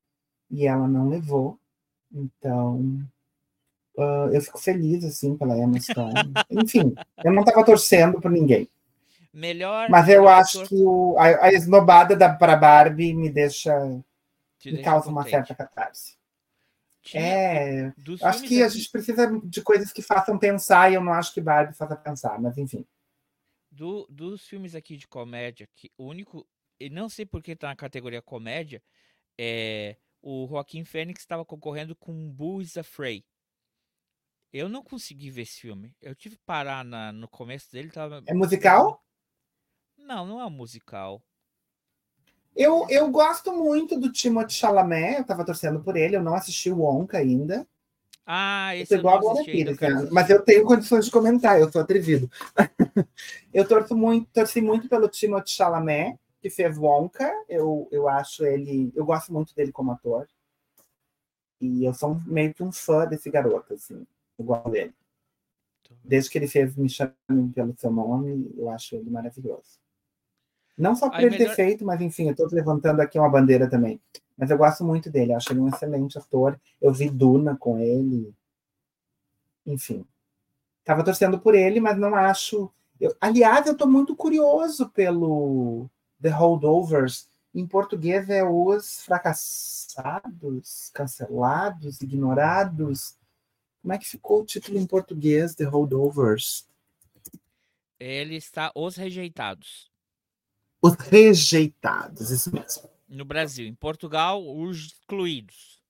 e 0.50 0.66
ela 0.68 0.88
não 0.88 1.10
levou. 1.10 1.60
Então, 2.14 3.00
uh, 3.98 4.30
eu 4.32 4.42
fico 4.42 4.60
feliz 4.60 5.04
assim 5.04 5.38
pela 5.38 5.58
Emma 5.58 5.80
Stone. 5.80 6.14
Enfim, 6.50 6.96
eu 7.24 7.34
não 7.34 7.44
tava 7.44 7.64
torcendo 7.66 8.20
por 8.20 8.32
ninguém. 8.32 8.70
Melhor. 9.34 9.90
Mas 9.90 10.08
eu 10.08 10.28
acho 10.28 10.66
que 10.66 10.76
o, 10.76 11.18
a, 11.20 11.48
a 11.48 11.54
esnobada 11.54 12.16
da 12.16 12.34
para 12.34 12.56
Barbie 12.56 13.14
me 13.14 13.30
deixa 13.30 13.74
Te 14.58 14.70
me 14.70 14.78
deixa 14.78 14.90
causa 14.90 15.10
contente. 15.10 15.18
uma 15.18 15.30
certa 15.30 15.54
catarse. 15.54 16.16
É, 17.14 17.94
acho 18.24 18.44
que 18.44 18.64
a 18.64 18.68
gente 18.70 18.90
precisa 18.90 19.40
de 19.44 19.62
coisas 19.62 19.92
que 19.92 20.02
façam 20.02 20.40
pensar 20.40 20.90
e 20.90 20.96
eu 20.96 21.04
não 21.04 21.14
acho 21.14 21.34
que 21.34 21.42
Barbie 21.42 21.76
faça 21.76 21.96
pensar, 21.96 22.42
mas 22.42 22.58
enfim. 22.58 22.84
Do, 23.76 24.08
dos 24.10 24.48
filmes 24.48 24.74
aqui 24.74 24.96
de 24.96 25.06
comédia, 25.06 25.68
que 25.76 25.92
o 25.98 26.06
único, 26.06 26.48
e 26.80 26.90
não 26.90 27.10
sei 27.10 27.26
por 27.26 27.44
que 27.44 27.56
tá 27.56 27.68
na 27.68 27.76
categoria 27.76 28.22
comédia, 28.22 28.82
é 29.38 29.98
o 30.22 30.48
Joaquim 30.48 30.86
Fênix 30.86 31.22
estava 31.22 31.44
concorrendo 31.44 31.94
com 31.94 32.32
Boo 32.32 32.62
is 32.62 32.78
Afraid. 32.78 33.26
Eu 34.52 34.70
não 34.70 34.82
consegui 34.82 35.30
ver 35.30 35.42
esse 35.42 35.60
filme. 35.60 35.94
Eu 36.02 36.16
tive 36.16 36.38
que 36.38 36.44
parar 36.46 36.86
na, 36.86 37.12
no 37.12 37.28
começo 37.28 37.70
dele. 37.70 37.92
Tava... 37.92 38.24
É 38.26 38.34
musical? 38.34 39.06
Não, 39.98 40.26
não 40.26 40.42
é 40.42 40.50
musical. 40.50 41.22
Eu, 42.56 42.88
eu 42.90 43.12
gosto 43.12 43.52
muito 43.52 44.00
do 44.00 44.10
Timothée 44.10 44.56
Chalamet, 44.56 45.18
eu 45.18 45.26
tava 45.26 45.46
torcendo 45.46 45.84
por 45.84 45.98
ele, 45.98 46.16
eu 46.16 46.24
não 46.24 46.34
assisti 46.34 46.72
o 46.72 46.80
Wonka 46.80 47.18
ainda. 47.18 47.68
Ah, 48.26 48.76
esse 48.76 48.96
eu, 48.96 48.98
eu 48.98 49.04
não 49.04 49.32
assisti 49.32 49.52
Pires, 49.52 49.80
né? 49.80 50.10
Mas 50.12 50.30
eu 50.30 50.42
tenho 50.42 50.66
condições 50.66 51.06
de 51.06 51.12
comentar, 51.12 51.60
eu 51.60 51.72
sou 51.72 51.82
atrevido. 51.82 52.30
eu 53.54 53.68
torço 53.68 53.96
muito, 53.96 54.28
torci 54.34 54.62
muito 54.62 54.90
pelo 54.90 55.08
Timothée 55.08 55.54
Chalamet, 55.54 56.18
que 56.42 56.50
fez 56.50 56.76
Wonka. 56.78 57.32
Eu, 57.48 57.88
eu 57.92 58.08
acho 58.08 58.44
ele, 58.44 58.92
eu 58.96 59.06
gosto 59.06 59.32
muito 59.32 59.54
dele 59.54 59.72
como 59.72 59.92
ator. 59.92 60.28
E 61.62 61.86
eu 61.86 61.94
sou 61.94 62.20
meio 62.26 62.54
que 62.54 62.64
um 62.64 62.72
fã 62.72 63.06
desse 63.06 63.30
garoto, 63.30 63.76
assim. 63.76 64.06
Eu 64.40 64.46
gosto 64.46 64.70
dele. 64.72 64.94
Desde 66.04 66.30
que 66.30 66.38
ele 66.38 66.48
fez 66.48 66.76
Me 66.76 66.90
Chame 66.90 67.14
Pelo 67.54 67.76
Seu 67.78 67.92
Nome, 67.92 68.52
eu 68.58 68.70
acho 68.70 68.96
ele 68.96 69.10
maravilhoso. 69.10 69.80
Não 70.78 70.96
só 70.96 71.10
por 71.10 71.20
Aí, 71.20 71.26
ele 71.26 71.38
melhor... 71.38 71.50
ter 71.50 71.56
feito, 71.56 71.86
mas 71.86 72.02
enfim, 72.02 72.26
eu 72.26 72.32
estou 72.32 72.48
levantando 72.52 73.02
aqui 73.02 73.18
uma 73.18 73.30
bandeira 73.30 73.70
também. 73.70 74.00
Mas 74.38 74.52
eu 74.52 74.58
gosto 74.58 74.84
muito 74.84 75.10
dele, 75.10 75.34
acho 75.34 75.52
ele 75.54 75.62
um 75.62 75.70
excelente 75.70 76.18
ator. 76.18 76.60
Eu 76.82 76.94
vi 76.94 77.10
Duna 77.10 77.56
com 77.56 77.80
ele. 77.80 78.34
Enfim. 79.66 80.06
Tava 80.84 81.04
torcendo 81.04 81.40
por 81.40 81.56
ele, 81.56 81.80
mas 81.80 81.98
não 81.98 82.14
acho. 82.14 82.70
Eu... 83.00 83.16
aliás, 83.20 83.66
eu 83.66 83.74
estou 83.74 83.88
muito 83.88 84.16
curioso 84.16 84.90
pelo 84.90 85.90
The 86.22 86.30
Holdovers. 86.30 87.28
Em 87.54 87.66
português 87.66 88.30
é 88.30 88.44
os 88.44 89.02
fracassados, 89.04 90.92
cancelados, 90.94 92.02
ignorados. 92.02 93.16
Como 93.82 93.94
é 93.94 93.98
que 93.98 94.08
ficou 94.08 94.42
o 94.42 94.46
título 94.46 94.78
em 94.78 94.86
português, 94.86 95.56
The 95.56 95.64
Holdovers? 95.64 96.68
Ele 97.98 98.36
está 98.36 98.72
Os 98.76 98.98
Rejeitados. 98.98 99.95
Os 100.86 100.94
Rejeitados, 100.94 102.30
isso 102.30 102.54
mesmo. 102.54 102.88
No 103.10 103.26
Brasil. 103.26 103.66
Em 103.66 103.74
Portugal, 103.74 104.44
Os 104.56 104.78
Excluídos. 104.78 105.82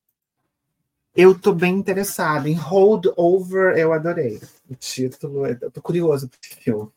Eu 1.14 1.38
tô 1.38 1.54
bem 1.54 1.76
interessado 1.76 2.48
em 2.48 2.54
Holdover, 2.54 3.78
eu 3.78 3.92
adorei. 3.92 4.40
O 4.70 4.76
título, 4.76 5.46
eu 5.48 5.70
tô 5.70 5.82
curioso 5.82 6.30
pro 6.30 6.40
filme. 6.42 6.92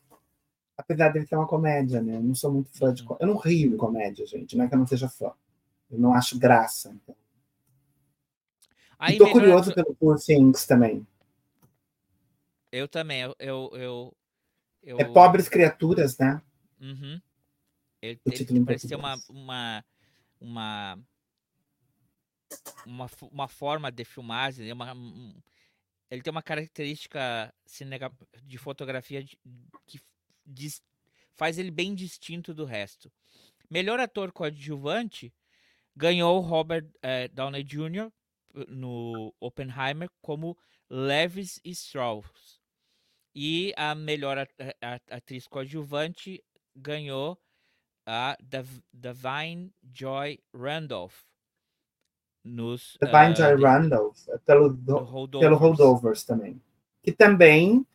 Apesar 0.77 1.09
dele 1.09 1.27
ser 1.27 1.35
uma 1.35 1.47
comédia, 1.47 2.01
né? 2.01 2.15
Eu 2.15 2.23
não 2.23 2.35
sou 2.35 2.53
muito 2.53 2.69
fã 2.77 2.93
de. 2.93 3.03
Uhum. 3.03 3.17
Eu 3.19 3.27
não 3.27 3.35
rio 3.35 3.73
em 3.73 3.77
comédia, 3.77 4.25
gente. 4.25 4.55
Não 4.55 4.63
é 4.63 4.69
que 4.69 4.75
eu 4.75 4.79
não 4.79 4.87
seja 4.87 5.09
fã. 5.09 5.33
Eu 5.91 5.99
não 5.99 6.13
acho 6.13 6.39
graça. 6.39 6.95
Então. 7.03 7.15
Aí, 8.97 9.17
tô 9.17 9.25
melhor... 9.25 9.39
curioso 9.41 9.73
pelo 9.73 9.93
Poor 9.95 10.17
Things 10.17 10.65
também. 10.65 11.05
Eu 12.71 12.87
também. 12.87 13.23
Eu, 13.23 13.35
eu, 13.39 13.71
eu, 13.73 14.17
eu... 14.83 14.99
É 14.99 15.03
Pobres 15.03 15.49
Criaturas, 15.49 16.17
né? 16.17 16.41
Uhum. 16.79 17.19
Ele, 18.01 18.19
ele 18.25 18.65
parece 18.65 18.87
ter 18.87 18.95
uma, 18.95 19.15
uma, 19.29 19.85
uma, 20.39 20.99
uma, 22.85 23.09
uma 23.31 23.47
forma 23.47 23.91
de 23.91 24.05
filmagem, 24.05 24.67
né? 24.67 24.73
uma, 24.73 24.95
ele 26.09 26.21
tem 26.21 26.31
uma 26.31 26.41
característica 26.41 27.53
de 28.43 28.57
fotografia 28.57 29.23
que 29.85 29.99
diz, 30.45 30.81
faz 31.35 31.57
ele 31.57 31.71
bem 31.71 31.93
distinto 31.93 32.53
do 32.53 32.65
resto. 32.65 33.11
Melhor 33.69 33.99
ator 33.99 34.31
coadjuvante 34.31 35.33
ganhou 35.95 36.39
Robert 36.39 36.89
eh, 37.01 37.27
Downey 37.27 37.63
Jr. 37.63 38.11
Eh, 38.55 38.65
no 38.67 39.33
Oppenheimer 39.39 40.09
como 40.21 40.57
Levis 40.89 41.61
Strauss. 41.63 42.59
E 43.35 43.73
a 43.77 43.93
melhor 43.93 44.37
atriz 45.11 45.47
coadjuvante 45.47 46.43
ganhou 46.75 47.39
a 48.09 48.35
Divine 48.91 49.71
Joy 49.93 50.39
Randolph. 50.51 51.13
Nos, 52.43 52.97
Divine 52.99 53.33
uh, 53.33 53.35
Joy 53.35 53.61
Randolph, 53.61 54.27
é 54.29 54.37
pelo, 54.39 54.69
do, 54.69 54.97
holdovers. 54.97 55.45
pelo 55.47 55.55
Holdovers 55.57 56.23
também. 56.23 56.59
Que 57.03 57.11
também 57.11 57.85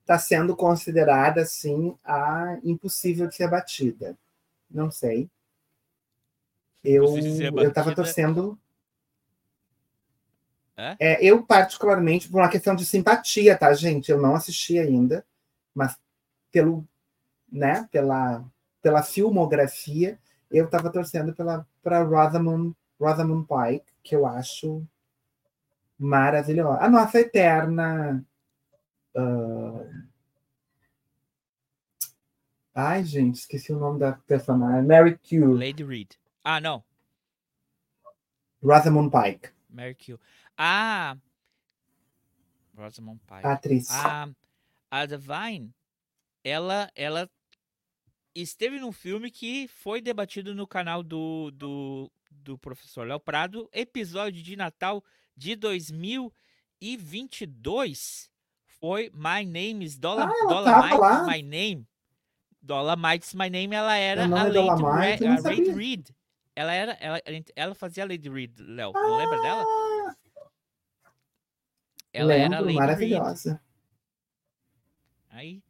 está 0.00 0.18
sendo 0.18 0.54
considerada 0.54 1.40
assim 1.40 1.96
a 2.04 2.58
impossível 2.62 3.26
de 3.26 3.34
ser 3.34 3.48
batida. 3.48 4.18
Não 4.70 4.90
sei. 4.90 5.30
Eu 6.84 7.16
estava 7.68 7.94
torcendo. 7.94 8.58
É? 10.76 10.96
É, 10.98 11.24
eu, 11.24 11.42
particularmente, 11.46 12.28
por 12.28 12.40
uma 12.40 12.50
questão 12.50 12.74
de 12.74 12.84
simpatia, 12.84 13.56
tá, 13.56 13.72
gente? 13.72 14.10
Eu 14.10 14.20
não 14.20 14.34
assisti 14.34 14.78
ainda, 14.78 15.24
mas 15.72 15.96
pelo, 16.50 16.86
né, 17.50 17.88
pela, 17.92 18.44
pela 18.82 19.02
filmografia, 19.02 20.18
eu 20.50 20.66
estava 20.66 20.90
torcendo 20.90 21.34
para 21.34 22.02
Rosamund, 22.02 22.76
Rosamund 23.00 23.46
Pike, 23.46 23.86
que 24.02 24.14
eu 24.14 24.26
acho 24.26 24.86
maravilhosa. 25.98 26.80
A 26.80 26.90
nossa 26.90 27.20
eterna 27.20 28.24
Uh... 29.14 30.08
Ai, 32.74 33.04
gente, 33.04 33.36
esqueci 33.36 33.72
o 33.72 33.78
nome 33.78 33.98
da 33.98 34.12
personagem. 34.12 34.86
Mary 34.86 35.18
Q. 35.18 35.52
Lady 35.54 35.84
Reed. 35.84 36.12
Ah, 36.42 36.60
não. 36.60 36.82
Rosamund 38.62 39.10
Pike. 39.10 39.50
Mary 39.68 39.94
Q. 39.94 40.18
Ah! 40.56 41.16
Rosamund 42.76 43.20
Pike. 43.26 43.46
A 43.46 43.52
atriz. 43.52 43.90
A, 43.90 44.28
a 44.90 45.06
Divine, 45.06 45.74
ela, 46.42 46.90
ela 46.94 47.30
esteve 48.34 48.80
num 48.80 48.92
filme 48.92 49.30
que 49.30 49.68
foi 49.68 50.00
debatido 50.00 50.54
no 50.54 50.66
canal 50.66 51.02
do, 51.02 51.50
do, 51.52 52.10
do 52.30 52.56
professor 52.58 53.06
Léo 53.06 53.20
Prado, 53.20 53.68
episódio 53.72 54.42
de 54.42 54.56
Natal 54.56 55.04
de 55.36 55.54
2022 55.56 58.32
foi 58.82 59.10
My 59.14 59.44
Name 59.44 59.84
is 59.84 59.96
Dollar, 59.96 60.28
ah, 60.28 60.48
Dollar 60.48 61.26
My 61.26 61.42
Name. 61.42 61.86
Dolomite's 62.60 63.32
My 63.34 63.48
Name, 63.50 63.74
ela 63.74 63.96
era 63.96 64.24
a 64.24 64.26
Lady 64.26 64.82
Re, 64.82 65.18
a 65.26 65.40
Lady 65.40 65.72
Reed. 65.72 66.10
Ela 66.54 66.72
era, 66.72 66.92
ela, 67.00 67.20
ela 67.56 67.74
fazia 67.74 68.04
a 68.04 68.06
Lady 68.06 68.28
Reed, 68.28 68.56
Léo. 68.58 68.92
Ah, 68.94 69.16
lembra 69.16 69.40
dela? 69.40 69.64
Ela 72.12 72.34
lembro, 72.34 72.44
era 72.44 72.56
a 72.56 72.60
Lady 72.60 72.74
maravilhosa. 72.74 73.50
Reed. 73.50 73.60
Aí 75.30 75.62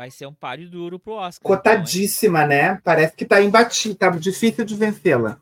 vai 0.00 0.10
ser 0.10 0.24
um 0.24 0.32
páreo 0.32 0.70
duro 0.70 0.98
pro 0.98 1.12
Oscar. 1.12 1.46
Cotadíssima, 1.46 2.38
então, 2.38 2.48
né? 2.48 2.80
Parece 2.82 3.14
que 3.14 3.26
tá 3.26 3.42
imbatível, 3.42 3.98
tá 3.98 4.08
difícil 4.08 4.64
de 4.64 4.74
vencê-la. 4.74 5.38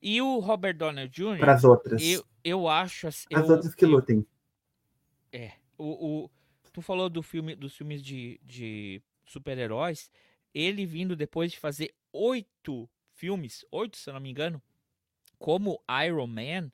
E 0.00 0.22
o 0.22 0.38
Robert 0.38 0.74
Downey 0.74 1.08
Jr. 1.08 1.38
Para 1.38 1.52
as 1.52 1.62
outras. 1.62 2.02
Eu, 2.02 2.24
eu 2.42 2.66
acho 2.66 3.08
assim. 3.08 3.26
As 3.34 3.46
eu, 3.46 3.54
outras 3.54 3.74
que 3.74 3.84
lutem. 3.84 4.26
É 5.30 5.52
o, 5.76 6.24
o, 6.24 6.30
tu 6.72 6.80
falou 6.80 7.10
do 7.10 7.22
filme, 7.22 7.54
dos 7.54 7.76
filmes 7.76 8.02
de, 8.02 8.40
de 8.42 9.02
super-heróis. 9.26 10.10
Ele 10.54 10.86
vindo 10.86 11.14
depois 11.14 11.52
de 11.52 11.58
fazer 11.58 11.94
oito 12.14 12.88
filmes, 13.10 13.62
oito 13.70 13.98
se 13.98 14.08
eu 14.08 14.14
não 14.14 14.20
me 14.20 14.30
engano, 14.30 14.62
como 15.38 15.82
Iron 16.06 16.28
Man. 16.28 16.72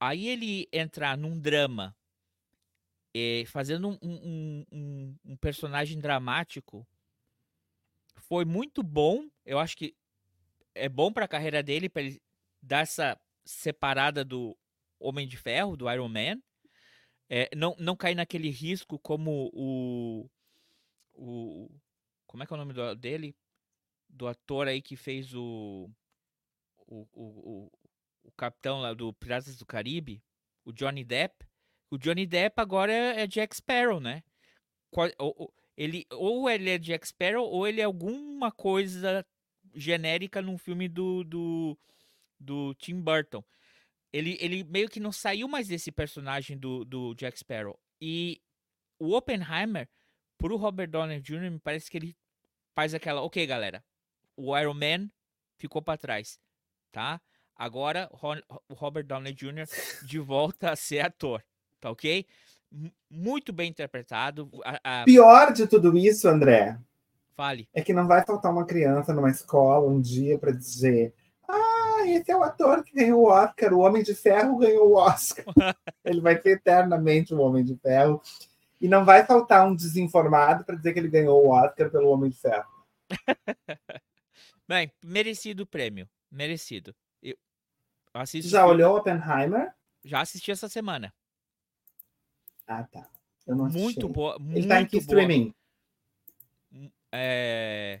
Aí 0.00 0.26
ele 0.26 0.66
entrar 0.72 1.18
num 1.18 1.38
drama, 1.38 1.94
é, 3.16 3.44
fazendo 3.46 3.88
um, 3.88 3.98
um, 4.02 4.66
um, 4.72 5.16
um 5.24 5.36
personagem 5.36 5.98
dramático, 5.98 6.86
foi 8.16 8.44
muito 8.44 8.82
bom. 8.82 9.28
Eu 9.44 9.58
acho 9.58 9.76
que 9.76 9.94
é 10.74 10.88
bom 10.88 11.12
para 11.12 11.24
a 11.24 11.28
carreira 11.28 11.62
dele, 11.62 11.88
para 11.88 12.02
ele 12.02 12.22
dar 12.62 12.80
essa 12.80 13.18
separada 13.44 14.24
do 14.24 14.56
Homem 14.98 15.26
de 15.26 15.36
Ferro, 15.36 15.76
do 15.76 15.90
Iron 15.90 16.08
Man 16.08 16.40
é, 17.28 17.50
não, 17.56 17.74
não 17.78 17.96
cair 17.96 18.14
naquele 18.14 18.50
risco 18.50 18.98
como 18.98 19.50
o, 19.52 20.30
o. 21.12 21.70
Como 22.26 22.42
é 22.42 22.46
que 22.46 22.52
é 22.52 22.56
o 22.56 22.58
nome 22.58 22.72
do, 22.72 22.94
dele? 22.94 23.34
Do 24.08 24.26
ator 24.28 24.68
aí 24.68 24.80
que 24.80 24.96
fez 24.96 25.34
o. 25.34 25.90
O, 26.86 27.08
o, 27.12 27.24
o, 27.24 27.72
o 28.22 28.32
capitão 28.32 28.80
lá 28.80 28.94
do 28.94 29.12
Piratas 29.12 29.56
do 29.56 29.66
Caribe, 29.66 30.22
o 30.64 30.72
Johnny 30.72 31.04
Depp. 31.04 31.45
O 31.90 31.98
Johnny 31.98 32.26
Depp 32.26 32.60
agora 32.60 32.92
é, 32.92 33.22
é 33.22 33.26
Jack 33.26 33.56
Sparrow, 33.56 34.00
né? 34.00 34.22
ele, 35.76 36.06
ou 36.12 36.48
ele 36.48 36.70
é 36.70 36.78
Jack 36.78 37.06
Sparrow, 37.06 37.44
ou 37.44 37.66
ele 37.66 37.80
é 37.80 37.84
alguma 37.84 38.50
coisa 38.50 39.24
genérica 39.74 40.40
num 40.40 40.56
filme 40.56 40.88
do, 40.88 41.22
do, 41.22 41.78
do 42.40 42.74
Tim 42.74 43.00
Burton 43.00 43.44
ele, 44.16 44.36
ele 44.40 44.64
meio 44.64 44.88
que 44.88 44.98
não 44.98 45.12
saiu 45.12 45.46
mais 45.46 45.68
desse 45.68 45.92
personagem 45.92 46.56
do, 46.56 46.84
do 46.84 47.14
Jack 47.14 47.38
Sparrow. 47.38 47.78
E 48.00 48.40
o 48.98 49.14
Oppenheimer, 49.14 49.88
pro 50.38 50.56
Robert 50.56 50.88
Downey 50.88 51.20
Jr., 51.20 51.50
me 51.50 51.58
parece 51.58 51.90
que 51.90 51.98
ele 51.98 52.16
faz 52.74 52.94
aquela, 52.94 53.20
ok, 53.20 53.46
galera, 53.46 53.84
o 54.34 54.56
Iron 54.56 54.74
Man 54.74 55.10
ficou 55.58 55.82
para 55.82 55.98
trás, 55.98 56.40
tá? 56.90 57.20
Agora 57.54 58.08
o 58.68 58.74
Robert 58.74 59.04
Downey 59.04 59.34
Jr. 59.34 59.66
de 60.06 60.18
volta 60.18 60.70
a 60.70 60.76
ser 60.76 61.00
ator, 61.00 61.44
tá 61.80 61.90
ok? 61.90 62.26
muito 63.08 63.52
bem 63.52 63.70
interpretado. 63.70 64.50
A, 64.64 65.02
a... 65.02 65.04
Pior 65.04 65.52
de 65.52 65.66
tudo 65.66 65.96
isso, 65.96 66.28
André. 66.28 66.76
Fale. 67.34 67.68
É 67.72 67.80
que 67.80 67.92
não 67.92 68.06
vai 68.06 68.24
faltar 68.24 68.52
uma 68.52 68.66
criança 68.66 69.14
numa 69.14 69.30
escola 69.30 69.88
um 69.88 70.00
dia 70.00 70.38
para 70.38 70.50
dizer 70.50 71.14
esse 72.08 72.30
é 72.30 72.36
o 72.36 72.42
ator 72.42 72.84
que 72.84 72.94
ganhou 72.94 73.22
o 73.22 73.28
Oscar, 73.28 73.72
o 73.72 73.80
Homem 73.80 74.02
de 74.02 74.14
Ferro 74.14 74.58
ganhou 74.58 74.90
o 74.90 74.94
Oscar. 74.94 75.44
ele 76.04 76.20
vai 76.20 76.40
ser 76.40 76.50
eternamente 76.50 77.34
o 77.34 77.40
Homem 77.40 77.64
de 77.64 77.76
Ferro. 77.76 78.22
E 78.80 78.88
não 78.88 79.04
vai 79.04 79.24
faltar 79.24 79.66
um 79.66 79.74
desinformado 79.74 80.64
para 80.64 80.76
dizer 80.76 80.92
que 80.92 80.98
ele 80.98 81.08
ganhou 81.08 81.44
o 81.44 81.50
Oscar 81.50 81.90
pelo 81.90 82.10
Homem 82.10 82.30
de 82.30 82.38
Ferro. 82.38 82.66
Bem, 84.68 84.92
merecido 85.02 85.62
o 85.62 85.66
prêmio. 85.66 86.08
Merecido. 86.30 86.94
Eu 87.22 87.36
assisti... 88.14 88.50
Já 88.50 88.66
olhou 88.66 88.96
Oppenheimer? 88.96 89.72
Já 90.04 90.20
assisti 90.20 90.50
essa 90.50 90.68
semana. 90.68 91.12
Ah, 92.66 92.84
tá. 92.84 93.08
muito 93.46 94.08
boa. 94.08 94.36
Ele 94.50 94.66
tá 94.66 94.80
em 94.80 94.86
que 94.86 95.00
boa. 95.00 95.20
streaming? 95.20 95.54
É, 97.12 98.00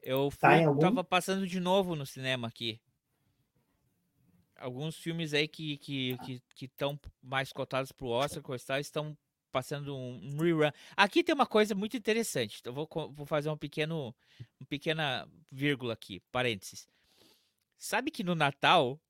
eu 0.00 0.30
fui, 0.30 0.38
tá 0.38 0.66
algum... 0.66 0.80
tava 0.80 1.04
passando 1.04 1.46
de 1.46 1.58
novo 1.60 1.96
no 1.96 2.06
cinema 2.06 2.48
aqui. 2.48 2.80
Alguns 4.56 4.96
filmes 4.96 5.34
aí 5.34 5.48
que 5.48 5.74
estão 5.74 6.24
que, 6.24 6.40
que, 6.54 6.68
que 6.68 6.70
mais 7.20 7.52
cotados 7.52 7.90
pro 7.92 8.06
Oscar 8.06 8.42
tal, 8.64 8.78
estão 8.78 9.18
passando 9.50 9.96
um 9.96 10.36
rerun. 10.36 10.70
Aqui 10.96 11.22
tem 11.22 11.34
uma 11.34 11.46
coisa 11.46 11.74
muito 11.74 11.96
interessante. 11.96 12.60
Eu 12.64 12.72
vou, 12.72 12.88
vou 13.12 13.26
fazer 13.26 13.50
um 13.50 13.56
pequeno, 13.56 14.14
uma 14.58 14.66
pequena 14.68 15.28
vírgula 15.50 15.94
aqui, 15.94 16.20
parênteses. 16.32 16.88
Sabe 17.76 18.10
que 18.10 18.24
no 18.24 18.34
Natal, 18.34 19.00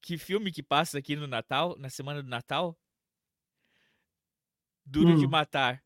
que 0.00 0.18
filme 0.18 0.50
que 0.50 0.62
passa 0.62 0.98
aqui 0.98 1.14
no 1.14 1.26
Natal, 1.26 1.76
na 1.78 1.90
semana 1.90 2.22
do 2.22 2.28
Natal? 2.28 2.76
Duro 4.88 5.10
hum. 5.10 5.18
de 5.18 5.26
Matar. 5.26 5.82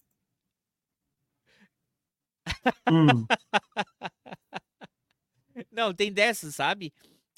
Hum. 2.88 3.26
Não, 5.70 5.92
tem 5.92 6.12
dessas, 6.12 6.54
sabe? 6.54 6.92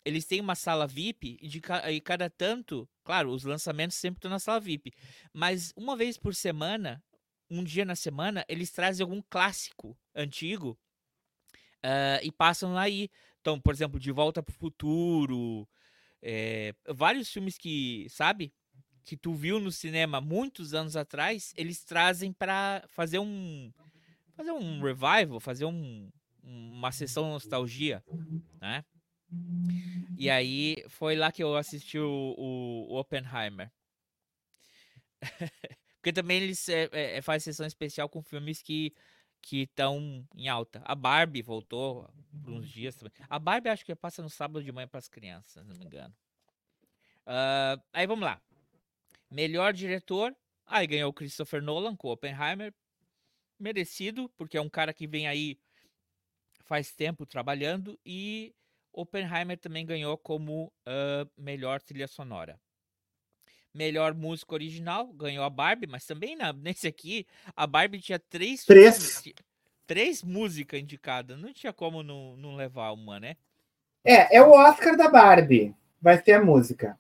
Eles 0.05 0.27
têm 0.27 0.41
uma 0.41 0.55
sala 0.55 0.87
VIP 0.87 1.39
e, 1.41 1.49
de, 1.49 1.62
e 1.91 2.01
cada 2.01 2.29
tanto, 2.29 2.89
claro, 3.03 3.31
os 3.31 3.45
lançamentos 3.45 3.97
sempre 3.97 4.19
estão 4.19 4.31
na 4.31 4.39
sala 4.39 4.61
VIP, 4.61 4.93
mas 5.33 5.73
uma 5.75 5.97
vez 5.97 6.19
por 6.19 6.35
semana, 6.35 7.03
um 7.51 7.65
dia 7.65 7.87
na 7.87 7.97
semana, 7.97 8.45
eles 8.47 8.71
trazem 8.71 9.03
algum 9.03 9.23
clássico 9.23 9.97
antigo 10.15 10.79
uh, 11.83 12.21
e 12.23 12.31
passam 12.31 12.77
aí. 12.77 13.09
Então, 13.41 13.59
por 13.59 13.73
exemplo, 13.73 13.99
De 13.99 14.12
Volta 14.12 14.43
para 14.43 14.53
o 14.53 14.57
Futuro, 14.57 15.67
é, 16.21 16.75
vários 16.89 17.31
filmes 17.31 17.57
que, 17.57 18.07
sabe, 18.11 18.53
que 19.05 19.16
tu 19.16 19.34
viu 19.34 19.61
no 19.61 19.70
cinema 19.70 20.20
muitos 20.20 20.74
anos 20.74 20.96
atrás, 20.96 21.52
eles 21.57 21.84
trazem 21.84 22.32
para 22.32 22.82
fazer 22.88 23.18
um 23.18 23.72
fazer 24.34 24.50
um 24.50 24.80
revival, 24.80 25.38
fazer 25.38 25.64
um, 25.64 26.11
uma 26.42 26.90
sessão 26.90 27.30
nostalgia, 27.30 28.02
né? 28.61 28.84
E 30.18 30.30
aí 30.30 30.84
foi 30.88 31.16
lá 31.16 31.30
que 31.30 31.42
eu 31.42 31.57
assisti 31.57 31.98
o, 31.98 32.34
o, 32.36 32.96
Oppenheimer. 32.98 33.70
Porque 35.96 36.12
também 36.12 36.42
eles 36.42 36.68
é, 36.68 36.88
é, 36.92 37.22
fazem 37.22 37.40
sessão 37.40 37.66
especial 37.66 38.09
com 38.09 38.22
filmes 38.22 38.62
que 38.62 38.92
que 39.46 39.64
estão 39.64 40.26
em 40.34 40.48
alta. 40.48 40.80
A 40.86 40.94
Barbie 40.94 41.42
voltou 41.42 42.09
por 42.42 42.50
uns 42.50 42.66
dias 42.66 42.96
também. 42.96 43.12
A 43.28 43.38
Barbie 43.38 43.68
acho 43.68 43.84
que 43.84 43.94
passa 43.94 44.22
no 44.22 44.30
sábado 44.30 44.64
de 44.64 44.72
manhã 44.72 44.88
para 44.88 44.98
as 44.98 45.07
crianças, 45.07 45.66
não 45.66 45.76
me 45.76 45.84
engano. 45.84 46.14
Uh, 47.26 47.76
aí 47.92 48.07
vamos 48.07 48.24
lá. 48.24 48.40
Melhor 49.35 49.72
diretor. 49.72 50.32
Aí 50.64 50.87
ganhou 50.87 51.11
o 51.11 51.12
Christopher 51.12 51.61
Nolan 51.61 51.97
com 51.97 52.07
Oppenheimer. 52.07 52.72
Merecido, 53.59 54.30
porque 54.37 54.57
é 54.57 54.61
um 54.61 54.70
cara 54.70 54.95
que 54.95 55.09
vem 55.09 55.26
aí 55.26 55.59
faz 56.62 56.93
tempo 56.93 57.26
trabalhando. 57.26 57.99
E 58.07 58.55
Oppenheimer 58.93 59.59
também 59.59 59.85
ganhou 59.85 60.16
como 60.16 60.72
uh, 60.87 61.28
melhor 61.37 61.82
trilha 61.82 62.07
sonora. 62.07 62.61
Melhor 63.74 64.14
música 64.14 64.55
original 64.55 65.12
ganhou 65.12 65.45
a 65.45 65.51
Barbie, 65.51 65.89
mas 65.89 66.07
também 66.07 66.37
na, 66.37 66.53
nesse 66.55 66.87
aqui 66.87 67.26
a 67.57 67.66
Barbie 67.66 68.01
tinha 68.01 68.20
três 68.20 68.64
três, 68.64 69.20
filmes, 69.20 69.35
três 69.85 70.22
músicas 70.22 70.78
indicadas. 70.78 71.37
Não 71.37 71.53
tinha 71.53 71.72
como 71.72 72.05
não, 72.05 72.37
não 72.37 72.55
levar 72.55 72.93
uma, 72.93 73.18
né? 73.18 73.37
É, 74.05 74.37
é 74.37 74.43
o 74.43 74.53
Oscar 74.53 74.97
da 74.97 75.09
Barbie. 75.09 75.74
Vai 76.01 76.22
ter 76.22 76.35
a 76.35 76.45
música. 76.45 76.97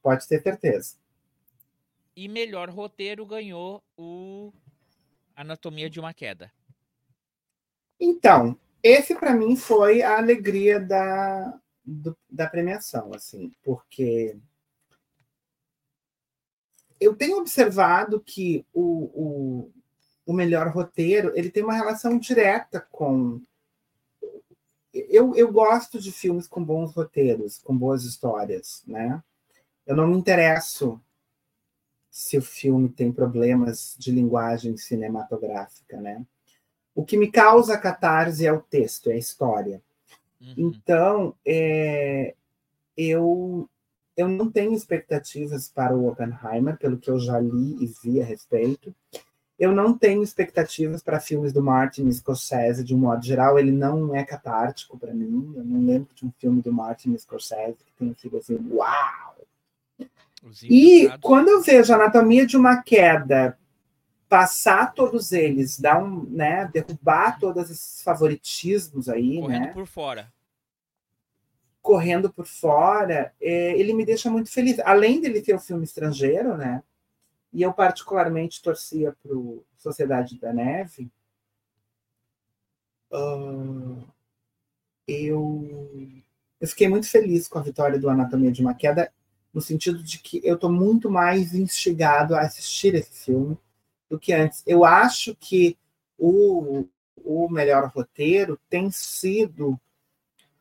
Pode 0.00 0.28
ter 0.28 0.40
certeza. 0.40 1.01
E 2.14 2.28
melhor 2.28 2.68
roteiro 2.68 3.24
ganhou 3.24 3.82
o 3.96 4.52
Anatomia 5.34 5.88
de 5.88 5.98
uma 5.98 6.12
Queda. 6.12 6.52
Então, 7.98 8.58
esse 8.82 9.14
para 9.14 9.34
mim 9.34 9.56
foi 9.56 10.02
a 10.02 10.18
alegria 10.18 10.80
da, 10.80 11.58
do, 11.84 12.16
da 12.28 12.48
premiação, 12.48 13.12
assim, 13.14 13.52
porque 13.62 14.36
eu 17.00 17.16
tenho 17.16 17.38
observado 17.38 18.20
que 18.20 18.64
o, 18.72 18.82
o, 19.14 19.72
o 20.26 20.32
melhor 20.32 20.68
roteiro 20.68 21.32
ele 21.34 21.50
tem 21.50 21.62
uma 21.62 21.74
relação 21.74 22.18
direta 22.18 22.80
com 22.90 23.40
eu, 24.92 25.34
eu 25.34 25.50
gosto 25.50 25.98
de 25.98 26.12
filmes 26.12 26.46
com 26.46 26.62
bons 26.62 26.92
roteiros, 26.92 27.58
com 27.58 27.76
boas 27.76 28.04
histórias, 28.04 28.82
né? 28.86 29.22
Eu 29.86 29.96
não 29.96 30.06
me 30.06 30.16
interesso 30.16 31.00
se 32.12 32.36
o 32.36 32.42
filme 32.42 32.90
tem 32.90 33.10
problemas 33.10 33.96
de 33.98 34.12
linguagem 34.12 34.76
cinematográfica, 34.76 35.98
né? 35.98 36.22
O 36.94 37.06
que 37.06 37.16
me 37.16 37.32
causa 37.32 37.78
catarse 37.78 38.46
é 38.46 38.52
o 38.52 38.60
texto, 38.60 39.10
é 39.10 39.14
a 39.14 39.18
história. 39.18 39.82
Uhum. 40.38 40.54
Então, 40.58 41.34
é, 41.42 42.34
eu, 42.94 43.66
eu 44.14 44.28
não 44.28 44.50
tenho 44.50 44.74
expectativas 44.74 45.70
para 45.70 45.96
o 45.96 46.06
Oppenheimer, 46.06 46.76
pelo 46.76 46.98
que 46.98 47.10
eu 47.10 47.18
já 47.18 47.40
li 47.40 47.82
e 47.82 47.90
vi 48.04 48.20
a 48.20 48.24
respeito. 48.24 48.94
Eu 49.58 49.72
não 49.72 49.96
tenho 49.96 50.22
expectativas 50.22 51.02
para 51.02 51.18
filmes 51.18 51.50
do 51.50 51.62
Martin 51.62 52.12
Scorsese, 52.12 52.84
de 52.84 52.94
um 52.94 52.98
modo 52.98 53.24
geral. 53.24 53.58
Ele 53.58 53.72
não 53.72 54.14
é 54.14 54.22
catártico 54.22 54.98
para 54.98 55.14
mim. 55.14 55.54
Eu 55.56 55.64
não 55.64 55.86
lembro 55.86 56.14
de 56.14 56.26
um 56.26 56.32
filme 56.32 56.60
do 56.60 56.72
Martin 56.72 57.16
Scorsese 57.16 57.78
que 57.78 57.92
tenha 57.96 58.14
sido 58.18 58.36
assim, 58.36 58.58
uau! 58.70 59.31
E 60.64 61.08
quando 61.20 61.48
eu 61.48 61.62
vejo 61.62 61.92
a 61.92 61.96
anatomia 61.96 62.46
de 62.46 62.56
uma 62.56 62.82
queda 62.82 63.58
passar 64.28 64.94
todos 64.94 65.30
eles, 65.30 65.78
dar 65.78 66.02
um, 66.02 66.24
né, 66.24 66.66
derrubar 66.72 67.38
todos 67.38 67.70
esses 67.70 68.02
favoritismos 68.02 69.08
aí, 69.08 69.38
correndo 69.38 69.66
né? 69.66 69.72
por 69.72 69.86
fora. 69.86 70.32
Correndo 71.82 72.32
por 72.32 72.46
fora, 72.46 73.34
é, 73.40 73.78
ele 73.78 73.92
me 73.92 74.06
deixa 74.06 74.30
muito 74.30 74.50
feliz. 74.50 74.78
Além 74.80 75.20
dele 75.20 75.42
ter 75.42 75.52
o 75.52 75.56
um 75.56 75.60
filme 75.60 75.84
estrangeiro, 75.84 76.56
né? 76.56 76.82
E 77.52 77.60
eu 77.60 77.74
particularmente 77.74 78.62
torcia 78.62 79.14
para 79.22 79.36
Sociedade 79.76 80.38
da 80.40 80.52
Neve. 80.52 81.10
Uh, 83.10 84.02
eu, 85.06 86.22
eu 86.58 86.68
fiquei 86.68 86.88
muito 86.88 87.06
feliz 87.06 87.46
com 87.46 87.58
a 87.58 87.62
vitória 87.62 87.98
do 87.98 88.08
Anatomia 88.08 88.50
de 88.50 88.62
uma 88.62 88.72
Queda, 88.72 89.12
no 89.52 89.60
sentido 89.60 90.02
de 90.02 90.18
que 90.18 90.40
eu 90.44 90.54
estou 90.54 90.70
muito 90.70 91.10
mais 91.10 91.54
instigado 91.54 92.34
a 92.34 92.40
assistir 92.40 92.94
esse 92.94 93.24
filme 93.24 93.58
do 94.08 94.18
que 94.18 94.32
antes. 94.32 94.62
Eu 94.66 94.84
acho 94.84 95.34
que 95.34 95.76
o, 96.18 96.86
o 97.16 97.48
melhor 97.48 97.90
roteiro 97.94 98.58
tem 98.68 98.90
sido 98.90 99.78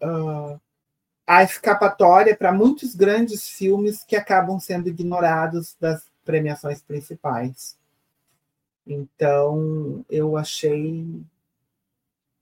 uh, 0.02 0.60
a 1.26 1.44
escapatória 1.44 2.36
para 2.36 2.52
muitos 2.52 2.96
grandes 2.96 3.48
filmes 3.48 4.04
que 4.04 4.16
acabam 4.16 4.60
sendo 4.60 4.90
ignorados 4.90 5.76
das 5.80 6.04
premiações 6.26 6.82
principais. 6.82 7.78
Então, 8.86 10.06
eu 10.10 10.36
achei. 10.36 11.22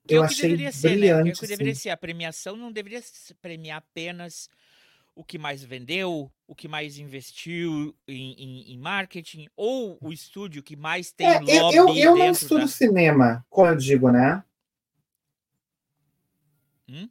Que 0.07 0.15
eu 0.15 0.23
achei 0.23 0.55
brilhante. 0.55 0.77
Ser, 0.77 1.23
né? 1.23 1.31
que 1.33 1.47
deveria 1.47 1.75
ser. 1.75 1.89
A 1.89 1.97
premiação 1.97 2.55
não 2.55 2.71
deveria 2.71 3.01
premiar 3.41 3.77
apenas 3.77 4.49
o 5.19 5.23
que 5.25 5.37
mais 5.37 5.61
vendeu, 5.61 6.31
o 6.47 6.55
que 6.55 6.65
mais 6.65 6.97
investiu 6.97 7.93
em, 8.07 8.31
em, 8.41 8.73
em 8.73 8.77
marketing, 8.77 9.49
ou 9.53 9.97
o 9.99 10.13
estúdio 10.13 10.63
que 10.63 10.77
mais 10.77 11.11
tem 11.11 11.27
é, 11.27 11.61
lobby 11.61 11.75
Eu, 11.75 11.93
eu 11.93 12.15
não 12.15 12.31
estudo 12.31 12.61
da... 12.61 12.67
cinema, 12.67 13.45
como 13.49 13.67
eu 13.67 13.75
digo, 13.75 14.09
né? 14.09 14.41
Hum? 16.87 17.09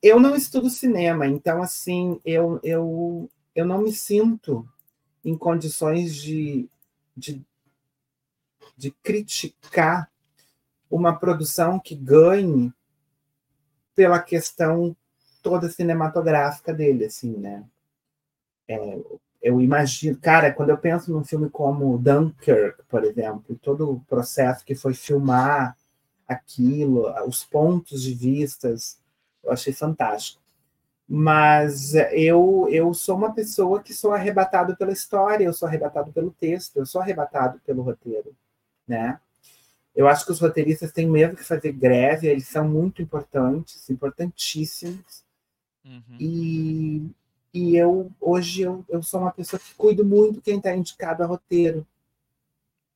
Eu 0.00 0.20
não 0.20 0.36
estudo 0.36 0.70
cinema, 0.70 1.26
então, 1.26 1.60
assim, 1.60 2.20
eu, 2.24 2.60
eu, 2.62 3.28
eu 3.56 3.66
não 3.66 3.82
me 3.82 3.92
sinto 3.92 4.64
em 5.24 5.36
condições 5.36 6.14
de, 6.14 6.68
de, 7.16 7.44
de 8.76 8.92
criticar 9.02 10.08
uma 10.88 11.12
produção 11.12 11.80
que 11.80 11.96
ganhe 11.96 12.72
pela 13.96 14.22
questão 14.22 14.96
toda 15.46 15.70
cinematográfica 15.70 16.74
dele, 16.74 17.04
assim, 17.04 17.36
né? 17.36 17.64
É, 18.68 18.98
eu 19.40 19.60
imagino, 19.60 20.18
cara, 20.18 20.52
quando 20.52 20.70
eu 20.70 20.78
penso 20.78 21.12
num 21.12 21.22
filme 21.22 21.48
como 21.48 21.96
Dunkirk, 21.98 22.82
por 22.88 23.04
exemplo, 23.04 23.56
todo 23.62 23.92
o 23.92 24.00
processo 24.00 24.64
que 24.64 24.74
foi 24.74 24.92
filmar 24.92 25.76
aquilo, 26.26 27.06
os 27.28 27.44
pontos 27.44 28.02
de 28.02 28.12
vistas, 28.12 28.98
eu 29.44 29.52
achei 29.52 29.72
fantástico. 29.72 30.42
Mas 31.08 31.94
eu 32.12 32.66
eu 32.72 32.92
sou 32.92 33.16
uma 33.16 33.32
pessoa 33.32 33.80
que 33.80 33.94
sou 33.94 34.12
arrebatado 34.12 34.76
pela 34.76 34.92
história, 34.92 35.44
eu 35.44 35.52
sou 35.52 35.68
arrebatado 35.68 36.12
pelo 36.12 36.32
texto, 36.32 36.78
eu 36.78 36.86
sou 36.86 37.00
arrebatado 37.00 37.60
pelo 37.64 37.82
roteiro, 37.82 38.34
né? 38.88 39.20
Eu 39.94 40.08
acho 40.08 40.26
que 40.26 40.32
os 40.32 40.40
roteiristas 40.40 40.92
têm 40.92 41.08
mesmo 41.08 41.36
que 41.36 41.44
fazer 41.44 41.72
greve, 41.72 42.26
eles 42.26 42.48
são 42.48 42.68
muito 42.68 43.00
importantes, 43.00 43.88
importantíssimos. 43.88 45.25
Uhum. 45.86 46.16
E, 46.18 47.10
e 47.54 47.76
eu 47.76 48.10
hoje 48.20 48.62
eu, 48.62 48.84
eu 48.88 49.02
sou 49.02 49.20
uma 49.20 49.30
pessoa 49.30 49.60
que 49.60 49.72
cuido 49.74 50.04
muito 50.04 50.42
quem 50.42 50.58
está 50.58 50.74
indicado 50.74 51.22
a 51.22 51.26
roteiro. 51.26 51.86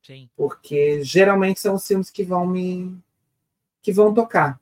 Sim. 0.02 0.28
Porque 0.36 1.04
geralmente 1.04 1.60
são 1.60 1.76
os 1.76 1.86
filmes 1.86 2.10
que 2.10 2.24
vão 2.24 2.46
me. 2.46 2.98
que 3.80 3.92
vão 3.92 4.12
tocar. 4.12 4.60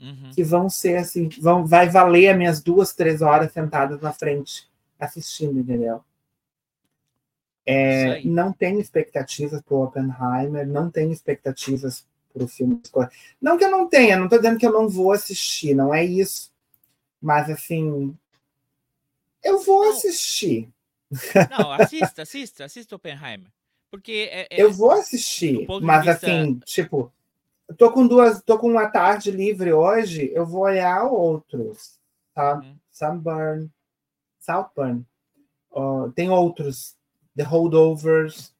Uhum. 0.00 0.30
Que 0.34 0.42
vão 0.42 0.68
ser 0.68 0.96
assim, 0.96 1.28
vão, 1.40 1.66
vai 1.66 1.88
valer 1.88 2.28
as 2.28 2.36
minhas 2.36 2.62
duas, 2.62 2.94
três 2.94 3.22
horas 3.22 3.52
sentadas 3.52 4.00
na 4.00 4.12
frente 4.12 4.68
assistindo, 4.98 5.58
entendeu? 5.58 6.02
É, 7.64 8.22
não 8.22 8.52
tenho 8.52 8.78
expectativas 8.78 9.60
para 9.60 9.74
o 9.74 9.84
Oppenheimer, 9.84 10.66
não 10.66 10.88
tenho 10.90 11.10
expectativas 11.10 12.06
para 12.32 12.44
o 12.44 12.48
filme. 12.48 12.80
Não 13.40 13.58
que 13.58 13.64
eu 13.64 13.70
não 13.70 13.88
tenha, 13.88 14.16
não 14.16 14.26
estou 14.26 14.38
dizendo 14.38 14.58
que 14.58 14.66
eu 14.66 14.72
não 14.72 14.88
vou 14.88 15.12
assistir, 15.12 15.74
não 15.74 15.92
é 15.92 16.04
isso. 16.04 16.52
Mas 17.20 17.50
assim, 17.50 18.16
eu 19.42 19.58
vou 19.60 19.84
não. 19.84 19.92
assistir. 19.92 20.68
Não, 21.50 21.72
assista, 21.72 22.22
assista, 22.22 22.64
assista 22.64 22.96
Oppenheimer. 22.96 23.50
Porque 23.90 24.28
é, 24.30 24.48
é, 24.50 24.62
eu 24.62 24.72
vou 24.72 24.90
assistir, 24.90 25.66
mas 25.80 26.04
vista... 26.04 26.26
assim, 26.26 26.58
tipo, 26.64 27.12
tô 27.78 27.90
com 27.92 28.06
duas, 28.06 28.42
tô 28.42 28.58
com 28.58 28.68
uma 28.68 28.88
tarde 28.88 29.30
livre 29.30 29.72
hoje, 29.72 30.30
eu 30.34 30.44
vou 30.44 30.62
olhar 30.62 31.04
outros, 31.04 31.98
tá? 32.34 32.56
Uhum. 32.56 32.76
Sunburn, 32.90 33.70
Southburn. 34.40 35.06
Uh, 35.70 36.10
tem 36.12 36.30
outros, 36.30 36.96
The 37.36 37.42
Holdovers, 37.42 38.54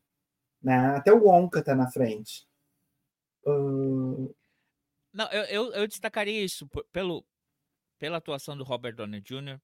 né? 0.63 0.97
Até 0.97 1.13
o 1.13 1.25
Wonka 1.25 1.63
tá 1.63 1.75
na 1.75 1.91
frente. 1.91 2.47
Uh... 3.45 4.35
Não, 5.13 5.27
eu, 5.31 5.43
eu, 5.45 5.73
eu, 5.73 5.87
destacaria 5.87 6.45
isso 6.45 6.69
pelo, 6.93 7.25
pela 7.99 8.19
atuação 8.19 8.57
do 8.57 8.65
Robert 8.65 8.95
Downey 8.95 9.21
Jr., 9.21 9.59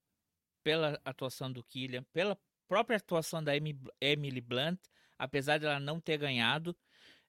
pela 0.62 1.00
atuação 1.04 1.50
do 1.50 1.62
Killian, 1.62 2.04
pela 2.12 2.38
própria 2.68 2.96
atuação 2.96 3.42
da 3.42 3.52
Emily 3.56 4.40
Blunt, 4.40 4.78
apesar 5.18 5.58
de 5.58 5.66
ela 5.66 5.80
não 5.80 6.00
ter 6.00 6.18
ganhado, 6.18 6.76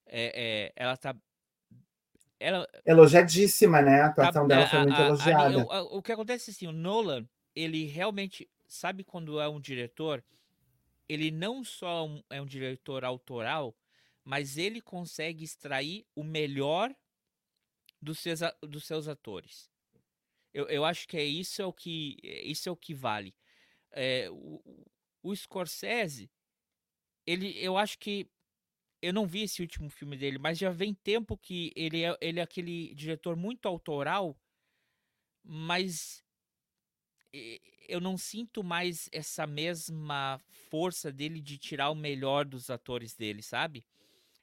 é, 0.06 0.32
é, 0.36 0.74
ela 0.76 0.96
tá. 0.98 1.16
Ela, 2.40 2.68
Elogiadíssima, 2.86 3.82
né? 3.82 4.02
A 4.02 4.06
atuação 4.08 4.48
tá, 4.48 4.56
dela 4.56 4.70
foi 4.70 4.80
muito 4.80 5.02
a, 5.02 5.06
elogiada. 5.06 5.62
A, 5.70 5.78
a, 5.78 5.84
o, 5.84 5.98
o 5.98 6.02
que 6.02 6.12
acontece 6.12 6.52
assim, 6.52 6.68
o 6.68 6.72
Nolan, 6.72 7.28
ele 7.56 7.86
realmente 7.86 8.50
sabe 8.68 9.04
quando 9.04 9.40
é 9.40 9.48
um 9.48 9.60
diretor, 9.60 10.24
ele 11.08 11.32
não 11.32 11.64
só 11.64 12.00
é 12.00 12.02
um, 12.02 12.24
é 12.32 12.42
um 12.42 12.46
diretor 12.46 13.06
autoral, 13.06 13.76
mas 14.24 14.58
ele 14.58 14.82
consegue 14.82 15.44
extrair 15.44 16.06
o 16.16 16.24
melhor 16.24 16.94
dos 18.02 18.20
seus, 18.20 18.40
dos 18.62 18.86
seus 18.86 19.08
atores. 19.08 19.70
Eu, 20.54 20.68
eu 20.68 20.86
acho 20.86 21.08
que 21.08 21.18
é 21.18 21.24
isso 21.24 21.62
é 21.62 21.66
o 21.66 21.74
que 21.74 22.18
isso 22.24 22.70
é 22.70 22.72
o 22.72 22.78
que 22.78 22.94
vale. 22.94 23.34
É, 23.92 24.30
o, 24.32 24.62
o 25.24 25.36
Scorsese, 25.36 26.30
ele, 27.26 27.58
eu 27.58 27.78
acho 27.78 27.98
que 28.00 28.30
eu 29.02 29.14
não 29.14 29.28
vi 29.28 29.44
esse 29.44 29.62
último 29.62 29.90
filme 29.90 30.18
dele, 30.18 30.38
mas 30.38 30.58
já 30.58 30.70
vem 30.70 30.94
tempo 30.94 31.38
que 31.38 31.74
ele 31.76 32.04
é, 32.04 32.18
ele 32.22 32.40
é 32.40 32.44
aquele 32.44 32.94
diretor 32.96 33.36
muito 33.36 33.68
autoral, 33.68 34.38
mas 35.44 36.24
eu 37.88 38.00
não 38.00 38.18
sinto 38.18 38.64
mais 38.64 39.10
essa 39.12 39.46
mesma 39.46 40.40
força 40.70 41.12
dele 41.12 41.42
de 41.42 41.58
tirar 41.58 41.90
o 41.90 41.96
melhor 41.96 42.46
dos 42.46 42.70
atores 42.70 43.16
dele, 43.16 43.42
sabe? 43.42 43.86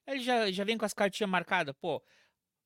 Ele 0.07 0.21
já, 0.21 0.51
já 0.51 0.65
vem 0.65 0.77
com 0.77 0.85
as 0.85 0.95
cartinhas 0.95 1.31
marcadas, 1.31 1.75
pô, 1.81 2.03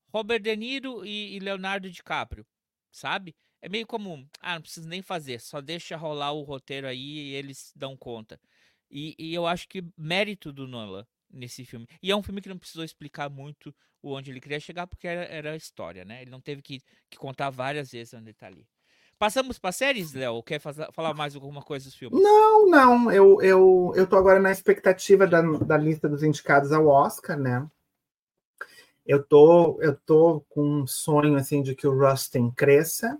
Robert 0.08 0.40
De 0.40 0.56
Niro 0.56 1.04
e, 1.04 1.36
e 1.36 1.38
Leonardo 1.38 1.90
DiCaprio, 1.90 2.46
sabe? 2.94 3.34
É 3.60 3.68
meio 3.68 3.86
comum, 3.86 4.26
ah, 4.40 4.54
não 4.54 4.62
precisa 4.62 4.88
nem 4.88 5.02
fazer, 5.02 5.40
só 5.40 5.60
deixa 5.60 5.96
rolar 5.96 6.32
o 6.32 6.42
roteiro 6.42 6.86
aí 6.86 7.30
e 7.30 7.34
eles 7.34 7.72
dão 7.74 7.96
conta. 7.96 8.38
E, 8.90 9.14
e 9.18 9.34
eu 9.34 9.46
acho 9.46 9.68
que 9.68 9.84
mérito 9.96 10.52
do 10.52 10.68
Nolan 10.68 11.04
nesse 11.30 11.64
filme. 11.64 11.86
E 12.02 12.10
é 12.10 12.16
um 12.16 12.22
filme 12.22 12.40
que 12.40 12.48
não 12.48 12.58
precisou 12.58 12.84
explicar 12.84 13.28
muito 13.28 13.74
onde 14.02 14.30
ele 14.30 14.40
queria 14.40 14.60
chegar, 14.60 14.86
porque 14.86 15.08
era, 15.08 15.24
era 15.24 15.52
a 15.52 15.56
história, 15.56 16.04
né? 16.04 16.22
Ele 16.22 16.30
não 16.30 16.40
teve 16.40 16.62
que, 16.62 16.80
que 17.10 17.18
contar 17.18 17.50
várias 17.50 17.90
vezes 17.90 18.14
onde 18.14 18.26
ele 18.26 18.34
tá 18.34 18.46
ali. 18.46 18.66
Passamos 19.18 19.58
para 19.58 19.72
séries, 19.72 20.12
Léo? 20.12 20.42
Quer 20.42 20.60
falar 20.60 21.14
mais 21.14 21.34
alguma 21.34 21.62
coisa 21.62 21.86
dos 21.86 21.94
filmes? 21.94 22.22
Não, 22.22 22.68
não. 22.68 23.10
Eu, 23.10 23.40
eu, 23.40 23.92
eu 23.96 24.06
tô 24.06 24.16
agora 24.16 24.38
na 24.38 24.50
expectativa 24.50 25.26
da, 25.26 25.40
da 25.40 25.76
lista 25.76 26.08
dos 26.08 26.22
indicados 26.22 26.72
ao 26.72 26.86
Oscar, 26.86 27.38
né? 27.38 27.66
Eu 29.06 29.22
tô, 29.22 29.80
eu 29.82 29.94
tô 29.94 30.40
com 30.48 30.82
um 30.82 30.86
sonho 30.86 31.36
assim 31.36 31.62
de 31.62 31.74
que 31.74 31.86
o 31.86 31.98
Rustin 31.98 32.50
cresça 32.50 33.18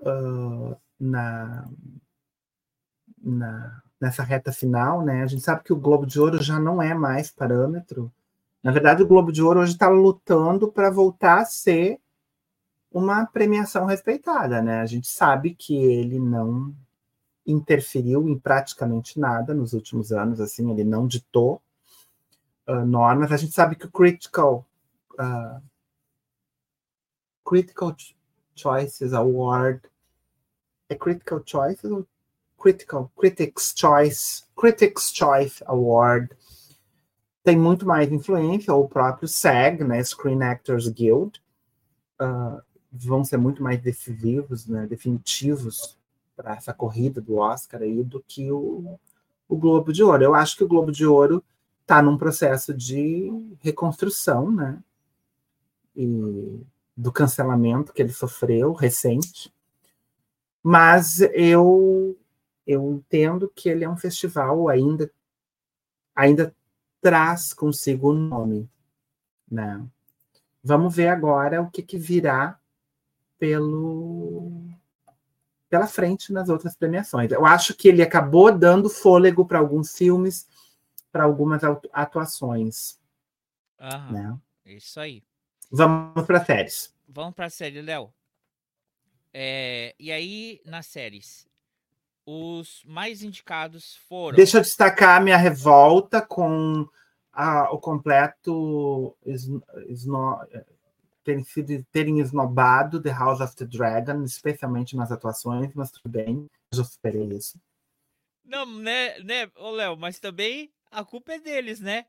uh, 0.00 0.76
na, 0.98 1.68
na, 3.22 3.82
nessa 4.00 4.22
reta 4.22 4.52
final, 4.52 5.02
né? 5.02 5.22
A 5.22 5.26
gente 5.26 5.42
sabe 5.42 5.62
que 5.62 5.72
o 5.72 5.80
Globo 5.80 6.06
de 6.06 6.20
Ouro 6.20 6.42
já 6.42 6.58
não 6.58 6.82
é 6.82 6.92
mais 6.92 7.30
parâmetro. 7.30 8.12
Na 8.62 8.72
verdade, 8.72 9.02
o 9.02 9.06
Globo 9.06 9.30
de 9.30 9.42
Ouro 9.42 9.60
hoje 9.60 9.72
está 9.72 9.88
lutando 9.88 10.70
para 10.72 10.90
voltar 10.90 11.42
a 11.42 11.44
ser 11.44 12.00
uma 12.90 13.26
premiação 13.26 13.86
respeitada, 13.86 14.62
né? 14.62 14.80
A 14.80 14.86
gente 14.86 15.06
sabe 15.06 15.54
que 15.54 15.76
ele 15.76 16.18
não 16.18 16.74
interferiu 17.46 18.28
em 18.28 18.38
praticamente 18.38 19.20
nada 19.20 19.52
nos 19.52 19.72
últimos 19.72 20.12
anos, 20.12 20.40
assim, 20.40 20.70
ele 20.70 20.84
não 20.84 21.06
ditou 21.06 21.60
uh, 22.68 22.84
normas. 22.84 23.32
A 23.32 23.36
gente 23.36 23.52
sabe 23.52 23.76
que 23.76 23.86
o 23.86 23.90
Critical 23.90 24.66
uh, 25.12 25.62
Critical 27.44 27.94
Choices 28.54 29.12
Award 29.12 29.82
é 30.88 30.94
Critical 30.94 31.42
Choices 31.44 31.90
ou 31.90 32.06
Critical 32.58 33.10
Critics 33.16 33.74
Choice 33.76 34.44
Critics 34.56 35.12
Choice 35.14 35.62
Award 35.66 36.34
tem 37.44 37.58
muito 37.58 37.86
mais 37.86 38.10
influência, 38.10 38.74
o 38.74 38.88
próprio 38.88 39.28
SAG, 39.28 39.84
né, 39.84 40.02
Screen 40.02 40.42
Actors 40.42 40.88
Guild, 40.88 41.42
uh, 42.18 42.58
vão 42.90 43.22
ser 43.22 43.36
muito 43.36 43.62
mais 43.62 43.78
decisivos, 43.82 44.66
né, 44.66 44.86
definitivos 44.86 45.98
para 46.34 46.54
essa 46.56 46.72
corrida 46.72 47.20
do 47.20 47.36
Oscar 47.36 47.82
aí 47.82 48.02
do 48.02 48.24
que 48.26 48.50
o, 48.50 48.98
o 49.46 49.56
Globo 49.56 49.92
de 49.92 50.02
Ouro. 50.02 50.24
Eu 50.24 50.34
acho 50.34 50.56
que 50.56 50.64
o 50.64 50.68
Globo 50.68 50.90
de 50.90 51.04
Ouro 51.04 51.44
está 51.84 52.00
num 52.00 52.16
processo 52.16 52.72
de 52.72 53.30
reconstrução, 53.60 54.50
né? 54.50 54.82
E 55.94 56.60
do 56.96 57.12
cancelamento 57.12 57.92
que 57.92 58.00
ele 58.00 58.12
sofreu 58.12 58.72
recente. 58.72 59.52
Mas 60.62 61.20
eu 61.20 62.18
eu 62.66 62.94
entendo 62.94 63.52
que 63.54 63.68
ele 63.68 63.84
é 63.84 63.88
um 63.88 63.96
festival 63.96 64.68
ainda 64.70 65.10
ainda 66.16 66.54
traz 67.02 67.52
consigo 67.52 68.10
o 68.10 68.14
nome, 68.14 68.68
né? 69.50 69.84
Vamos 70.62 70.96
ver 70.96 71.08
agora 71.08 71.60
o 71.60 71.70
que, 71.70 71.82
que 71.82 71.98
virá 71.98 72.58
pelo 73.38 74.62
pela 75.68 75.86
frente 75.86 76.32
nas 76.32 76.48
outras 76.48 76.74
premiações. 76.74 77.30
Eu 77.30 77.44
acho 77.44 77.74
que 77.74 77.88
ele 77.88 78.02
acabou 78.02 78.56
dando 78.56 78.88
fôlego 78.88 79.44
para 79.44 79.58
alguns 79.58 79.92
filmes, 79.94 80.46
para 81.14 81.22
algumas 81.22 81.62
atuações. 81.92 82.98
Aham, 83.78 84.12
né? 84.12 84.38
Isso 84.66 84.98
aí. 84.98 85.22
Vamos 85.70 86.26
para 86.26 86.44
séries. 86.44 86.92
Vamos 87.06 87.36
para 87.36 87.46
a 87.46 87.50
série, 87.50 87.80
Léo. 87.80 88.12
É, 89.32 89.94
e 89.96 90.10
aí, 90.10 90.60
nas 90.66 90.86
séries, 90.86 91.46
os 92.26 92.82
mais 92.84 93.22
indicados 93.22 93.94
foram. 94.08 94.34
Deixa 94.34 94.58
eu 94.58 94.62
destacar 94.62 95.20
a 95.20 95.20
minha 95.20 95.36
revolta 95.36 96.20
com 96.20 96.84
a, 97.32 97.72
o 97.72 97.78
completo 97.78 99.16
esno, 99.24 99.62
terem 101.22 101.44
sido 101.44 101.86
terem 101.92 102.18
esnobado 102.18 103.00
The 103.00 103.10
House 103.12 103.40
of 103.40 103.54
the 103.54 103.66
Dragon, 103.66 104.24
especialmente 104.24 104.96
nas 104.96 105.12
atuações, 105.12 105.72
mas 105.74 105.92
tudo 105.92 106.08
bem, 106.08 106.50
já 106.72 106.82
superei 106.82 107.24
isso. 107.36 107.56
Não, 108.44 108.66
né, 108.66 109.20
né, 109.20 109.48
ô 109.56 109.70
Léo, 109.70 109.96
mas 109.96 110.18
também 110.18 110.72
a 111.00 111.04
culpa 111.04 111.34
é 111.34 111.38
deles, 111.38 111.80
né? 111.80 112.06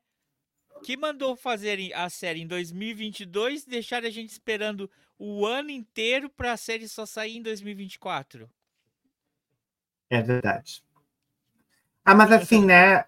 Que 0.82 0.96
mandou 0.96 1.36
fazer 1.36 1.92
a 1.94 2.08
série 2.08 2.42
em 2.42 2.46
2022 2.46 3.64
deixar 3.64 4.04
a 4.04 4.10
gente 4.10 4.30
esperando 4.30 4.90
o 5.18 5.46
ano 5.46 5.70
inteiro 5.70 6.28
para 6.28 6.52
a 6.52 6.56
série 6.56 6.88
só 6.88 7.06
sair 7.06 7.36
em 7.36 7.42
2024. 7.42 8.48
É 10.10 10.22
verdade. 10.22 10.84
Ah, 12.04 12.14
mas 12.14 12.30
assim, 12.30 12.64
né? 12.64 13.04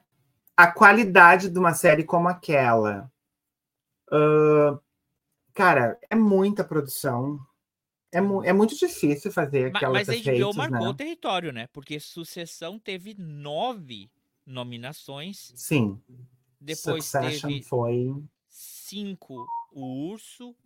A 0.57 0.67
qualidade 0.73 1.49
de 1.49 1.59
uma 1.59 1.75
série 1.75 2.05
como 2.05 2.29
aquela. 2.29 3.11
Uh, 4.11 4.81
Cara, 5.59 5.99
é 6.09 6.15
muita 6.15 6.63
produção. 6.63 7.37
É, 8.13 8.21
mu 8.21 8.45
é 8.45 8.53
muito 8.53 8.77
difícil 8.77 9.33
fazer 9.33 9.75
aquelas 9.75 10.07
Mas 10.07 10.09
a 10.09 10.33
HBO 10.33 10.55
marcou 10.55 10.79
né? 10.79 10.89
o 10.89 10.95
território, 10.95 11.53
né? 11.53 11.67
Porque 11.73 11.99
Sucessão 11.99 12.79
teve 12.79 13.17
nove 13.19 14.09
nominações. 14.49 15.53
Sim. 15.55 16.01
Depois 16.61 17.05
Succession 17.05 17.49
teve 17.49 17.63
foi 17.63 18.15
cinco 18.49 19.47
o 19.73 20.11
Urso, 20.11 20.57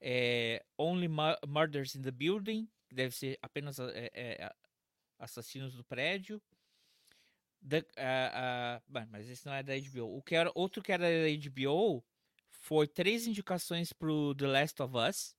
é, 0.00 0.64
Only 0.76 1.08
Murders 1.46 1.94
in 1.94 2.02
the 2.02 2.10
Building, 2.10 2.68
que 2.88 2.94
deve 2.94 3.14
ser 3.14 3.38
apenas 3.42 3.78
é, 3.78 4.10
é, 4.12 4.52
Assassinos 5.18 5.74
do 5.74 5.84
Prédio. 5.84 6.42
The, 7.68 7.78
uh, 7.78 8.78
uh, 8.78 9.06
mas 9.10 9.28
esse 9.28 9.44
não 9.46 9.52
é 9.52 9.62
da 9.62 9.74
HBO. 9.74 10.16
O 10.16 10.22
que 10.22 10.34
era, 10.34 10.50
outro 10.54 10.82
que 10.82 10.92
era 10.92 11.04
da 11.04 11.50
HBO 11.50 12.04
foi 12.50 12.86
três 12.86 13.26
indicações 13.26 13.92
pro 13.92 14.34
The 14.34 14.46
Last 14.46 14.82
of 14.82 14.94
Us. 14.96 15.36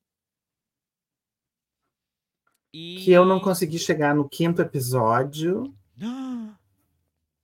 E... 2.73 3.03
Que 3.03 3.11
eu 3.11 3.25
não 3.25 3.39
consegui 3.39 3.79
chegar 3.79 4.13
no 4.13 4.27
quinto 4.27 4.61
episódio. 4.61 5.73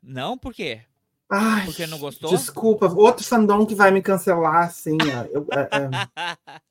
Não, 0.03 0.37
por 0.37 0.53
quê? 0.53 0.81
Ai, 1.29 1.65
Porque 1.65 1.87
não 1.87 1.97
gostou? 1.97 2.29
Desculpa, 2.29 2.85
outro 2.87 3.25
fandom 3.25 3.65
que 3.65 3.73
vai 3.73 3.89
me 3.89 4.01
cancelar, 4.01 4.65
assim. 4.65 4.97
Eu, 5.31 5.47
é, 5.51 5.69
é... 5.71 6.63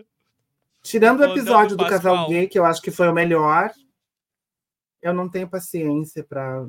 Tirando 0.82 1.20
o 1.20 1.24
episódio 1.24 1.76
do 1.76 1.86
casal 1.86 2.28
gay, 2.28 2.48
que 2.48 2.58
eu 2.58 2.64
acho 2.64 2.82
que 2.82 2.90
foi 2.90 3.08
o 3.08 3.12
melhor, 3.12 3.72
eu 5.00 5.14
não 5.14 5.28
tenho 5.28 5.48
paciência 5.48 6.24
para 6.24 6.66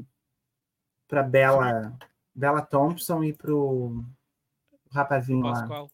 para 1.07 1.21
Bela 1.23 1.97
Bela 2.33 2.61
Thompson 2.61 3.23
e 3.23 3.33
pro 3.33 4.03
rapazinho 4.91 5.45
lá. 5.45 5.87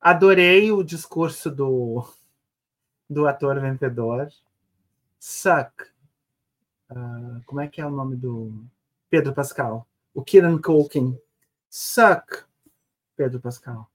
Adorei 0.00 0.70
o 0.70 0.82
discurso 0.82 1.50
do 1.50 2.04
do 3.08 3.26
ator 3.26 3.60
vencedor. 3.60 4.28
Suck. 5.18 5.72
Uh, 6.90 7.42
como 7.46 7.60
é 7.60 7.68
que 7.68 7.80
é 7.80 7.86
o 7.86 7.90
nome 7.90 8.16
do 8.16 8.64
Pedro 9.10 9.32
Pascal? 9.32 9.86
O 10.14 10.22
Kieran 10.22 10.58
Culkin. 10.58 11.18
Suck. 11.68 12.44
Pedro 13.16 13.40
Pascal. 13.40 13.90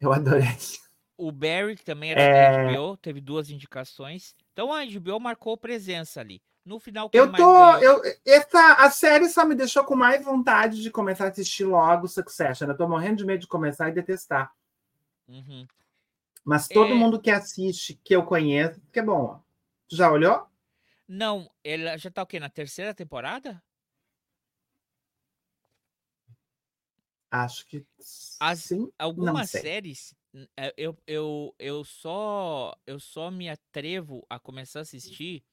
Eu 0.00 0.12
adorei. 0.12 0.48
O 1.16 1.30
Barry, 1.30 1.76
que 1.76 1.84
também 1.84 2.10
era 2.10 2.20
é... 2.20 2.66
da 2.66 2.72
HBO, 2.72 2.96
teve 2.96 3.20
duas 3.20 3.48
indicações. 3.50 4.34
Então 4.52 4.72
a 4.72 4.84
HBO 4.84 5.20
marcou 5.20 5.56
presença 5.56 6.20
ali. 6.20 6.42
No 6.64 6.80
final, 6.80 7.10
eu 7.12 7.30
tô. 7.30 7.76
Eu, 7.76 8.00
essa, 8.26 8.74
a 8.74 8.90
série 8.90 9.28
só 9.28 9.44
me 9.44 9.54
deixou 9.54 9.84
com 9.84 9.94
mais 9.94 10.24
vontade 10.24 10.80
de 10.80 10.90
começar 10.90 11.26
a 11.26 11.28
assistir 11.28 11.64
logo 11.64 12.08
Succession. 12.08 12.66
Eu 12.66 12.76
tô 12.76 12.88
morrendo 12.88 13.18
de 13.18 13.26
medo 13.26 13.40
de 13.40 13.46
começar 13.46 13.90
e 13.90 13.92
detestar. 13.92 14.50
Uhum. 15.28 15.66
Mas 16.42 16.66
todo 16.66 16.92
é... 16.92 16.94
mundo 16.94 17.20
que 17.20 17.30
assiste, 17.30 18.00
que 18.02 18.16
eu 18.16 18.24
conheço, 18.24 18.80
que 18.90 18.98
é 18.98 19.02
bom. 19.02 19.42
Tu 19.88 19.96
já 19.96 20.10
olhou? 20.10 20.46
Não, 21.06 21.50
ela 21.62 21.98
já 21.98 22.10
tá 22.10 22.22
o 22.22 22.26
quê? 22.26 22.40
Na 22.40 22.48
terceira 22.48 22.94
temporada? 22.94 23.62
Acho 27.34 27.66
que 27.66 27.84
As, 28.38 28.60
sim. 28.60 28.92
Algumas 28.96 29.50
séries 29.50 30.14
é, 30.56 30.72
eu, 30.76 30.96
eu, 31.06 31.54
eu 31.58 31.84
só 31.84 32.76
eu 32.86 33.00
só 33.00 33.30
me 33.30 33.48
atrevo 33.48 34.24
a 34.30 34.38
começar 34.38 34.80
a 34.80 34.82
assistir 34.82 35.44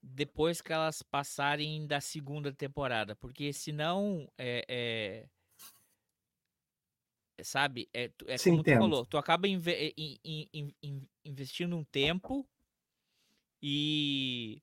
depois 0.00 0.60
que 0.60 0.72
elas 0.72 1.02
passarem 1.02 1.86
da 1.86 2.00
segunda 2.00 2.52
temporada, 2.52 3.14
porque 3.16 3.52
senão 3.52 4.28
é, 4.38 5.26
é 7.38 7.44
sabe? 7.44 7.88
É, 7.92 8.10
é 8.26 8.38
Sim, 8.38 8.50
como 8.50 8.64
tu 8.64 8.70
falou, 8.70 9.06
tu 9.06 9.18
acaba 9.18 9.48
in, 9.48 9.60
in, 9.96 10.74
in, 10.82 11.08
investindo 11.24 11.76
um 11.76 11.84
tempo 11.84 12.48
e 13.60 14.62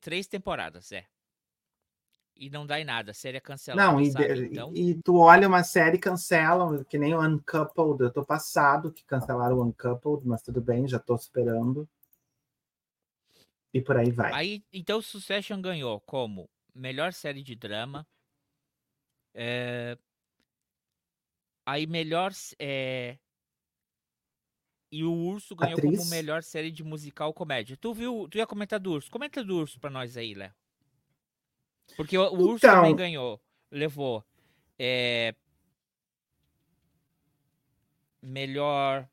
três 0.00 0.26
temporadas, 0.26 0.92
é. 0.92 1.06
E 2.36 2.50
não 2.50 2.66
dá 2.66 2.80
em 2.80 2.84
nada, 2.84 3.12
a 3.12 3.14
série 3.14 3.36
é 3.36 3.40
cancelada. 3.40 3.92
Não, 3.92 4.00
e? 4.00 4.08
Então... 4.08 4.72
e 4.74 4.94
tu 5.02 5.16
olha 5.18 5.46
uma 5.46 5.62
série 5.62 5.96
e 5.96 6.00
cancelam, 6.00 6.82
que 6.84 6.98
nem 6.98 7.14
o 7.14 7.20
Uncoupled. 7.20 8.02
Eu 8.02 8.12
tô 8.12 8.24
passado 8.24 8.92
que 8.92 9.04
cancelaram 9.04 9.58
o 9.58 9.64
Uncoupled, 9.64 10.26
mas 10.26 10.42
tudo 10.42 10.60
bem, 10.60 10.88
já 10.88 10.98
tô 10.98 11.14
esperando. 11.14 11.88
E 13.72 13.80
por 13.80 13.96
aí 13.96 14.10
vai. 14.10 14.32
Aí, 14.32 14.64
então, 14.72 15.00
Succession 15.00 15.60
ganhou 15.60 16.00
como 16.00 16.50
melhor 16.74 17.12
série 17.12 17.42
de 17.42 17.54
drama, 17.54 18.06
é, 19.34 19.96
Aí 21.64 21.86
melhor. 21.86 22.32
É... 22.58 23.18
E 24.90 25.04
o 25.04 25.12
Urso 25.12 25.56
ganhou 25.56 25.78
Atriz. 25.78 25.98
como 25.98 26.10
melhor 26.10 26.42
série 26.42 26.70
de 26.70 26.84
musical 26.84 27.32
comédia. 27.32 27.76
Tu 27.76 27.94
viu? 27.94 28.28
Tu 28.30 28.38
ia 28.38 28.46
comentar 28.46 28.78
do 28.78 28.92
Urso. 28.92 29.10
Comenta 29.10 29.42
do 29.42 29.56
Urso 29.56 29.80
pra 29.80 29.90
nós 29.90 30.16
aí, 30.16 30.34
Léo. 30.34 30.52
Porque 31.96 32.16
o, 32.16 32.22
o 32.22 32.40
Urso 32.42 32.60
também 32.60 32.92
então 32.92 32.96
ganhou. 32.96 33.40
Levou. 33.70 34.24
É... 34.78 35.34
Melhor. 38.22 39.08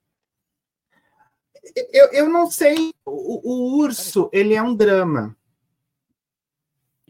Eu, 1.91 2.11
eu 2.11 2.29
não 2.29 2.49
sei. 2.49 2.93
O, 3.05 3.49
o 3.49 3.77
Urso, 3.79 4.29
ele 4.31 4.53
é 4.53 4.61
um 4.61 4.75
drama. 4.75 5.35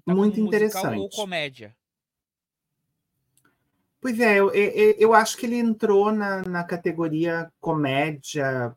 Tá 0.06 0.16
Muito 0.16 0.40
interessante. 0.40 1.00
Ou 1.00 1.10
comédia? 1.10 1.76
Pois 4.02 4.20
é, 4.20 4.40
eu, 4.40 4.50
eu, 4.54 4.96
eu 4.98 5.14
acho 5.14 5.38
que 5.38 5.46
ele 5.46 5.58
entrou 5.58 6.12
na, 6.12 6.42
na 6.44 6.64
categoria 6.64 7.52
comédia. 7.60 8.76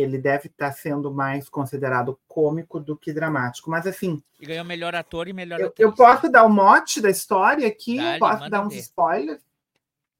Ele 0.00 0.18
deve 0.18 0.48
estar 0.48 0.72
sendo 0.72 1.12
mais 1.12 1.48
considerado 1.48 2.18
cômico 2.26 2.80
do 2.80 2.96
que 2.96 3.12
dramático. 3.12 3.70
Mas 3.70 3.86
assim. 3.86 4.22
E 4.40 4.46
ganhou 4.46 4.64
melhor 4.64 4.94
ator 4.94 5.28
e 5.28 5.32
melhor 5.32 5.60
eu, 5.60 5.68
atriz. 5.68 5.84
Eu 5.84 5.94
posso 5.94 6.28
dar 6.30 6.44
o 6.44 6.48
mote 6.48 7.00
da 7.00 7.10
história 7.10 7.66
aqui? 7.68 7.96
Dale, 7.96 8.18
posso 8.18 8.50
dar 8.50 8.66
uns 8.66 8.74
ver. 8.74 8.80
spoilers? 8.80 9.42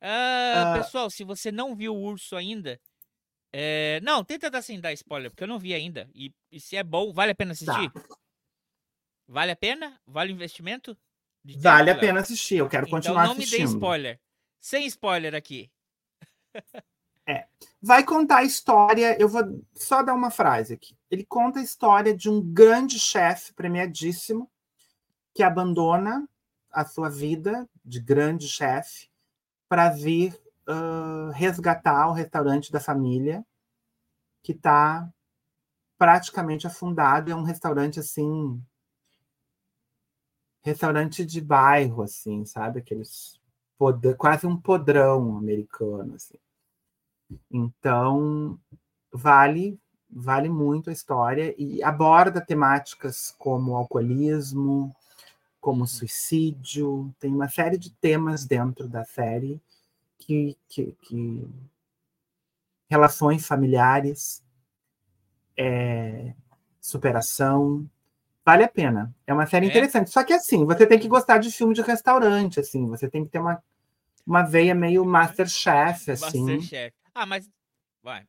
Ah, 0.00 0.74
uh, 0.74 0.82
pessoal, 0.82 1.10
se 1.10 1.24
você 1.24 1.52
não 1.52 1.74
viu 1.74 1.94
o 1.94 2.02
urso 2.02 2.36
ainda. 2.36 2.80
É... 3.52 4.00
Não, 4.02 4.24
tenta 4.24 4.50
dar 4.50 4.62
sem 4.62 4.80
dar 4.80 4.92
spoiler, 4.92 5.30
porque 5.30 5.44
eu 5.44 5.48
não 5.48 5.58
vi 5.58 5.74
ainda. 5.74 6.08
E, 6.14 6.32
e 6.50 6.60
se 6.60 6.76
é 6.76 6.84
bom, 6.84 7.12
vale 7.12 7.32
a 7.32 7.34
pena 7.34 7.52
assistir? 7.52 7.90
Tá. 7.90 8.02
Vale 9.28 9.52
a 9.52 9.56
pena? 9.56 10.00
Vale 10.06 10.32
o 10.32 10.34
investimento? 10.34 10.96
Vale 11.58 11.90
a 11.90 11.98
pena 11.98 12.20
assistir, 12.20 12.56
eu 12.56 12.68
quero 12.68 12.86
então 12.86 12.98
continuar 12.98 13.22
assistindo. 13.24 13.50
Não 13.50 13.58
me 13.58 13.66
dê 13.66 13.72
spoiler. 13.72 14.20
Sem 14.58 14.86
spoiler 14.86 15.34
aqui. 15.34 15.70
É. 17.30 17.46
Vai 17.80 18.04
contar 18.04 18.38
a 18.38 18.44
história. 18.44 19.16
Eu 19.20 19.28
vou 19.28 19.64
só 19.74 20.02
dar 20.02 20.14
uma 20.14 20.30
frase 20.30 20.74
aqui. 20.74 20.96
Ele 21.08 21.24
conta 21.24 21.60
a 21.60 21.62
história 21.62 22.16
de 22.16 22.28
um 22.28 22.42
grande 22.42 22.98
chefe 22.98 23.52
premiadíssimo 23.54 24.50
que 25.32 25.42
abandona 25.42 26.28
a 26.72 26.84
sua 26.84 27.08
vida 27.08 27.68
de 27.84 28.00
grande 28.00 28.48
chefe 28.48 29.08
para 29.68 29.90
vir 29.90 30.34
uh, 30.68 31.30
resgatar 31.32 32.08
o 32.08 32.12
restaurante 32.12 32.72
da 32.72 32.80
família 32.80 33.44
que 34.42 34.52
está 34.52 35.08
praticamente 35.96 36.66
afundado. 36.66 37.30
É 37.30 37.34
um 37.34 37.44
restaurante 37.44 38.00
assim, 38.00 38.60
restaurante 40.62 41.24
de 41.24 41.40
bairro, 41.40 42.02
assim, 42.02 42.44
sabe? 42.44 42.80
Aqueles 42.80 43.40
quase 44.18 44.46
um 44.46 44.56
podrão 44.56 45.38
americano. 45.38 46.14
Assim. 46.14 46.36
Então, 47.50 48.58
vale 49.12 49.78
vale 50.12 50.48
muito 50.48 50.90
a 50.90 50.92
história 50.92 51.54
e 51.56 51.82
aborda 51.82 52.40
temáticas 52.40 53.34
como 53.38 53.76
alcoolismo, 53.76 54.94
como 55.60 55.86
suicídio, 55.86 57.14
tem 57.20 57.32
uma 57.32 57.48
série 57.48 57.78
de 57.78 57.90
temas 57.92 58.44
dentro 58.44 58.88
da 58.88 59.04
série 59.04 59.60
que, 60.18 60.56
que, 60.68 60.96
que 61.02 61.48
relações 62.88 63.46
familiares, 63.46 64.42
é, 65.56 66.34
superação, 66.80 67.88
vale 68.44 68.64
a 68.64 68.68
pena. 68.68 69.14
É 69.26 69.32
uma 69.32 69.46
série 69.46 69.66
é. 69.66 69.68
interessante. 69.68 70.10
Só 70.10 70.24
que 70.24 70.32
assim, 70.32 70.64
você 70.64 70.86
tem 70.86 70.98
que 70.98 71.08
gostar 71.08 71.38
de 71.38 71.52
filme 71.52 71.74
de 71.74 71.82
restaurante, 71.82 72.58
assim, 72.58 72.86
você 72.86 73.08
tem 73.08 73.24
que 73.24 73.30
ter 73.30 73.38
uma 73.38 73.62
uma 74.26 74.42
veia 74.42 74.74
meio 74.74 75.04
Masterchef, 75.04 76.10
assim. 76.10 76.42
Masterchef. 76.42 76.94
Ah, 77.20 77.26
mas. 77.26 77.46
Vai. 78.02 78.26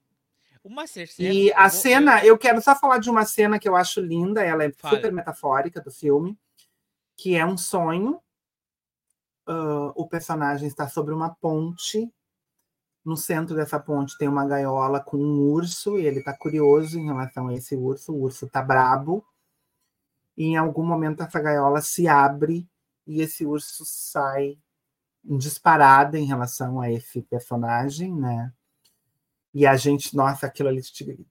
O 0.62 0.70
Masterchef. 0.70 1.24
E 1.24 1.54
a 1.54 1.70
cena, 1.70 2.26
eu 2.26 2.38
quero 2.38 2.62
só 2.62 2.76
falar 2.76 2.98
de 2.98 3.10
uma 3.10 3.24
cena 3.24 3.58
que 3.58 3.68
eu 3.68 3.74
acho 3.74 4.02
linda, 4.02 4.44
ela 4.44 4.66
é 4.66 4.72
super 4.74 5.14
metafórica 5.14 5.80
do 5.80 5.89
filme, 5.89 6.38
que 7.16 7.34
é 7.34 7.46
um 7.46 7.58
sonho. 7.58 8.22
Uh, 9.48 9.94
o 9.96 10.10
personagem 10.10 10.68
está 10.68 10.89
sobre 10.89 11.14
uma 11.14 11.34
ponte. 11.36 12.14
No 13.06 13.16
centro 13.16 13.56
dessa 13.56 13.80
ponte 13.80 14.18
tem 14.18 14.28
uma 14.28 14.46
gaiola 14.46 15.00
com 15.00 15.16
um 15.16 15.39
urso, 15.39 15.98
e 15.98 16.06
ele 16.06 16.20
está 16.20 16.38
curioso 16.38 17.00
em 17.00 17.06
relação 17.06 17.48
a 17.48 17.54
esse 17.54 17.78
urso. 17.78 18.12
O 18.12 18.24
urso 18.24 18.46
está 18.46 18.62
brabo. 18.62 19.26
E 20.36 20.48
em 20.48 20.58
algum 20.58 20.86
momento 20.86 21.24
essa 21.24 21.39
gaiola 21.39 21.80
se 21.80 22.10
abre 22.10 22.70
e 23.08 23.22
esse 23.22 23.46
urso 23.46 23.86
sai 23.86 24.60
disparada 25.24 26.20
em 26.20 26.26
relação 26.26 26.82
a 26.82 26.92
esse 26.92 27.22
personagem, 27.22 28.14
né? 28.14 28.52
E 29.54 29.68
a 29.68 29.76
gente, 29.76 30.16
nossa, 30.16 30.47
aquilo 30.47 30.70
ali 30.70 30.82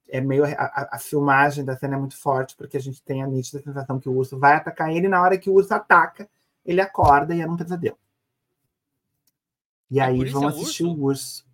é 0.08 0.20
meio. 0.20 0.44
A, 0.44 0.90
a, 0.92 0.98
filmagem 0.98 1.64
da 1.64 1.76
cena 1.76 1.96
é 1.96 1.98
muito 1.98 2.16
forte, 2.16 2.54
porque 2.54 2.76
a 2.76 2.80
gente 2.80 3.02
tem 3.02 3.22
a 3.22 3.26
nítida 3.26 3.62
sensação 3.62 3.98
que 3.98 4.08
o 4.08 4.12
urso 4.12 4.38
vai 4.38 4.54
atacar 4.54 4.94
ele, 4.94 5.06
e 5.06 5.08
na 5.08 5.22
hora 5.22 5.38
que 5.38 5.48
o 5.48 5.54
urso 5.54 5.72
ataca, 5.72 6.28
ele 6.64 6.82
acorda 6.82 7.34
e 7.34 7.40
é 7.40 7.46
um 7.46 7.56
pesadelo. 7.56 7.98
E 9.90 10.00
é 10.00 10.02
aí 10.02 10.24
vão 10.26 10.44
é 10.44 10.48
assistir 10.48 10.84
urso? 10.84 11.00
o 11.00 11.02
urso. 11.02 11.50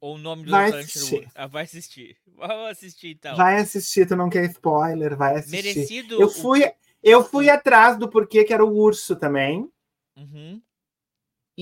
Ou 0.00 0.14
o 0.16 0.18
nome 0.18 0.44
do 0.44 0.50
vai 0.50 0.68
assistir. 0.68 1.28
Ah, 1.34 1.46
vai 1.46 1.64
assistir. 1.64 2.16
Vamos 2.36 2.70
assistir 2.70 3.08
então. 3.08 3.36
Vai 3.36 3.58
assistir, 3.58 4.06
tu 4.06 4.16
não 4.16 4.30
quer 4.30 4.44
spoiler, 4.50 5.16
vai 5.16 5.36
assistir. 5.36 5.74
Merecido. 5.74 6.20
Eu 6.20 6.28
fui. 6.28 6.70
Eu 7.02 7.24
fui 7.24 7.48
atrás 7.48 7.98
do 7.98 8.08
porquê 8.08 8.44
que 8.44 8.52
era 8.52 8.64
o 8.64 8.76
urso 8.76 9.16
também. 9.16 9.70
Uhum. 10.14 10.60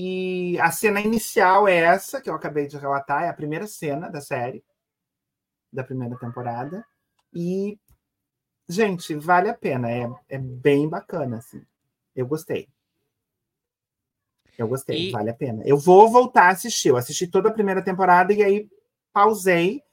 E 0.01 0.57
a 0.61 0.71
cena 0.71 1.01
inicial 1.01 1.67
é 1.67 1.75
essa 1.75 2.21
que 2.21 2.29
eu 2.29 2.33
acabei 2.33 2.67
de 2.67 2.77
relatar, 2.77 3.23
é 3.23 3.27
a 3.27 3.33
primeira 3.33 3.67
cena 3.67 4.09
da 4.09 4.21
série, 4.21 4.63
da 5.73 5.83
primeira 5.83 6.17
temporada. 6.17 6.85
E, 7.33 7.77
gente, 8.65 9.13
vale 9.15 9.49
a 9.49 9.53
pena, 9.53 9.91
é, 9.91 10.09
é 10.29 10.37
bem 10.37 10.87
bacana, 10.87 11.39
assim. 11.39 11.61
Eu 12.15 12.25
gostei. 12.25 12.69
Eu 14.57 14.69
gostei, 14.69 15.09
e... 15.09 15.11
vale 15.11 15.31
a 15.31 15.33
pena. 15.33 15.63
Eu 15.65 15.77
vou 15.77 16.09
voltar 16.09 16.43
a 16.43 16.51
assistir. 16.51 16.87
Eu 16.87 16.97
assisti 16.97 17.27
toda 17.27 17.49
a 17.49 17.53
primeira 17.53 17.83
temporada 17.83 18.31
e 18.31 18.41
aí 18.41 18.69
pausei, 19.11 19.83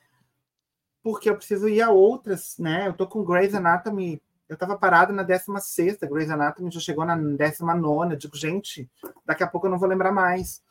porque 1.03 1.29
eu 1.29 1.37
preciso 1.37 1.69
ir 1.69 1.83
a 1.83 1.91
outras, 1.91 2.57
né? 2.59 2.87
Eu 2.87 2.93
tô 2.93 3.09
com 3.09 3.25
Grey's 3.25 3.57
Anatomy 3.57 4.23
eu 4.49 4.55
estava 4.55 4.79
parado 4.79 5.13
na 5.13 5.23
16, 5.23 5.99
Grey's 6.03 6.31
Anatomy 6.31 6.71
já 6.71 6.81
chegou 6.81 7.05
na 7.05 7.17
19. 7.17 8.13
Eu 8.13 8.17
digo, 8.17 8.37
gente, 8.37 8.89
daqui 9.25 9.43
a 9.43 9.47
pouco 9.47 9.67
eu 9.67 9.71
não 9.71 9.79
vou 9.79 9.89
lembrar 9.89 10.13
mais. 10.13 10.63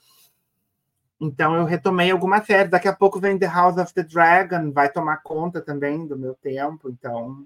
Então 1.20 1.56
eu 1.56 1.66
retomei 1.66 2.10
alguma 2.12 2.44
série. 2.44 2.70
Daqui 2.70 2.88
a 2.88 2.96
pouco 2.96 3.20
vem 3.20 3.38
The 3.38 3.48
House 3.48 3.78
of 3.78 3.94
the 3.94 4.04
Dragon, 4.04 4.72
vai 4.72 4.92
tomar 4.92 5.18
conta 5.18 5.62
também 5.62 6.08
do 6.08 6.18
meu 6.18 6.36
tempo. 6.36 6.90
Então. 6.90 7.46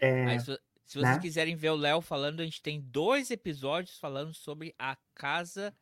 É, 0.00 0.38
se, 0.38 0.44
se, 0.84 0.98
vocês 0.98 1.02
né? 1.02 1.18
quiserem 1.18 1.54
ver 1.54 1.70
o 1.70 1.76
Léo 1.76 2.00
falando, 2.00 2.40
a 2.40 2.44
gente 2.44 2.62
tem 2.62 2.80
dois 2.80 3.30
episódios 3.30 3.98
falando 3.98 4.34
sobre 4.34 4.74
a 4.78 4.96
Casa 5.14 5.72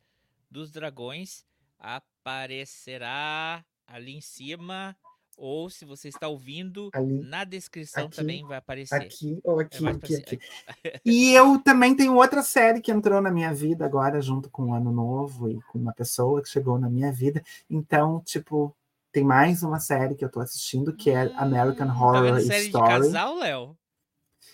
dos 0.49 0.71
Dragões. 0.71 1.43
Aparecerá 1.79 3.65
ali 3.87 4.15
em 4.15 4.21
cima 4.21 4.95
ou 5.37 5.69
se 5.69 5.83
você 5.85 6.07
está 6.07 6.27
ouvindo, 6.27 6.89
Ali, 6.93 7.19
na 7.21 7.43
descrição 7.43 8.05
aqui, 8.05 8.15
também 8.15 8.45
vai 8.45 8.57
aparecer. 8.57 8.95
Aqui 8.95 9.39
ou 9.43 9.59
aqui, 9.59 9.87
aqui, 9.87 10.15
aqui. 10.15 10.39
E 11.05 11.33
eu 11.33 11.59
também 11.59 11.95
tenho 11.95 12.15
outra 12.15 12.41
série 12.41 12.81
que 12.81 12.91
entrou 12.91 13.21
na 13.21 13.31
minha 13.31 13.53
vida 13.53 13.85
agora, 13.85 14.21
junto 14.21 14.49
com 14.49 14.71
o 14.71 14.73
Ano 14.73 14.91
Novo 14.91 15.49
e 15.49 15.59
com 15.63 15.77
uma 15.77 15.93
pessoa 15.93 16.41
que 16.41 16.49
chegou 16.49 16.79
na 16.79 16.89
minha 16.89 17.11
vida. 17.11 17.43
Então, 17.69 18.21
tipo, 18.25 18.75
tem 19.11 19.23
mais 19.23 19.63
uma 19.63 19.79
série 19.79 20.15
que 20.15 20.23
eu 20.23 20.27
estou 20.27 20.41
assistindo 20.41 20.95
que 20.95 21.09
é 21.09 21.31
American 21.35 21.87
hum, 21.87 22.01
Horror 22.01 22.31
tá 22.33 22.41
série 22.41 22.65
Story. 22.65 22.85
De 22.85 22.89
casal, 22.89 23.35
Léo? 23.35 23.77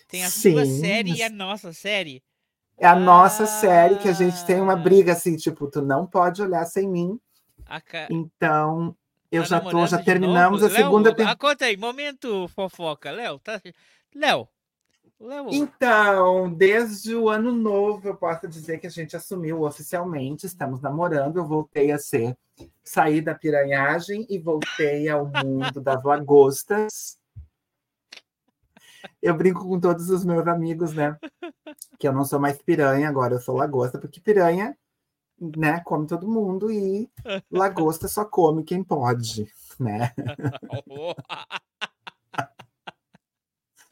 Tem 0.08 0.24
a 0.24 0.30
Sim, 0.30 0.52
sua 0.52 0.66
série 0.66 1.14
e 1.14 1.22
a 1.22 1.30
nossa 1.30 1.72
série. 1.72 2.22
É 2.76 2.86
a 2.86 2.92
ah, 2.92 2.96
nossa 2.96 3.46
série 3.46 3.96
que 3.96 4.08
a 4.08 4.12
gente 4.12 4.44
tem 4.44 4.60
uma 4.60 4.72
ah. 4.72 4.76
briga 4.76 5.12
assim, 5.12 5.36
tipo, 5.36 5.70
tu 5.70 5.80
não 5.80 6.06
pode 6.06 6.42
olhar 6.42 6.64
sem 6.64 6.88
mim. 6.88 7.18
Ca... 7.86 8.08
Então, 8.10 8.96
eu 9.32 9.42
tá 9.42 9.48
já 9.48 9.60
tô, 9.60 9.86
já 9.86 9.98
terminamos 10.02 10.62
a 10.62 10.68
segunda 10.68 11.10
temporada. 11.10 11.38
Conta 11.38 11.64
aí, 11.64 11.76
momento 11.76 12.46
fofoca, 12.48 13.10
Léo. 13.10 13.38
Tá... 13.38 13.60
Léo. 14.14 14.46
Léo. 15.18 15.48
Então, 15.50 16.52
desde 16.52 17.14
o 17.14 17.30
ano 17.30 17.50
novo, 17.50 18.06
eu 18.06 18.14
posso 18.14 18.46
dizer 18.46 18.78
que 18.78 18.86
a 18.86 18.90
gente 18.90 19.16
assumiu 19.16 19.62
oficialmente, 19.62 20.44
estamos 20.44 20.82
namorando. 20.82 21.38
Eu 21.38 21.46
voltei 21.46 21.90
a 21.92 21.98
ser, 21.98 22.36
saí 22.84 23.22
da 23.22 23.34
piranhagem 23.34 24.26
e 24.28 24.38
voltei 24.38 25.08
ao 25.08 25.24
mundo 25.26 25.80
das 25.80 26.04
lagostas. 26.04 27.16
Eu 29.22 29.34
brinco 29.34 29.66
com 29.66 29.80
todos 29.80 30.10
os 30.10 30.24
meus 30.26 30.46
amigos, 30.46 30.92
né? 30.92 31.16
Que 31.98 32.06
eu 32.06 32.12
não 32.12 32.24
sou 32.24 32.38
mais 32.38 32.60
piranha, 32.60 33.08
agora 33.08 33.34
eu 33.34 33.40
sou 33.40 33.56
lagosta, 33.56 33.98
porque 33.98 34.20
piranha 34.20 34.76
né, 35.56 35.80
come 35.80 36.06
todo 36.06 36.28
mundo 36.28 36.70
e 36.70 37.10
lagosta 37.50 38.06
só 38.06 38.24
come 38.24 38.62
quem 38.62 38.84
pode, 38.84 39.48
né? 39.78 40.12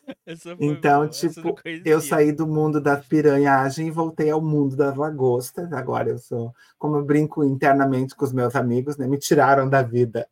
então, 0.61 1.01
boa, 1.01 1.09
tipo, 1.09 1.57
eu 1.85 2.01
saí 2.01 2.33
do 2.33 2.47
mundo 2.47 2.81
da 2.81 2.97
piranhagem 2.97 3.89
e 3.89 3.91
voltei 3.91 4.31
ao 4.31 4.41
mundo 4.41 4.77
das 4.77 4.97
lagostas. 4.97 5.73
Agora 5.73 6.11
eu 6.11 6.19
sou, 6.19 6.55
como 6.79 6.97
eu 6.97 7.05
brinco 7.05 7.45
internamente 7.45 8.15
com 8.15 8.25
os 8.25 8.33
meus 8.33 8.55
amigos, 8.55 8.97
né? 8.97 9.07
Me 9.07 9.19
tiraram 9.19 9.69
da 9.69 9.83
vida. 9.83 10.29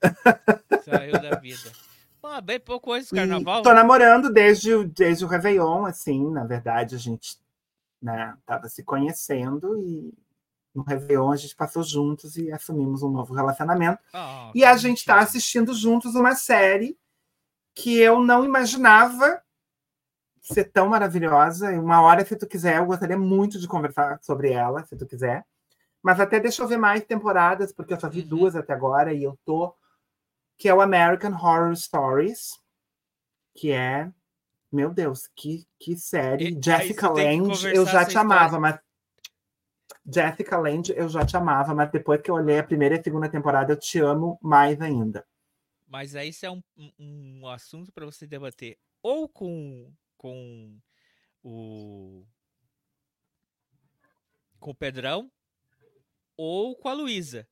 Saiu 0.85 1.13
da 1.13 1.37
vida. 1.37 1.71
Pô, 2.21 2.41
bem 2.43 2.61
pouco 2.61 2.93
antes 2.93 3.11
do 3.11 3.17
carnaval. 3.17 3.61
E 3.61 3.63
tô 3.63 3.73
namorando 3.73 4.33
desde, 4.33 4.75
o, 4.75 4.87
desde 4.87 5.25
o 5.25 5.29
Réveillon, 5.29 5.85
assim, 5.85 6.31
na 6.31 6.45
verdade, 6.45 6.95
a 6.95 6.99
gente 6.99 7.39
né, 8.03 8.35
tava 8.47 8.69
se 8.69 8.83
conhecendo 8.83 9.81
e 9.81 10.13
no 10.75 10.83
Réveillon 10.83 11.33
a 11.33 11.37
gente 11.37 11.57
passou 11.57 11.83
juntos 11.83 12.37
e 12.37 12.53
assumimos 12.53 13.03
um 13.03 13.11
novo 13.11 13.35
relacionamento. 13.35 14.01
Oh, 14.15 14.53
e 14.55 14.65
a 14.65 14.77
gente 14.77 14.99
está 14.99 15.19
assistindo 15.19 15.75
juntos 15.75 16.15
uma 16.15 16.35
série 16.35 16.99
que 17.75 17.99
eu 17.99 18.21
não 18.21 18.45
imaginava 18.45 19.43
ser 20.41 20.65
tão 20.65 20.89
maravilhosa. 20.89 21.73
E 21.73 21.79
uma 21.79 22.01
hora, 22.01 22.25
se 22.25 22.37
tu 22.37 22.47
quiser, 22.47 22.79
eu 22.79 22.87
gostaria 22.87 23.19
muito 23.19 23.59
de 23.59 23.69
conversar 23.69 24.19
sobre 24.23 24.53
ela, 24.53 24.85
se 24.85 24.97
tu 24.97 25.07
quiser. 25.07 25.45
Mas 26.03 26.21
até 26.21 26.41
deixa 26.41 26.63
eu 26.63 26.69
ver 26.69 26.79
mais 26.79 27.05
temporadas, 27.05 27.73
porque 27.73 27.93
eu 27.93 28.01
só 28.01 28.09
vi 28.09 28.23
uhum. 28.23 28.29
duas 28.29 28.57
até 28.57 28.73
agora 28.73 29.13
e 29.13 29.23
eu 29.23 29.39
tô. 29.45 29.75
Que 30.57 30.69
é 30.69 30.75
o 30.75 30.81
American 30.81 31.33
Horror 31.33 31.75
Stories, 31.77 32.59
que 33.55 33.71
é. 33.71 34.11
Meu 34.71 34.91
Deus, 34.91 35.29
que, 35.35 35.67
que 35.79 35.97
série. 35.97 36.51
E, 36.51 36.61
Jessica 36.63 37.09
Lange, 37.09 37.75
eu 37.75 37.87
já 37.87 38.05
te 38.05 38.19
amava, 38.19 38.61
mas 38.61 38.79
Jessica 40.11 40.57
Lange, 40.57 40.95
eu 40.97 41.09
já 41.09 41.25
te 41.25 41.37
amava, 41.37 41.75
mas 41.75 41.91
depois 41.91 42.21
que 42.23 42.31
eu 42.31 42.37
olhei 42.37 42.59
a 42.59 42.65
primeira 42.65 42.97
e 42.97 42.99
a 42.99 43.03
segunda 43.03 43.29
temporada, 43.29 43.73
eu 43.73 43.79
te 43.79 43.99
amo 43.99 44.39
mais 44.43 44.81
ainda. 44.81 45.27
Mas 45.87 46.17
aí 46.17 46.31
isso 46.31 46.47
é 46.47 46.51
um, 46.51 46.63
um, 46.77 46.93
um 46.99 47.49
assunto 47.49 47.93
para 47.93 48.07
você 48.07 48.27
debater 48.27 48.79
ou 49.03 49.29
com, 49.29 49.93
com 50.17 50.79
o 51.43 52.27
com 54.59 54.71
o 54.71 54.75
Pedrão 54.75 55.31
ou 56.37 56.77
com 56.77 56.89
a 56.89 56.93
Luísa, 56.93 57.47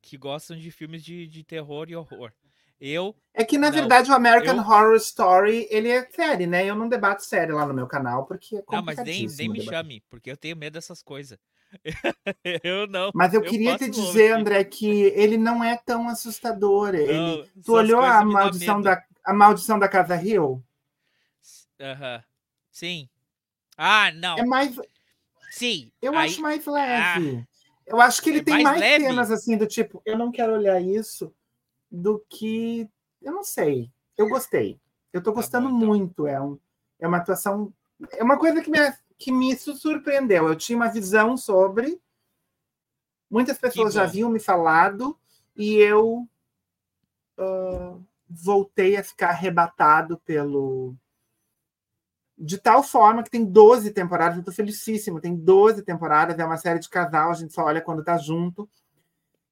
que 0.00 0.16
gostam 0.16 0.56
de 0.56 0.70
filmes 0.70 1.02
de, 1.04 1.26
de 1.26 1.44
terror 1.44 1.88
e 1.88 1.96
horror. 1.96 2.32
Eu. 2.78 3.16
É 3.32 3.44
que, 3.44 3.56
na 3.56 3.68
não, 3.68 3.74
verdade, 3.74 4.10
o 4.10 4.14
American 4.14 4.56
eu... 4.56 4.60
Horror 4.60 4.96
Story, 4.96 5.66
ele 5.70 5.88
é 5.88 6.08
série, 6.10 6.46
né? 6.46 6.64
Eu 6.66 6.74
não 6.74 6.88
debato 6.88 7.24
série 7.24 7.52
lá 7.52 7.66
no 7.66 7.72
meu 7.72 7.86
canal, 7.86 8.26
porque 8.26 8.56
é 8.56 8.64
Não, 8.70 8.82
mas 8.82 8.98
nem, 8.98 9.26
nem 9.26 9.48
me 9.48 9.62
chame, 9.62 10.02
porque 10.10 10.30
eu 10.30 10.36
tenho 10.36 10.56
medo 10.56 10.74
dessas 10.74 11.02
coisas. 11.02 11.38
eu 12.62 12.86
não. 12.86 13.10
Mas 13.14 13.34
eu, 13.34 13.42
eu 13.42 13.50
queria 13.50 13.76
te 13.76 13.88
dizer, 13.88 14.32
André, 14.32 14.64
que 14.64 14.86
ele 14.86 15.36
não 15.36 15.62
é 15.62 15.76
tão 15.76 16.08
assustador. 16.08 16.92
Não, 16.92 16.98
ele... 16.98 17.50
Tu 17.64 17.72
olhou 17.72 18.00
a 18.00 18.24
maldição, 18.24 18.80
da, 18.80 19.02
a 19.24 19.32
maldição 19.32 19.78
da 19.78 19.88
Casa 19.88 20.14
Rio? 20.14 20.62
Aham. 21.80 22.22
Sim. 22.70 23.08
Ah, 23.76 24.10
não. 24.12 24.38
É 24.38 24.44
mais. 24.44 24.78
Sim. 25.50 25.90
Eu 26.00 26.16
aí... 26.16 26.28
acho 26.28 26.40
mais 26.40 26.66
leve. 26.66 27.38
Ah, 27.38 27.56
eu 27.86 28.00
acho 28.00 28.22
que 28.22 28.30
ele 28.30 28.40
é 28.40 28.44
tem 28.44 28.62
mais, 28.62 28.80
mais 28.80 29.02
cenas 29.02 29.30
assim, 29.30 29.56
do 29.56 29.66
tipo, 29.66 30.02
eu 30.04 30.18
não 30.18 30.32
quero 30.32 30.52
olhar 30.52 30.80
isso, 30.80 31.32
do 31.90 32.24
que. 32.28 32.88
Eu 33.22 33.32
não 33.32 33.44
sei. 33.44 33.90
Eu 34.16 34.28
gostei. 34.28 34.80
Eu 35.12 35.22
tô 35.22 35.32
gostando 35.32 35.68
tá 35.68 35.72
bom, 35.72 35.78
então. 35.78 35.88
muito. 35.88 36.26
É, 36.26 36.40
um, 36.40 36.58
é 36.98 37.06
uma 37.06 37.18
atuação. 37.18 37.72
É 38.12 38.22
uma 38.22 38.38
coisa 38.38 38.60
que 38.60 38.70
me 38.70 38.78
que 39.18 39.32
me 39.32 39.56
surpreendeu. 39.56 40.48
Eu 40.48 40.56
tinha 40.56 40.76
uma 40.76 40.88
visão 40.88 41.36
sobre. 41.36 42.00
Muitas 43.30 43.58
pessoas 43.58 43.94
já 43.94 44.04
haviam 44.04 44.30
me 44.30 44.38
falado 44.38 45.18
e 45.56 45.74
eu 45.74 46.28
uh, 47.38 48.04
voltei 48.28 48.96
a 48.96 49.04
ficar 49.04 49.30
arrebatado 49.30 50.18
pelo. 50.18 50.94
De 52.38 52.58
tal 52.58 52.82
forma 52.82 53.22
que 53.22 53.30
tem 53.30 53.44
12 53.44 53.92
temporadas, 53.92 54.36
eu 54.36 54.44
tô 54.44 54.52
felicíssimo, 54.52 55.20
tem 55.20 55.34
12 55.34 55.82
temporadas, 55.82 56.38
é 56.38 56.44
uma 56.44 56.58
série 56.58 56.78
de 56.78 56.88
casal, 56.88 57.30
a 57.30 57.34
gente 57.34 57.54
só 57.54 57.64
olha 57.64 57.80
quando 57.80 58.04
tá 58.04 58.18
junto. 58.18 58.68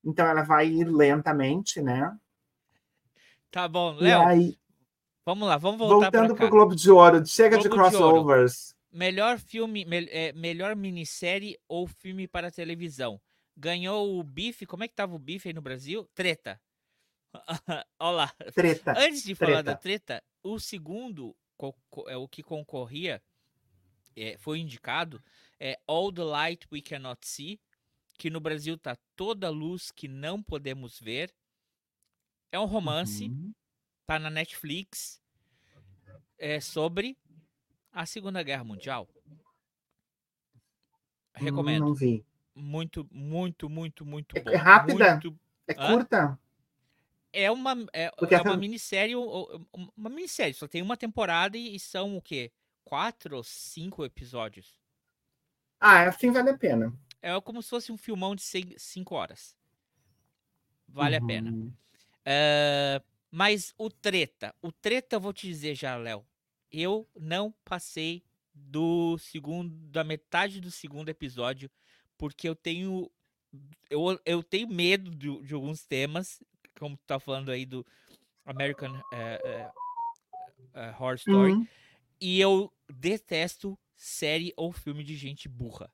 Então 0.04 0.26
ela 0.26 0.42
vai 0.42 0.68
ir 0.68 0.84
lentamente, 0.84 1.80
né? 1.80 2.14
Tá 3.50 3.66
bom, 3.66 3.92
Léo. 3.94 4.26
Aí, 4.26 4.58
vamos 5.24 5.48
lá, 5.48 5.56
vamos 5.56 5.78
voltar 5.78 6.10
Voltando 6.10 6.36
para 6.36 6.44
o 6.44 6.50
Globo 6.50 6.76
de 6.76 6.90
Ouro, 6.90 7.24
chega 7.24 7.56
Globo 7.56 7.62
de 7.62 7.74
crossovers. 7.74 8.76
Melhor 8.94 9.40
filme, 9.40 9.84
me, 9.84 10.06
é, 10.08 10.32
melhor 10.34 10.76
minissérie 10.76 11.58
ou 11.66 11.84
filme 11.88 12.28
para 12.28 12.48
televisão. 12.48 13.20
Ganhou 13.56 14.16
o 14.16 14.22
Bife. 14.22 14.66
Como 14.66 14.84
é 14.84 14.88
que 14.88 14.94
tava 14.94 15.16
o 15.16 15.18
Bife 15.18 15.48
aí 15.48 15.52
no 15.52 15.60
Brasil? 15.60 16.08
Treta. 16.14 16.60
Olha 17.98 18.16
lá. 18.16 18.34
Treta. 18.54 18.92
Antes 18.96 19.24
de 19.24 19.34
treta. 19.34 19.50
falar 19.50 19.62
da 19.62 19.74
treta, 19.74 20.22
o 20.44 20.60
segundo, 20.60 21.36
é 22.06 22.16
o 22.16 22.28
que 22.28 22.40
concorria, 22.40 23.20
é, 24.14 24.38
foi 24.38 24.60
indicado, 24.60 25.20
é 25.58 25.76
All 25.88 26.12
the 26.12 26.22
Light 26.22 26.68
We 26.70 26.80
Cannot 26.80 27.26
See, 27.26 27.60
que 28.16 28.30
no 28.30 28.38
Brasil 28.38 28.78
tá 28.78 28.96
Toda 29.16 29.50
Luz 29.50 29.90
que 29.90 30.06
Não 30.06 30.40
Podemos 30.40 31.00
Ver. 31.00 31.34
É 32.52 32.60
um 32.60 32.66
romance, 32.66 33.24
uhum. 33.24 33.52
tá 34.06 34.20
na 34.20 34.30
Netflix. 34.30 35.20
É 36.38 36.60
sobre 36.60 37.18
a 37.94 38.04
Segunda 38.04 38.42
Guerra 38.42 38.64
Mundial. 38.64 39.08
Recomendo. 41.32 41.86
Não 41.86 41.94
vi. 41.94 42.24
Muito, 42.54 43.08
muito, 43.10 43.70
muito, 43.70 44.04
muito 44.04 44.36
é 44.36 44.40
bom. 44.42 44.50
É 44.50 44.56
rápida? 44.56 45.12
Muito... 45.12 45.38
É 45.66 45.74
curta? 45.74 46.38
É 47.32 47.50
uma, 47.50 47.74
é, 47.92 48.12
é 48.30 48.40
uma 48.42 48.56
minissérie, 48.56 49.16
uma 49.16 50.10
minissérie, 50.10 50.54
só 50.54 50.68
tem 50.68 50.82
uma 50.82 50.96
temporada 50.96 51.56
e 51.56 51.80
são 51.80 52.16
o 52.16 52.22
quê? 52.22 52.52
quatro 52.84 53.36
ou 53.36 53.42
cinco 53.42 54.04
episódios. 54.04 54.78
Ah, 55.80 56.04
assim 56.04 56.30
vale 56.30 56.50
a 56.50 56.58
pena. 56.58 56.92
É 57.20 57.38
como 57.40 57.62
se 57.62 57.70
fosse 57.70 57.90
um 57.90 57.96
filmão 57.96 58.36
de 58.36 58.42
seis, 58.42 58.80
cinco 58.82 59.14
horas. 59.14 59.56
Vale 60.86 61.18
uhum. 61.18 61.24
a 61.24 61.26
pena. 61.26 61.50
Uh, 61.50 63.04
mas 63.30 63.74
o 63.76 63.90
treta, 63.90 64.54
o 64.62 64.70
treta 64.70 65.16
eu 65.16 65.20
vou 65.20 65.32
te 65.32 65.46
dizer 65.46 65.74
já, 65.74 65.96
Léo. 65.96 66.24
Eu 66.76 67.08
não 67.14 67.54
passei 67.64 68.24
do 68.52 69.16
segundo, 69.18 69.72
da 69.90 70.02
metade 70.02 70.60
do 70.60 70.72
segundo 70.72 71.08
episódio, 71.08 71.70
porque 72.18 72.48
eu 72.48 72.56
tenho 72.56 73.08
eu, 73.88 74.20
eu 74.24 74.42
tenho 74.42 74.66
medo 74.66 75.14
de, 75.14 75.40
de 75.42 75.54
alguns 75.54 75.84
temas, 75.84 76.42
como 76.76 76.96
tu 76.96 77.04
tá 77.06 77.20
falando 77.20 77.52
aí 77.52 77.64
do 77.64 77.86
American 78.44 78.92
uh, 78.92 78.98
uh, 78.98 79.70
uh, 80.74 81.00
Horror 81.00 81.14
Story, 81.14 81.52
uhum. 81.52 81.66
e 82.20 82.40
eu 82.40 82.72
detesto 82.92 83.78
série 83.94 84.52
ou 84.56 84.72
filme 84.72 85.04
de 85.04 85.14
gente 85.16 85.48
burra. 85.48 85.92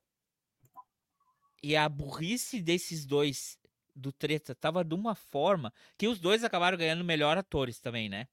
E 1.61 1.75
a 1.75 1.87
burrice 1.87 2.59
desses 2.59 3.05
dois 3.05 3.59
do 3.95 4.11
Treta 4.11 4.55
tava 4.55 4.83
de 4.83 4.95
uma 4.95 5.13
forma 5.13 5.71
que 5.95 6.07
os 6.07 6.19
dois 6.19 6.43
acabaram 6.43 6.75
ganhando 6.75 7.03
melhor 7.03 7.37
atores 7.37 7.79
também, 7.79 8.09
né? 8.09 8.27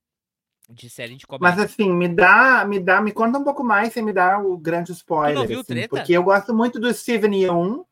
De 0.68 0.90
série 0.90 1.16
de 1.16 1.26
comédia. 1.26 1.56
Mas 1.56 1.64
assim, 1.64 1.90
me 1.90 2.08
dá, 2.08 2.64
me 2.66 2.78
dá, 2.78 3.00
me 3.00 3.10
conta 3.10 3.38
um 3.38 3.44
pouco 3.44 3.64
mais 3.64 3.92
sem 3.92 4.02
me 4.02 4.12
dar 4.12 4.44
o 4.44 4.58
grande 4.58 4.92
spoiler. 4.92 5.34
Tu 5.34 5.40
não 5.40 5.46
viu 5.46 5.60
assim, 5.60 5.66
Treta? 5.66 5.88
Porque 5.88 6.12
eu 6.12 6.22
gosto 6.22 6.54
muito 6.54 6.78
do 6.78 6.92
Steven 6.92 7.34
Yeun. 7.34 7.84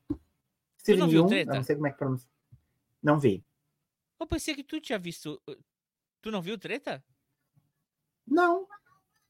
Steven 0.79 1.11
não 1.11 1.27
Treta? 1.27 1.55
não 1.55 1.62
sei 1.62 1.74
como 1.74 1.87
é 1.87 1.91
que 1.91 1.99
pronuncia. 1.99 2.29
Não 3.03 3.18
vi. 3.18 3.43
Eu 4.20 4.27
pensei 4.27 4.55
que 4.55 4.62
tu 4.62 4.79
tinha 4.79 4.99
visto. 4.99 5.41
Uh, 5.49 5.57
tu 6.20 6.31
não 6.31 6.43
viu 6.43 6.59
Treta? 6.59 7.03
Não. 8.27 8.66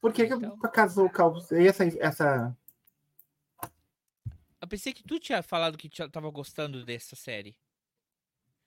Por 0.01 0.13
que, 0.13 0.25
então... 0.25 0.59
que 0.59 0.67
acaso 0.67 1.09
essa, 1.53 1.85
essa. 1.99 2.57
Eu 4.61 4.69
pensei 4.69 4.93
que 4.93 5.05
tu 5.05 5.21
tinha 5.21 5.43
falado 5.43 5.79
que 5.79 5.89
tava 6.09 6.31
gostando 6.31 6.85
dessa 6.85 7.15
série. 7.15 7.57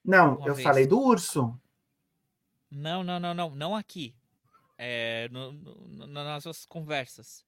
Não, 0.04 0.46
eu 0.46 0.54
vez. 0.54 0.62
falei 0.62 0.86
do 0.86 0.98
urso. 0.98 1.58
Não, 2.70 3.04
não, 3.04 3.20
não, 3.20 3.34
não. 3.34 3.50
Não 3.50 3.76
aqui. 3.76 4.14
É, 4.82 5.28
no, 5.30 5.52
no, 5.52 6.06
nas 6.06 6.44
nossas 6.44 6.64
conversas. 6.64 7.44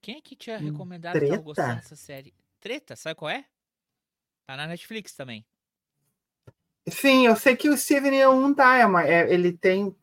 Quem 0.00 0.16
é 0.16 0.20
que 0.20 0.34
tinha 0.34 0.58
hum, 0.58 0.72
recomendado 0.72 1.12
Treta. 1.12 1.26
que 1.26 1.30
tava 1.30 1.42
gostando 1.44 1.74
dessa 1.76 1.94
série? 1.94 2.34
Treta, 2.58 2.96
sabe 2.96 3.14
qual 3.14 3.30
é? 3.30 3.44
Tá 4.44 4.56
na 4.56 4.66
Netflix 4.66 5.14
também. 5.14 5.46
Sim, 6.88 7.26
eu 7.26 7.36
sei 7.36 7.56
que 7.56 7.68
o 7.68 7.76
Steven 7.76 8.20
é 8.20 8.28
um 8.28 8.52
tá, 8.52 8.78
é 8.78 9.08
é, 9.08 9.32
ele 9.32 9.52
tem 9.52 9.96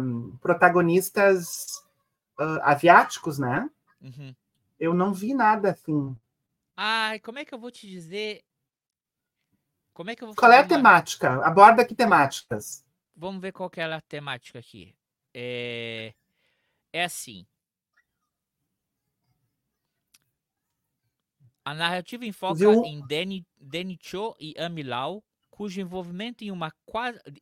um, 0.00 0.36
protagonistas 0.38 1.76
uh, 2.40 2.62
asiáticos, 2.62 3.38
né? 3.38 3.70
Uhum. 4.00 4.34
Eu 4.80 4.94
não 4.94 5.12
vi 5.12 5.34
nada 5.34 5.72
assim. 5.72 6.16
Ai, 6.74 7.20
como 7.20 7.38
é 7.38 7.44
que 7.44 7.52
eu 7.54 7.58
vou 7.58 7.70
te 7.70 7.86
dizer? 7.86 8.42
Como 9.92 10.10
é 10.10 10.16
que 10.16 10.24
eu 10.24 10.28
vou 10.28 10.36
Qual 10.36 10.50
é 10.50 10.60
a 10.60 10.66
temática? 10.66 11.44
Aborda 11.44 11.84
que 11.84 11.94
temáticas? 11.94 12.82
Vamos 13.14 13.42
ver 13.42 13.52
qual 13.52 13.68
que 13.68 13.78
é 13.78 13.84
a 13.84 14.00
temática 14.00 14.58
aqui. 14.58 14.94
É, 15.34 16.14
é 16.92 17.04
assim. 17.04 17.46
A 21.64 21.74
narrativa 21.74 22.26
enfoca 22.26 22.58
Viu? 22.58 22.84
em 22.84 23.06
Danny, 23.06 23.46
Danny 23.56 23.98
Cho 24.02 24.34
e 24.38 24.54
Amy 24.58 24.82
Lau, 24.82 25.24
cujo 25.48 25.80
envolvimento 25.80 26.42
em, 26.42 26.50
uma, 26.50 26.72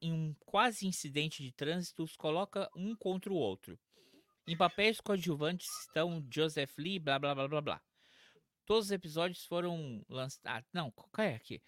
em 0.00 0.12
um 0.12 0.34
quase 0.44 0.86
incidente 0.86 1.42
de 1.42 1.52
trânsito 1.52 2.02
os 2.02 2.16
coloca 2.16 2.68
um 2.76 2.94
contra 2.94 3.32
o 3.32 3.36
outro. 3.36 3.78
Em 4.46 4.56
papéis 4.56 5.00
coadjuvantes 5.00 5.68
estão 5.80 6.26
Joseph 6.30 6.76
Lee, 6.76 6.98
blá 6.98 7.18
blá 7.18 7.34
blá 7.34 7.48
blá 7.48 7.60
blá. 7.60 7.82
Todos 8.66 8.86
os 8.86 8.92
episódios 8.92 9.44
foram 9.44 10.04
lançados. 10.08 10.44
Ah, 10.44 10.64
não, 10.72 10.90
qual 10.90 11.26
é 11.26 11.34
aqui? 11.34 11.62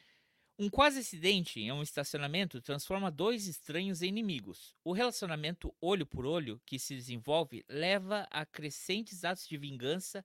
Um 0.59 0.69
quase 0.69 1.01
acidente 1.01 1.61
em 1.61 1.73
um 1.73 1.83
estacionamento 1.83 2.61
transforma 2.61 3.11
dois 3.11 3.47
estranhos 3.47 4.03
em 4.03 4.09
inimigos. 4.09 4.77
O 4.85 4.93
relacionamento 4.93 5.75
olho 5.81 6.07
por 6.07 6.27
olho 6.27 6.61
que 6.67 6.79
se 6.79 6.95
desenvolve 6.95 7.65
leva 7.69 8.29
a 8.31 8.45
crescentes 8.45 9.25
atos 9.25 9.49
de 9.49 9.57
vingança 9.57 10.25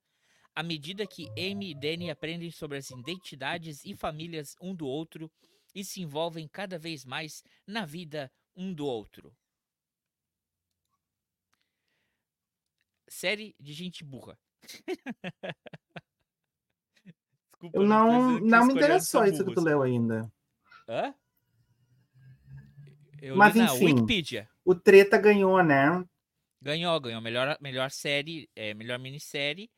à 0.53 0.63
medida 0.63 1.05
que 1.05 1.29
Amy 1.37 1.69
e 1.69 1.75
Danny 1.75 2.09
aprendem 2.09 2.49
sobre 2.49 2.79
as 2.79 2.89
identidades 2.89 3.85
e 3.85 3.95
famílias 3.95 4.55
um 4.59 4.73
do 4.75 4.87
outro 4.87 5.31
e 5.73 5.85
se 5.85 6.01
envolvem 6.01 6.47
cada 6.47 6.79
vez 6.79 7.05
mais 7.05 7.43
na 7.65 7.85
vida 7.85 8.31
um 8.55 8.73
do 8.73 8.85
outro. 8.85 9.31
Série 13.07 13.55
de 13.59 13.71
gente 13.71 14.03
burra. 14.03 14.37
Desculpa, 17.59 17.83
não, 17.83 18.39
não 18.39 18.65
me 18.65 18.73
interessou 18.73 19.25
isso 19.25 19.43
que 19.43 19.53
tu 19.53 19.61
leu 19.61 19.81
ainda. 19.81 20.31
Hã? 20.87 21.13
Eu 23.19 23.35
Mas 23.35 23.55
li 23.55 23.61
enfim, 23.61 23.85
Wikipedia. 23.85 24.47
o 24.63 24.75
Treta 24.75 25.17
ganhou, 25.17 25.63
né? 25.63 26.05
Ganhou, 26.61 26.99
ganhou 26.99 27.21
melhor, 27.21 27.57
melhor 27.59 27.89
série, 27.89 28.49
é, 28.55 28.73
melhor 28.73 28.99
minissérie 28.99 29.71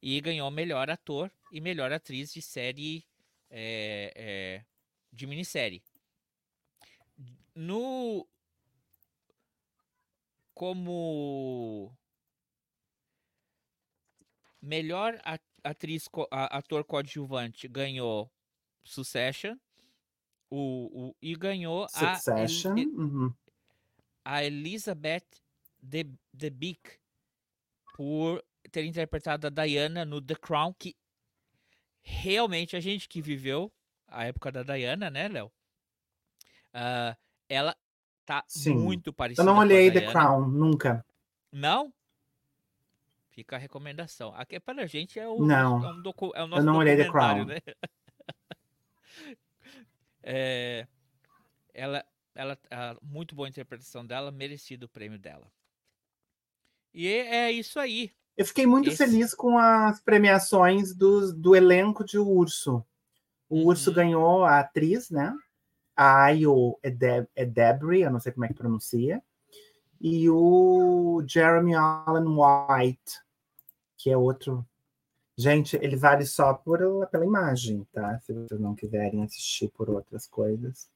e 0.00 0.20
ganhou 0.20 0.50
melhor 0.50 0.88
ator 0.90 1.30
e 1.50 1.60
melhor 1.60 1.90
atriz 1.92 2.32
de 2.32 2.40
série 2.40 3.04
é, 3.50 4.12
é, 4.14 4.64
de 5.12 5.26
minissérie. 5.26 5.82
No 7.54 8.28
como 10.54 11.96
melhor 14.62 15.20
atriz, 15.64 16.08
ator 16.30 16.84
coadjuvante 16.84 17.66
ganhou 17.66 18.30
Succession. 18.84 19.56
O, 20.50 21.08
o, 21.08 21.16
e 21.20 21.34
ganhou 21.34 21.88
Succession. 21.88 22.74
a, 22.74 23.02
uhum. 23.02 23.34
a 24.24 24.44
Elizabeth 24.44 25.26
de, 25.82 26.06
de 26.32 26.50
Beek 26.50 26.98
por 27.96 28.44
ter 28.70 28.84
interpretado 28.84 29.46
a 29.46 29.50
Diana 29.50 30.04
no 30.04 30.20
The 30.20 30.34
Crown, 30.36 30.72
que 30.78 30.94
realmente 32.02 32.76
a 32.76 32.80
gente 32.80 33.08
que 33.08 33.20
viveu 33.20 33.72
a 34.06 34.24
época 34.24 34.52
da 34.52 34.62
Diana, 34.62 35.10
né, 35.10 35.28
Léo? 35.28 35.46
Uh, 36.74 37.16
ela 37.48 37.76
tá 38.24 38.44
Sim. 38.46 38.74
muito 38.74 39.12
parecida. 39.12 39.42
Eu 39.42 39.46
não 39.46 39.58
olhei 39.58 39.90
The 39.90 40.10
Crown, 40.12 40.48
nunca. 40.48 41.04
Não? 41.50 41.92
Fica 43.34 43.56
a 43.56 43.58
recomendação. 43.58 44.32
Aqui 44.36 44.60
para 44.60 44.82
a 44.82 44.86
gente 44.86 45.18
é 45.18 45.28
o, 45.28 45.44
não. 45.44 45.84
É, 45.84 45.90
um 45.90 46.00
docu, 46.00 46.30
é 46.36 46.44
o 46.44 46.46
nosso 46.46 46.62
Eu 46.62 46.66
não 46.66 46.76
olhei 46.76 46.96
The 46.96 47.10
Crown. 47.10 47.44
Né? 47.44 47.58
é, 50.22 50.86
ela, 51.74 52.04
ela, 52.32 52.56
a 52.70 52.96
muito 53.02 53.34
boa 53.34 53.48
interpretação 53.48 54.06
dela, 54.06 54.30
merecido 54.30 54.86
o 54.86 54.88
prêmio 54.88 55.18
dela. 55.18 55.50
E 56.94 57.08
é 57.08 57.50
isso 57.50 57.80
aí. 57.80 58.12
Eu 58.36 58.46
fiquei 58.46 58.66
muito 58.66 58.88
Esse... 58.88 58.98
feliz 58.98 59.34
com 59.34 59.58
as 59.58 60.00
premiações 60.00 60.94
do, 60.94 61.32
do 61.32 61.56
elenco 61.56 62.04
de 62.04 62.18
Urso. 62.18 62.86
O 63.48 63.56
uhum. 63.56 63.66
Urso 63.66 63.92
ganhou 63.92 64.44
a 64.44 64.60
atriz, 64.60 65.10
né? 65.10 65.34
A 65.96 66.26
Ayo 66.26 66.78
Edebri, 67.34 68.02
eu 68.02 68.12
não 68.12 68.20
sei 68.20 68.30
como 68.30 68.44
é 68.44 68.48
que 68.48 68.54
pronuncia. 68.54 69.20
E 70.06 70.28
o 70.28 71.24
Jeremy 71.26 71.74
Allen 71.74 72.26
White, 72.26 73.22
que 73.96 74.10
é 74.10 74.16
outro. 74.18 74.62
Gente, 75.34 75.78
ele 75.80 75.96
vale 75.96 76.26
só 76.26 76.52
por, 76.52 76.78
pela 77.10 77.24
imagem, 77.24 77.86
tá? 77.90 78.18
Se 78.18 78.34
vocês 78.34 78.60
não 78.60 78.74
quiserem 78.74 79.22
assistir 79.24 79.70
por 79.70 79.88
outras 79.88 80.26
coisas. 80.26 80.90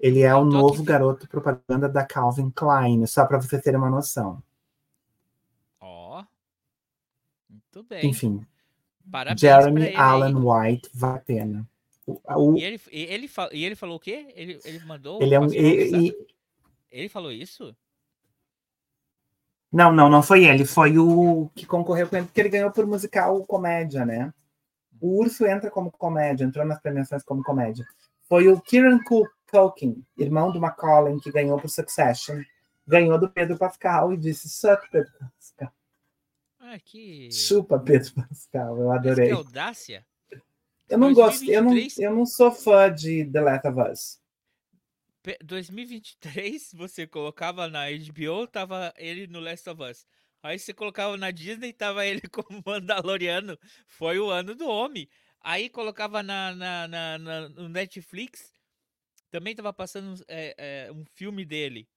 Ele 0.00 0.22
é 0.22 0.34
o 0.34 0.46
novo 0.46 0.82
garoto 0.82 1.28
propaganda 1.28 1.90
da 1.90 2.06
Calvin 2.06 2.48
Klein, 2.48 3.04
só 3.04 3.26
para 3.26 3.36
vocês 3.36 3.62
terem 3.62 3.78
uma 3.78 3.90
noção. 3.90 4.42
Ó. 5.78 6.22
Oh. 6.22 6.24
Muito 7.50 7.82
bem. 7.82 8.06
Enfim. 8.06 8.46
Parabéns 9.12 9.42
Jeremy 9.42 9.94
Allen 9.94 10.36
White, 10.36 10.88
vale 10.94 11.18
a 11.18 11.20
pena. 11.20 11.70
O, 12.06 12.18
o... 12.34 12.56
E, 12.56 12.64
ele, 12.64 12.80
e, 12.90 13.02
ele, 13.02 13.30
e 13.52 13.64
ele 13.66 13.76
falou 13.76 13.96
o 13.96 14.00
quê? 14.00 14.32
Ele, 14.34 14.58
ele 14.64 14.78
mandou. 14.86 15.20
Ele, 15.20 15.34
é 15.34 15.40
um, 15.40 15.52
e, 15.52 16.16
ele 16.90 17.08
falou 17.08 17.32
isso? 17.32 17.76
Não, 19.70 19.92
não, 19.92 20.08
não 20.08 20.22
foi 20.22 20.44
ele. 20.44 20.64
Foi 20.64 20.98
o 20.98 21.50
que 21.54 21.66
concorreu 21.66 22.08
com 22.08 22.16
ele, 22.16 22.26
porque 22.26 22.40
ele 22.40 22.48
ganhou 22.48 22.70
por 22.70 22.86
musical 22.86 23.44
comédia, 23.46 24.04
né? 24.04 24.32
O 25.00 25.20
Urso 25.20 25.46
entra 25.46 25.70
como 25.70 25.90
comédia, 25.90 26.44
entrou 26.44 26.64
nas 26.64 26.80
premiações 26.80 27.22
como 27.22 27.42
comédia. 27.42 27.86
Foi 28.28 28.48
o 28.48 28.60
Kieran 28.60 28.98
Culkin, 29.50 30.04
irmão 30.16 30.50
do 30.50 30.60
Macaulay, 30.60 31.18
que 31.20 31.30
ganhou 31.30 31.60
por 31.60 31.68
Succession. 31.68 32.42
Ganhou 32.86 33.18
do 33.18 33.28
Pedro 33.28 33.58
Pascal 33.58 34.12
e 34.12 34.16
disse: 34.16 34.48
Suck, 34.48 34.90
Pedro 34.90 35.12
Pascal. 35.18 35.72
Ah, 36.58 36.78
que... 36.78 37.30
Chupa, 37.30 37.78
Pedro 37.78 38.12
Pascal. 38.14 38.78
Eu 38.78 38.90
adorei. 38.90 39.28
Que 39.28 39.34
audácia. 39.34 40.06
Eu 40.88 40.98
não 40.98 41.12
2023... 41.12 41.16
gosto, 41.16 41.50
eu 41.50 41.62
não, 41.62 42.12
eu 42.12 42.18
não 42.18 42.26
sou 42.26 42.50
fã 42.50 42.92
de 42.92 43.24
The 43.26 43.40
Last 43.40 43.68
of 43.68 43.80
Us. 43.80 44.20
2023, 45.44 46.72
você 46.74 47.06
colocava 47.06 47.68
na 47.68 47.86
HBO, 47.90 48.46
tava 48.46 48.92
ele 48.96 49.26
no 49.26 49.40
Last 49.40 49.68
of 49.68 49.82
Us. 49.82 50.06
Aí 50.42 50.58
você 50.58 50.72
colocava 50.72 51.16
na 51.16 51.30
Disney, 51.30 51.72
tava 51.72 52.06
ele 52.06 52.22
como 52.30 52.62
Mandaloriano. 52.64 53.58
Foi 53.86 54.18
o 54.18 54.30
ano 54.30 54.54
do 54.54 54.68
homem. 54.68 55.08
Aí 55.40 55.68
colocava 55.68 56.22
na, 56.22 56.54
na, 56.54 56.88
na, 56.88 57.18
na 57.18 57.48
no 57.48 57.68
Netflix, 57.68 58.52
também 59.30 59.54
tava 59.54 59.72
passando 59.72 60.22
é, 60.26 60.54
é, 60.88 60.92
um 60.92 61.04
filme 61.04 61.44
dele. 61.44 61.88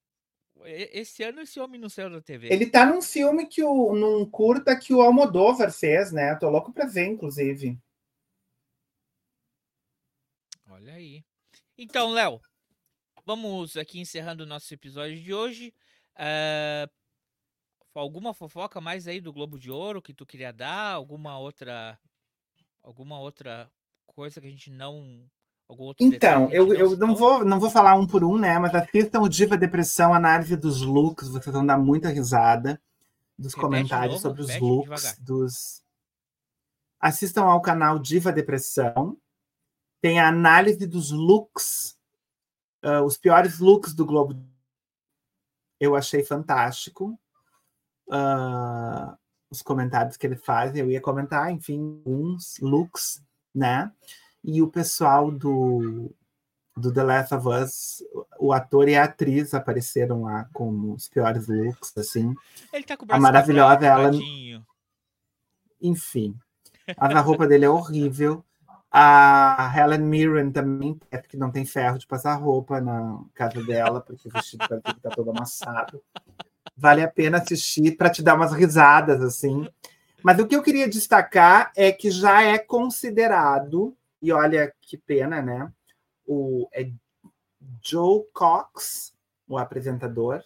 Esse 0.63 1.23
ano 1.23 1.41
esse 1.41 1.59
homem 1.59 1.79
não 1.79 1.89
saiu 1.89 2.09
da 2.09 2.21
TV. 2.21 2.51
Ele 2.51 2.69
tá 2.69 2.85
num 2.85 3.01
filme 3.01 3.47
que 3.47 3.63
o 3.63 3.95
num 3.95 4.29
curta 4.29 4.77
que 4.77 4.93
o 4.93 5.01
Almodóvar 5.01 5.71
fez, 5.71 6.11
né? 6.11 6.35
tô 6.35 6.49
louco 6.49 6.73
para 6.73 6.85
ver, 6.85 7.05
inclusive. 7.05 7.79
Olha 10.69 10.93
aí. 10.93 11.23
Então, 11.77 12.11
Léo, 12.11 12.39
vamos 13.25 13.77
aqui 13.77 13.99
encerrando 13.99 14.43
o 14.43 14.47
nosso 14.47 14.73
episódio 14.73 15.21
de 15.21 15.33
hoje. 15.33 15.73
Uh, 16.15 16.89
alguma 17.93 18.33
fofoca 18.33 18.79
mais 18.79 19.07
aí 19.07 19.19
do 19.19 19.33
Globo 19.33 19.59
de 19.59 19.71
Ouro 19.71 20.01
que 20.01 20.13
tu 20.13 20.25
queria 20.25 20.51
dar? 20.51 20.93
Alguma 20.93 21.37
outra 21.37 21.99
alguma 22.83 23.19
outra 23.19 23.71
coisa 24.05 24.41
que 24.41 24.47
a 24.47 24.49
gente 24.49 24.71
não 24.71 25.29
então, 25.99 26.49
eu, 26.51 26.73
eu 26.73 26.97
não 26.97 27.15
vou, 27.15 27.45
não 27.45 27.59
vou 27.59 27.69
falar 27.69 27.95
um 27.95 28.05
por 28.05 28.23
um, 28.23 28.37
né? 28.37 28.59
Mas 28.59 28.75
assistam 28.75 29.21
o 29.21 29.29
Diva 29.29 29.57
Depressão, 29.57 30.13
análise 30.13 30.57
dos 30.57 30.81
looks, 30.81 31.29
vocês 31.29 31.53
vão 31.53 31.65
dar 31.65 31.77
muita 31.77 32.09
risada 32.09 32.81
dos 33.37 33.53
repete 33.53 33.61
comentários 33.61 34.21
novo, 34.21 34.21
sobre 34.21 34.41
os 34.41 34.59
looks 34.59 35.01
devagar. 35.01 35.15
dos. 35.21 35.81
Assistam 36.99 37.43
ao 37.43 37.61
canal 37.61 37.97
Diva 37.99 38.31
Depressão. 38.31 39.17
Tem 40.01 40.19
a 40.19 40.27
análise 40.27 40.85
dos 40.85 41.11
looks, 41.11 41.97
uh, 42.83 43.03
os 43.03 43.17
piores 43.17 43.59
looks 43.59 43.93
do 43.93 44.05
Globo. 44.05 44.35
Eu 45.79 45.95
achei 45.95 46.23
fantástico. 46.23 47.19
Uh, 48.07 49.17
os 49.49 49.61
comentários 49.61 50.17
que 50.17 50.25
ele 50.25 50.35
faz, 50.35 50.75
eu 50.75 50.89
ia 50.89 51.01
comentar, 51.01 51.51
enfim, 51.51 52.01
uns 52.05 52.57
looks, 52.59 53.21
né? 53.53 53.91
e 54.43 54.61
o 54.61 54.67
pessoal 54.67 55.31
do, 55.31 56.13
do 56.75 56.91
The 56.91 57.03
Last 57.03 57.33
of 57.33 57.47
Us, 57.47 58.03
o 58.39 58.51
ator 58.51 58.89
e 58.89 58.95
a 58.95 59.03
atriz 59.03 59.53
apareceram 59.53 60.23
lá 60.23 60.47
com 60.53 60.93
os 60.93 61.07
piores 61.07 61.47
looks, 61.47 61.95
assim. 61.97 62.33
Ele 62.73 62.83
tá 62.83 62.97
com 62.97 63.05
o 63.05 63.07
a 63.11 63.19
maravilhosa 63.19 63.85
ela. 63.85 64.11
Enfim, 65.81 66.35
a 66.97 67.19
roupa 67.19 67.47
dele 67.47 67.65
é 67.65 67.69
horrível. 67.69 68.43
A 68.91 69.71
Helen 69.73 70.01
Mirren 70.01 70.51
também, 70.51 70.99
é 71.09 71.17
porque 71.17 71.37
não 71.37 71.49
tem 71.49 71.65
ferro 71.65 71.97
de 71.97 72.05
passar 72.05 72.35
roupa 72.35 72.81
na 72.81 73.23
casa 73.33 73.63
dela, 73.63 74.01
porque 74.01 74.27
o 74.27 74.31
vestido 74.31 74.63
está 74.63 75.09
todo 75.09 75.31
amassado. 75.31 76.03
Vale 76.75 77.01
a 77.01 77.07
pena 77.07 77.37
assistir 77.37 77.95
para 77.95 78.09
te 78.09 78.21
dar 78.21 78.35
umas 78.35 78.51
risadas, 78.51 79.21
assim. 79.21 79.65
Mas 80.21 80.39
o 80.39 80.45
que 80.45 80.55
eu 80.55 80.61
queria 80.61 80.89
destacar 80.89 81.71
é 81.75 81.91
que 81.91 82.11
já 82.11 82.43
é 82.43 82.57
considerado 82.57 83.95
e 84.21 84.31
olha 84.31 84.73
que 84.81 84.97
pena, 84.97 85.41
né? 85.41 85.71
O 86.27 86.67
é 86.73 86.91
Joe 87.83 88.23
Cox, 88.33 89.13
o 89.47 89.57
apresentador, 89.57 90.43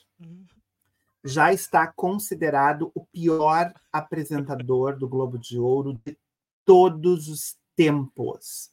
já 1.24 1.52
está 1.52 1.88
considerado 1.88 2.92
o 2.94 3.04
pior 3.06 3.74
apresentador 3.92 4.96
do 4.98 5.10
Globo 5.10 5.38
de 5.40 5.60
Ouro 5.60 6.00
de 6.06 6.18
todos 6.64 7.28
os 7.28 7.58
tempos. 7.76 8.72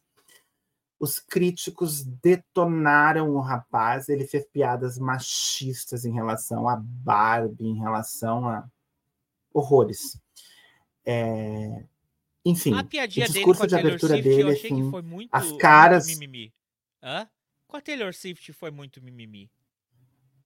Os 0.98 1.18
críticos 1.18 2.04
detonaram 2.04 3.30
o 3.30 3.40
rapaz, 3.40 4.08
ele 4.08 4.26
fez 4.26 4.46
piadas 4.46 4.98
machistas 4.98 6.04
em 6.04 6.12
relação 6.12 6.68
a 6.68 6.76
Barbie, 6.76 7.66
em 7.66 7.78
relação 7.78 8.48
a 8.48 8.68
horrores. 9.52 10.20
É, 11.04 11.84
enfim, 12.44 12.72
o 12.74 12.82
discurso 13.08 13.66
de 13.66 13.74
abertura 13.74 14.14
Swift, 14.14 14.28
dele, 14.28 14.50
assim, 14.50 14.82
muito, 15.02 15.28
as 15.32 15.52
caras. 15.52 16.06
Mimimi. 16.06 16.52
Hã? 17.02 17.28
Com 17.66 17.76
a 17.76 17.80
Taylor 17.80 18.12
Swift 18.12 18.52
foi 18.52 18.70
muito 18.70 19.02
mimimi. 19.02 19.50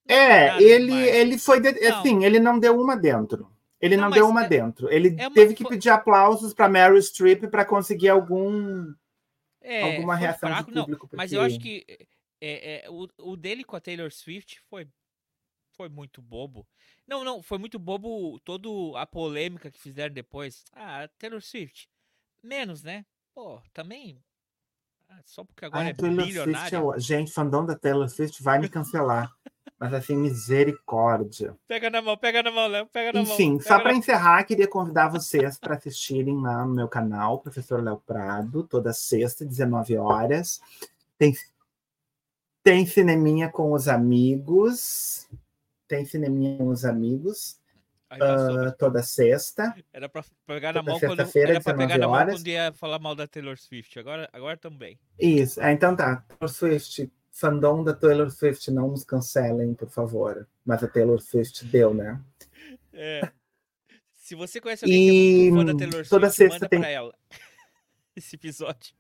é, 0.07 0.63
ele, 0.63 0.93
ele 0.93 1.39
foi. 1.39 1.61
De, 1.61 1.69
assim, 1.87 2.25
ele 2.25 2.39
não 2.39 2.59
deu 2.59 2.81
uma 2.81 2.97
dentro. 2.97 3.51
Ele 3.87 3.97
não, 3.97 4.05
não 4.05 4.11
deu 4.11 4.29
uma 4.29 4.45
é, 4.45 4.49
dentro. 4.49 4.91
Ele 4.91 5.17
é 5.19 5.27
uma, 5.27 5.35
teve 5.35 5.55
que 5.55 5.67
pedir 5.67 5.91
aplausos 5.91 6.53
para 6.53 6.69
Meryl 6.69 7.01
Streep 7.01 7.49
para 7.51 7.65
conseguir 7.65 8.09
algum. 8.09 8.93
É, 9.61 9.83
alguma 9.83 10.15
reação 10.15 10.49
fraco, 10.49 10.71
do 10.71 10.81
público. 10.81 11.09
Não, 11.11 11.17
mas 11.17 11.33
eu 11.33 11.41
acho 11.41 11.59
que 11.59 11.85
é, 12.41 12.85
é, 12.85 12.91
o, 12.91 13.09
o 13.19 13.37
dele 13.37 13.65
com 13.65 13.77
a 13.77 13.81
Taylor 13.81 14.13
Swift 14.13 14.61
foi, 14.69 14.87
foi 15.73 15.89
muito 15.89 16.23
bobo. 16.23 16.67
Não, 17.07 17.25
não, 17.25 17.43
foi 17.43 17.59
muito 17.59 17.79
bobo 17.79 18.39
toda 18.41 18.69
a 19.01 19.07
polêmica 19.07 19.71
que 19.71 19.81
fizeram 19.81 20.15
depois. 20.15 20.65
Ah, 20.73 21.09
Taylor 21.19 21.43
Swift. 21.43 21.89
Menos, 22.43 22.83
né? 22.83 23.05
Pô, 23.35 23.61
também. 23.73 24.23
Ah, 25.17 25.23
só 25.25 25.45
porque 25.45 25.65
agora 25.65 25.87
ah, 25.87 25.89
é 25.89 25.93
bilionário. 25.93 26.95
É 26.95 27.01
gente, 27.01 27.33
fandom 27.33 27.65
da 27.65 27.75
Taylor 27.75 28.09
Swift 28.09 28.43
vai 28.43 28.59
me 28.59 28.69
cancelar. 28.69 29.33
Mas 29.79 29.93
assim, 29.93 30.17
misericórdia. 30.17 31.57
Pega 31.69 31.91
na 31.91 32.01
mão, 32.01 32.17
pega 32.17 32.43
na 32.43 32.51
mão, 32.51 32.67
Léo, 32.67 32.87
pega 32.87 33.13
na 33.13 33.21
Enfim, 33.21 33.49
mão. 33.49 33.57
Enfim, 33.57 33.69
só 33.69 33.79
para 33.79 33.95
encerrar, 33.95 34.45
queria 34.45 34.69
convidar 34.69 35.09
vocês 35.09 35.59
para 35.59 35.75
assistirem 35.75 36.41
lá 36.41 36.65
no 36.65 36.75
meu 36.75 36.89
canal, 36.89 37.41
Professor 37.41 37.83
Léo 37.83 38.03
Prado, 38.07 38.63
toda 38.63 38.93
sexta, 38.93 39.45
19 39.45 39.99
horas. 39.99 40.61
Tem, 41.19 41.35
tem 42.63 42.87
cineminha 42.87 43.51
com 43.51 43.73
os 43.73 43.87
amigos 43.87 45.29
tem 45.89 46.05
cineminha 46.05 46.59
com 46.59 46.69
os 46.69 46.85
amigos. 46.85 47.59
Uh, 48.13 48.71
toda 48.79 49.03
sexta. 49.03 49.75
Era 49.93 50.09
para 50.09 50.25
pegar 50.47 50.73
na 50.73 50.83
mão 50.83 50.99
quando 51.01 51.21
era 51.21 51.61
pegar 51.61 51.99
na 51.99 52.07
mão 52.07 52.25
quando 52.25 52.47
ia 52.47 52.73
falar 52.73 53.01
mal 53.01 53.17
da 53.17 53.27
Taylor 53.27 53.59
Swift. 53.59 53.99
Agora, 53.99 54.29
agora 54.33 54.57
também. 54.57 54.99
Isso. 55.19 55.61
É, 55.61 55.73
então 55.73 55.97
tá. 55.97 56.25
Taylor 56.29 56.49
Swift, 56.49 57.13
fandom 57.33 57.83
da 57.83 57.93
Taylor 57.93 58.31
Swift, 58.31 58.71
não 58.71 58.91
nos 58.91 59.05
cancelem, 59.05 59.75
por 59.75 59.91
favor. 59.91 60.47
Mas 60.65 60.85
a 60.85 60.89
Taylor 60.89 61.21
Swift 61.21 61.65
deu, 61.65 61.93
né? 61.93 62.21
É. 62.93 63.29
Se 64.15 64.37
você 64.37 64.61
conhece 64.61 64.85
alguém 64.85 65.09
e... 65.09 65.11
que 65.11 65.49
é 65.49 65.59
fã 65.59 65.65
da 65.65 65.75
Taylor 65.75 65.93
Swift, 65.95 66.11
toda 66.11 66.31
sexta 66.31 66.55
manda 66.55 66.69
tem... 66.69 66.81
para 66.81 66.91
ela 66.91 67.15
esse 68.15 68.37
episódio. 68.37 68.95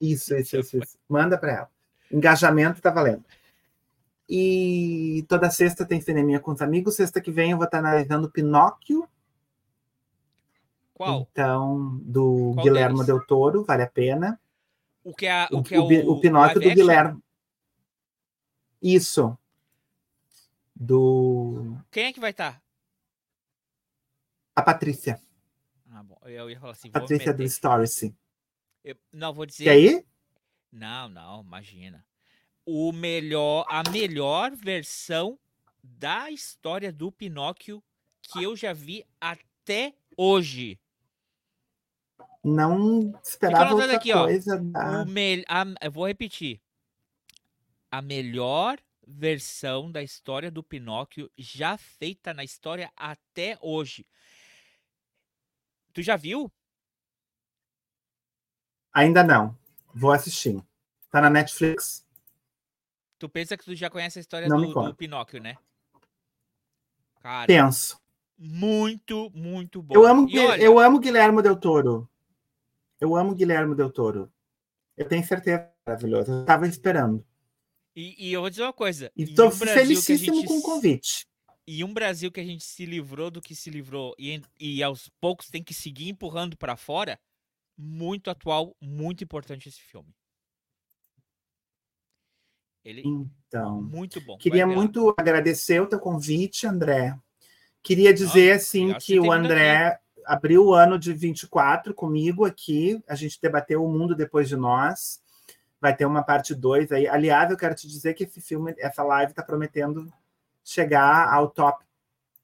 Isso, 0.00 0.34
isso, 0.36 0.56
isso, 0.56 0.78
isso. 0.78 0.98
Manda 1.08 1.36
para 1.36 1.52
ela. 1.52 1.70
Engajamento 2.10 2.80
tá 2.80 2.90
valendo. 2.90 3.24
E 4.32 5.26
toda 5.28 5.50
sexta 5.50 5.84
tem 5.84 6.00
cineminha 6.00 6.38
com 6.38 6.52
os 6.52 6.62
amigos. 6.62 6.94
Sexta 6.94 7.20
que 7.20 7.32
vem 7.32 7.50
eu 7.50 7.56
vou 7.56 7.64
estar 7.64 7.80
analisando 7.80 8.30
Pinóquio. 8.30 9.08
Qual? 10.94 11.26
Então, 11.32 11.98
do 11.98 12.52
Qual 12.54 12.64
Guilherme 12.64 12.94
deles? 12.94 13.06
Del 13.08 13.26
Toro, 13.26 13.64
vale 13.64 13.82
a 13.82 13.90
pena. 13.90 14.40
O 15.02 15.12
que 15.12 15.26
é 15.26 15.48
o, 15.50 15.64
que 15.64 15.74
é 15.74 15.80
o, 15.80 15.82
o, 15.82 16.12
o 16.12 16.20
Pinóquio 16.20 16.60
do 16.60 16.70
Guilherme. 16.70 17.20
Isso. 18.80 19.36
Do. 20.76 21.76
Quem 21.90 22.04
é 22.04 22.12
que 22.12 22.20
vai 22.20 22.30
estar? 22.30 22.62
A 24.54 24.62
Patrícia. 24.62 25.20
Ah, 25.90 26.04
bom. 26.04 26.20
Eu 26.24 26.48
ia 26.48 26.60
falar 26.60 26.72
assim. 26.72 26.88
Patrícia 26.88 27.34
do 27.34 27.48
Stories. 27.48 28.12
Eu... 28.84 28.96
Não, 29.12 29.34
vou 29.34 29.44
dizer. 29.44 29.64
E 29.64 29.68
aí? 29.68 30.06
Não, 30.70 31.08
não, 31.08 31.42
imagina 31.42 32.04
o 32.70 32.92
melhor, 32.92 33.66
a 33.68 33.82
melhor 33.90 34.54
versão 34.54 35.38
da 35.82 36.30
história 36.30 36.92
do 36.92 37.10
Pinóquio 37.10 37.82
que 38.22 38.44
eu 38.44 38.56
já 38.56 38.72
vi 38.72 39.04
até 39.20 39.94
hoje. 40.16 40.78
Não 42.44 43.12
esperava 43.22 43.74
outra 43.74 43.96
aqui, 43.96 44.12
coisa. 44.12 44.56
Ó, 44.56 44.58
da... 44.58 45.04
me... 45.04 45.44
a... 45.48 45.64
Eu 45.82 45.90
vou 45.90 46.06
repetir. 46.06 46.60
A 47.90 48.00
melhor 48.00 48.78
versão 49.06 49.90
da 49.90 50.02
história 50.02 50.50
do 50.50 50.62
Pinóquio 50.62 51.30
já 51.36 51.76
feita 51.76 52.32
na 52.32 52.44
história 52.44 52.90
até 52.96 53.58
hoje. 53.60 54.06
Tu 55.92 56.02
já 56.02 56.16
viu? 56.16 56.50
Ainda 58.92 59.24
não. 59.24 59.58
Vou 59.92 60.12
assistir. 60.12 60.62
Tá 61.10 61.20
na 61.20 61.28
Netflix. 61.28 62.06
Tu 63.20 63.28
pensa 63.28 63.54
que 63.54 63.66
tu 63.66 63.74
já 63.74 63.90
conhece 63.90 64.18
a 64.18 64.22
história 64.22 64.48
do, 64.48 64.72
do, 64.72 64.94
Pinóquio, 64.94 65.42
né? 65.42 65.58
Cara, 67.20 67.46
Penso. 67.46 68.00
Muito, 68.38 69.30
muito 69.34 69.82
bom. 69.82 69.94
Eu 69.94 70.06
amo, 70.06 70.26
olha... 70.26 70.58
eu 70.58 70.78
amo 70.78 70.98
Guilherme 70.98 71.42
Del 71.42 71.54
Toro. 71.54 72.08
Eu 72.98 73.14
amo 73.14 73.34
Guilherme 73.34 73.74
Del 73.74 73.92
Toro. 73.92 74.32
Eu 74.96 75.06
tenho 75.06 75.22
certeza, 75.22 75.70
maravilhoso. 75.86 76.32
Eu 76.32 76.44
tava 76.46 76.66
esperando. 76.66 77.22
E, 77.94 78.28
e 78.28 78.32
eu 78.32 78.40
vou 78.40 78.48
dizer 78.48 78.62
uma 78.62 78.72
coisa. 78.72 79.12
E 79.14 79.26
tô 79.34 79.48
um 79.48 79.50
felicíssimo 79.50 80.36
gente... 80.36 80.48
com 80.48 80.56
o 80.56 80.62
convite. 80.62 81.26
E 81.66 81.84
um 81.84 81.92
Brasil 81.92 82.32
que 82.32 82.40
a 82.40 82.44
gente 82.44 82.64
se 82.64 82.86
livrou 82.86 83.30
do 83.30 83.42
que 83.42 83.54
se 83.54 83.68
livrou 83.68 84.14
e, 84.18 84.40
e 84.58 84.82
aos 84.82 85.10
poucos 85.20 85.50
tem 85.50 85.62
que 85.62 85.74
seguir 85.74 86.08
empurrando 86.08 86.56
para 86.56 86.74
fora, 86.74 87.20
muito 87.76 88.30
atual, 88.30 88.74
muito 88.80 89.22
importante 89.22 89.68
esse 89.68 89.82
filme. 89.82 90.10
Ele 92.84 93.02
então, 93.04 93.82
muito 93.82 94.20
bom. 94.20 94.38
Queria 94.38 94.66
muito 94.66 95.14
agradecer 95.18 95.80
o 95.80 95.86
teu 95.86 95.98
convite, 95.98 96.66
André. 96.66 97.16
Queria 97.82 98.12
dizer, 98.12 98.52
assim, 98.52 98.94
que 98.94 99.18
o 99.18 99.32
André 99.32 99.86
aqui. 99.86 100.00
abriu 100.26 100.66
o 100.66 100.74
ano 100.74 100.98
de 100.98 101.12
24 101.12 101.94
comigo 101.94 102.44
aqui. 102.44 103.02
A 103.08 103.14
gente 103.14 103.40
debateu 103.40 103.84
o 103.84 103.90
mundo 103.90 104.14
depois 104.14 104.48
de 104.48 104.56
nós. 104.56 105.22
Vai 105.80 105.96
ter 105.96 106.04
uma 106.04 106.22
parte 106.22 106.54
2 106.54 106.92
aí. 106.92 107.08
Aliás, 107.08 107.50
eu 107.50 107.56
quero 107.56 107.74
te 107.74 107.88
dizer 107.88 108.14
que 108.14 108.24
esse 108.24 108.40
filme, 108.40 108.74
essa 108.78 109.02
live 109.02 109.32
está 109.32 109.42
prometendo 109.42 110.12
chegar 110.62 111.32
ao 111.32 111.48
top 111.48 111.84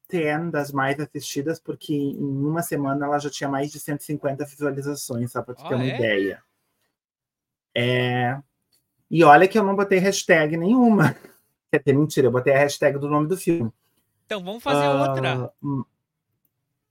10 0.09 0.51
das 0.51 0.71
mais 0.71 0.99
assistidas, 0.99 1.59
porque 1.59 1.93
em 1.93 2.45
uma 2.45 2.61
semana 2.61 3.05
ela 3.05 3.19
já 3.19 3.29
tinha 3.29 3.49
mais 3.49 3.71
de 3.71 3.79
150 3.79 4.43
visualizações, 4.45 5.31
só 5.31 5.41
para 5.41 5.53
tu 5.53 5.67
ter 5.67 5.75
uma 5.75 5.85
é? 5.85 5.95
ideia. 5.95 6.43
É... 7.75 8.41
E 9.09 9.23
olha 9.23 9.47
que 9.47 9.57
eu 9.57 9.63
não 9.63 9.75
botei 9.75 9.99
hashtag 9.99 10.57
nenhuma. 10.57 11.15
Quer 11.71 11.83
ter 11.83 11.93
mentira, 11.93 12.27
eu 12.27 12.31
botei 12.31 12.53
a 12.53 12.59
hashtag 12.59 12.97
do 12.97 13.09
nome 13.09 13.27
do 13.27 13.37
filme. 13.37 13.71
Então 14.25 14.43
vamos 14.43 14.63
fazer 14.63 14.87
uh, 14.87 15.09
outra. 15.09 15.53
Hum. 15.63 15.83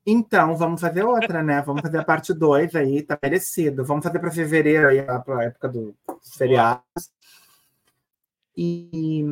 Então, 0.09 0.55
vamos 0.57 0.81
fazer 0.81 1.05
outra, 1.05 1.43
né? 1.43 1.61
Vamos 1.63 1.83
fazer 1.83 1.99
a 1.99 2.05
parte 2.05 2.33
2 2.33 2.77
aí, 2.77 3.03
tá 3.03 3.19
merecido. 3.21 3.85
Vamos 3.85 4.05
fazer 4.05 4.21
para 4.21 4.31
fevereiro 4.31 4.89
aí, 4.89 5.03
para 5.03 5.39
a 5.39 5.45
época 5.45 5.69
dos 5.69 5.95
feriados. 6.37 7.11
E, 8.57 9.25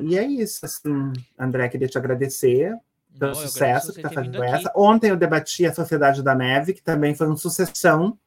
e 0.00 0.18
é 0.18 0.24
isso, 0.24 0.66
assim, 0.66 1.12
André, 1.38 1.68
queria 1.68 1.86
te 1.86 1.96
agradecer 1.96 2.76
pelo 3.16 3.34
sucesso 3.34 3.92
que 3.92 4.00
está 4.00 4.10
fazendo 4.10 4.42
essa. 4.42 4.72
Ontem 4.74 5.10
eu 5.10 5.16
debati 5.16 5.64
a 5.64 5.72
Sociedade 5.72 6.22
da 6.22 6.34
Neve, 6.34 6.74
que 6.74 6.82
também 6.82 7.14
foi 7.14 7.28
uma 7.28 7.36
sucessão. 7.36 8.18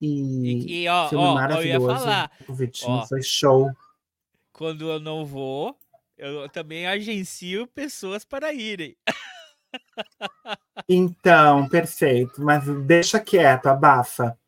E, 0.00 0.08
e, 0.08 0.82
e 0.82 0.88
ó, 0.88 1.08
filme 1.08 1.24
ó, 1.24 1.34
maravilhoso. 1.34 1.86
Eu 1.86 1.90
ia 1.90 1.98
falar. 1.98 2.32
O 2.48 2.54
Vitinho 2.54 2.98
ó, 2.98 3.06
foi 3.06 3.22
show. 3.22 3.70
Quando 4.52 4.90
eu 4.90 5.00
não 5.00 5.24
vou, 5.24 5.78
eu 6.16 6.48
também 6.48 6.86
agencio 6.86 7.66
pessoas 7.68 8.24
para 8.24 8.52
irem. 8.52 8.96
Então, 10.88 11.68
perfeito. 11.68 12.40
Mas 12.42 12.64
deixa 12.84 13.20
quieto, 13.20 13.66
abafa. 13.66 14.38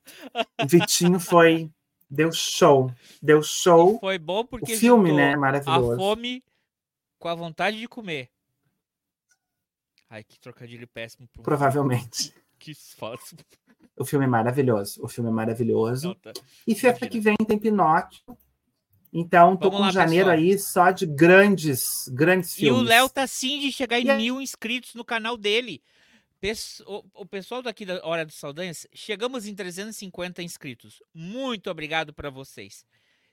O 0.62 0.66
Vitinho 0.66 1.20
foi. 1.20 1.70
Deu 2.10 2.32
show. 2.32 2.90
Deu 3.20 3.42
show. 3.42 3.96
E 3.96 4.00
foi 4.00 4.18
bom 4.18 4.44
porque. 4.44 4.74
O 4.74 4.78
filme, 4.78 5.12
né? 5.12 5.36
Maravilhoso. 5.36 5.92
A 5.92 5.96
fome 5.96 6.42
com 7.18 7.28
a 7.28 7.34
vontade 7.34 7.78
de 7.78 7.86
comer. 7.88 8.30
Ai, 10.08 10.24
que 10.24 10.40
trocadilho 10.40 10.88
péssimo. 10.88 11.28
Provavelmente. 11.42 12.34
Que 12.58 12.74
falso. 12.74 13.36
O 13.98 14.04
filme 14.04 14.24
é 14.24 14.28
maravilhoso. 14.28 15.02
O 15.02 15.08
filme 15.08 15.30
é 15.30 15.32
maravilhoso. 15.32 16.08
Nota. 16.08 16.32
E 16.66 16.74
sexta 16.74 17.08
que 17.08 17.20
vem 17.20 17.36
tem 17.36 17.58
Pinóquio. 17.58 18.20
Então, 19.12 19.56
tô 19.56 19.70
Vamos 19.70 19.78
com 19.78 19.84
lá, 19.86 19.90
janeiro 19.90 20.30
pessoal. 20.30 20.46
aí 20.46 20.58
só 20.58 20.90
de 20.90 21.06
grandes, 21.06 22.08
grandes 22.08 22.54
filmes. 22.54 22.78
E 22.78 22.84
o 22.84 22.86
Léo 22.86 23.08
tá 23.08 23.26
sim 23.26 23.58
de 23.58 23.72
chegar 23.72 23.98
em 23.98 24.16
mil 24.16 24.40
inscritos 24.40 24.94
no 24.94 25.04
canal 25.04 25.36
dele. 25.36 25.82
O 27.14 27.26
pessoal 27.26 27.62
daqui 27.62 27.84
da 27.84 28.04
Hora 28.06 28.24
dos 28.24 28.36
Saldanhas, 28.36 28.86
chegamos 28.92 29.46
em 29.46 29.54
350 29.54 30.42
inscritos. 30.42 31.02
Muito 31.12 31.70
obrigado 31.70 32.12
para 32.12 32.30
vocês. 32.30 32.84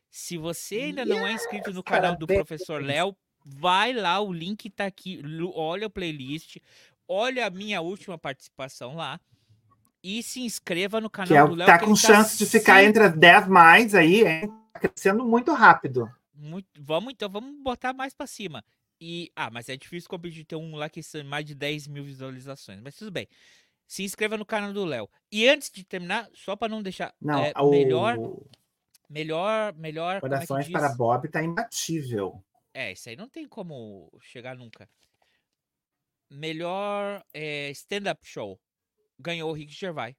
Se 0.09 0.37
você 0.37 0.75
ainda 0.75 1.01
yes, 1.01 1.09
não 1.09 1.27
é 1.27 1.33
inscrito 1.33 1.73
no 1.73 1.83
canal 1.83 2.17
do 2.17 2.25
Professor 2.25 2.81
Léo, 2.81 3.15
vai 3.45 3.91
lá, 3.93 4.19
o 4.21 4.31
link 4.31 4.69
tá 4.69 4.85
aqui. 4.85 5.21
Olha 5.53 5.87
o 5.87 5.89
playlist, 5.89 6.57
olha 7.05 7.45
a 7.45 7.49
minha 7.49 7.81
última 7.81 8.17
participação 8.17 8.95
lá 8.95 9.19
e 10.05 10.21
se 10.21 10.41
inscreva 10.41 11.01
no 11.01 11.09
canal 11.09 11.27
que 11.27 11.33
é, 11.33 11.47
do 11.47 11.55
Léo. 11.55 11.65
Tá 11.65 11.79
com 11.79 11.95
tá 11.95 11.95
chance 11.95 12.37
tá 12.37 12.45
de 12.45 12.51
ficar 12.51 12.83
entre 12.83 13.05
as 13.05 13.17
10 13.17 13.47
mais 13.47 13.95
aí, 13.95 14.23
hein? 14.23 14.53
crescendo 14.79 15.25
muito 15.25 15.51
rápido. 15.51 16.07
Muito, 16.31 16.67
vamos 16.79 17.11
então, 17.11 17.27
vamos 17.27 17.59
botar 17.63 17.91
mais 17.91 18.13
para 18.13 18.27
cima. 18.27 18.63
E, 19.01 19.31
ah, 19.35 19.49
mas 19.49 19.67
é 19.67 19.75
difícil 19.75 20.07
competir 20.07 20.45
ter 20.45 20.55
um 20.55 20.75
lá 20.75 20.89
que 20.89 21.01
tem 21.01 21.23
mais 21.23 21.43
de 21.43 21.55
10 21.55 21.87
mil 21.87 22.03
visualizações. 22.03 22.79
Mas 22.81 22.95
tudo 22.95 23.09
bem. 23.09 23.27
Se 23.87 24.03
inscreva 24.03 24.37
no 24.37 24.45
canal 24.45 24.71
do 24.71 24.85
Léo. 24.85 25.09
E 25.31 25.49
antes 25.49 25.71
de 25.71 25.83
terminar, 25.83 26.29
só 26.35 26.55
para 26.55 26.69
não 26.69 26.83
deixar. 26.83 27.11
Não, 27.19 27.43
é, 27.43 27.51
o... 27.57 27.71
melhor. 27.71 28.15
Melhor. 29.09 29.73
Melhor. 29.73 30.21
Corações 30.21 30.67
é 30.67 30.71
para 30.71 30.93
Bob 30.93 31.27
tá 31.29 31.43
imbatível. 31.43 32.43
É, 32.71 32.91
isso 32.91 33.09
aí 33.09 33.15
não 33.15 33.27
tem 33.27 33.47
como 33.47 34.11
chegar 34.21 34.55
nunca. 34.55 34.87
Melhor 36.29 37.23
é, 37.33 37.71
stand-up 37.71 38.19
show. 38.23 38.59
Ganhou 39.19 39.49
o 39.49 39.53
Rick 39.53 39.73
Gervais 39.73 40.15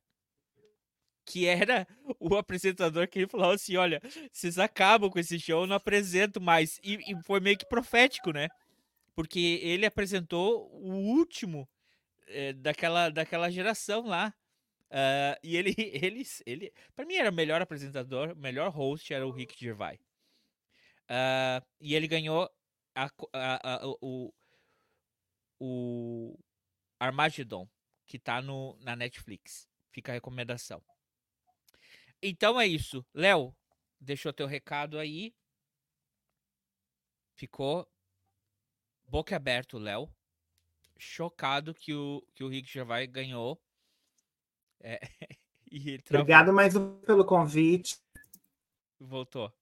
que 1.27 1.44
era 1.47 1.86
o 2.20 2.36
apresentador 2.36 3.09
que 3.09 3.18
ele 3.18 3.27
falou 3.27 3.51
assim: 3.51 3.77
olha, 3.77 4.01
vocês 4.32 4.59
acabam 4.59 5.10
com 5.10 5.18
esse 5.18 5.39
show, 5.40 5.62
eu 5.62 5.66
não 5.66 5.77
apresento 5.77 6.40
mais. 6.40 6.78
E, 6.82 6.94
e, 7.10 7.23
foi 7.24 7.40
meio 7.40 7.59
que 7.59 7.66
profético, 7.66 8.31
né? 8.31 8.48
Porque 9.14 9.60
ele 9.62 9.85
apresentou 9.85 10.70
o 10.73 10.93
último 10.93 11.68
é, 12.28 12.52
daquela, 12.52 13.10
daquela 13.10 13.51
geração 13.51 14.06
lá. 14.06 14.32
Uh, 14.89 15.35
e 15.43 15.56
ele, 15.56 15.74
ele, 16.01 16.23
ele 16.47 16.73
para 16.94 17.05
mim 17.05 17.16
era 17.16 17.31
o 17.31 17.35
melhor 17.35 17.60
apresentador, 17.60 18.32
o 18.32 18.36
melhor 18.36 18.70
host 18.70 19.12
era 19.12 19.27
o 19.27 19.32
Rick 19.32 19.59
Gervais. 19.59 20.01
Uh, 21.10 21.64
e 21.81 21.94
ele 21.94 22.06
ganhou 22.06 22.48
a, 22.94 23.10
a, 23.32 23.74
a, 23.74 23.86
o, 24.01 24.32
o 25.60 26.39
Armageddon, 27.01 27.68
que 28.07 28.19
tá 28.19 28.41
no, 28.41 28.77
na 28.81 28.95
Netflix. 28.95 29.69
Fica 29.91 30.12
a 30.12 30.15
recomendação. 30.15 30.83
Então 32.23 32.61
é 32.61 32.66
isso. 32.66 33.05
Léo, 33.12 33.55
deixou 34.01 34.33
teu 34.33 34.47
recado 34.47 34.99
aí. 34.99 35.35
Ficou 37.35 37.87
boca 39.07 39.37
aberto, 39.37 39.78
Léo. 39.78 40.11
Chocado 40.99 41.74
que 41.74 41.93
o, 41.93 42.27
que 42.35 42.43
o 42.43 42.49
Rick 42.49 42.70
Gervais 42.70 43.11
ganhou. 43.11 43.61
É, 44.81 45.01
Obrigado 46.09 46.53
mais 46.53 46.74
pelo 47.05 47.24
convite. 47.24 47.99
Voltou. 48.99 49.53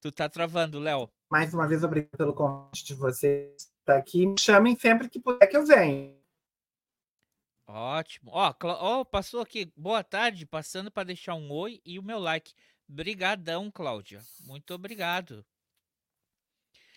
Tu 0.00 0.10
tá 0.10 0.28
travando, 0.28 0.78
Léo. 0.78 1.08
Mais 1.30 1.54
uma 1.54 1.66
vez, 1.66 1.82
obrigado 1.82 2.16
pelo 2.16 2.34
convite 2.34 2.84
de 2.84 2.94
vocês 2.94 3.72
estar 3.78 3.96
aqui. 3.96 4.26
Me 4.26 4.38
chamem 4.38 4.76
sempre 4.76 5.08
que 5.08 5.20
puder 5.20 5.46
que 5.46 5.56
eu 5.56 5.64
venho. 5.64 6.21
Ótimo. 7.66 8.30
Ó, 8.32 8.54
ó, 8.62 9.04
passou 9.04 9.40
aqui. 9.40 9.72
Boa 9.76 10.02
tarde, 10.02 10.44
passando 10.46 10.90
para 10.90 11.04
deixar 11.04 11.34
um 11.34 11.50
oi 11.50 11.80
e 11.84 11.98
o 11.98 12.02
meu 12.02 12.18
like. 12.18 12.54
Brigadão, 12.86 13.70
Cláudia. 13.70 14.20
Muito 14.40 14.74
obrigado. 14.74 15.46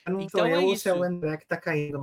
Não 0.07 0.21
então 0.21 0.41
sou 0.41 0.47
é 0.47 0.55
eu, 0.55 0.73
isso. 0.73 0.89
é 0.89 0.93
o 0.93 1.03
André 1.03 1.37
que 1.37 1.45
tá 1.45 1.59
caindo. 1.59 2.01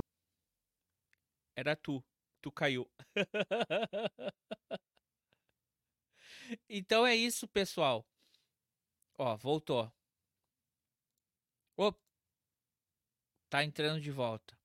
Era 1.55 1.75
tu. 1.75 2.03
Tu 2.41 2.51
caiu. 2.51 2.89
então 6.67 7.05
é 7.05 7.15
isso, 7.15 7.47
pessoal. 7.47 8.05
Ó, 9.17 9.37
voltou. 9.37 9.91
Op. 11.77 11.97
Tá 13.49 13.63
entrando 13.63 14.01
de 14.01 14.11
volta. 14.11 14.57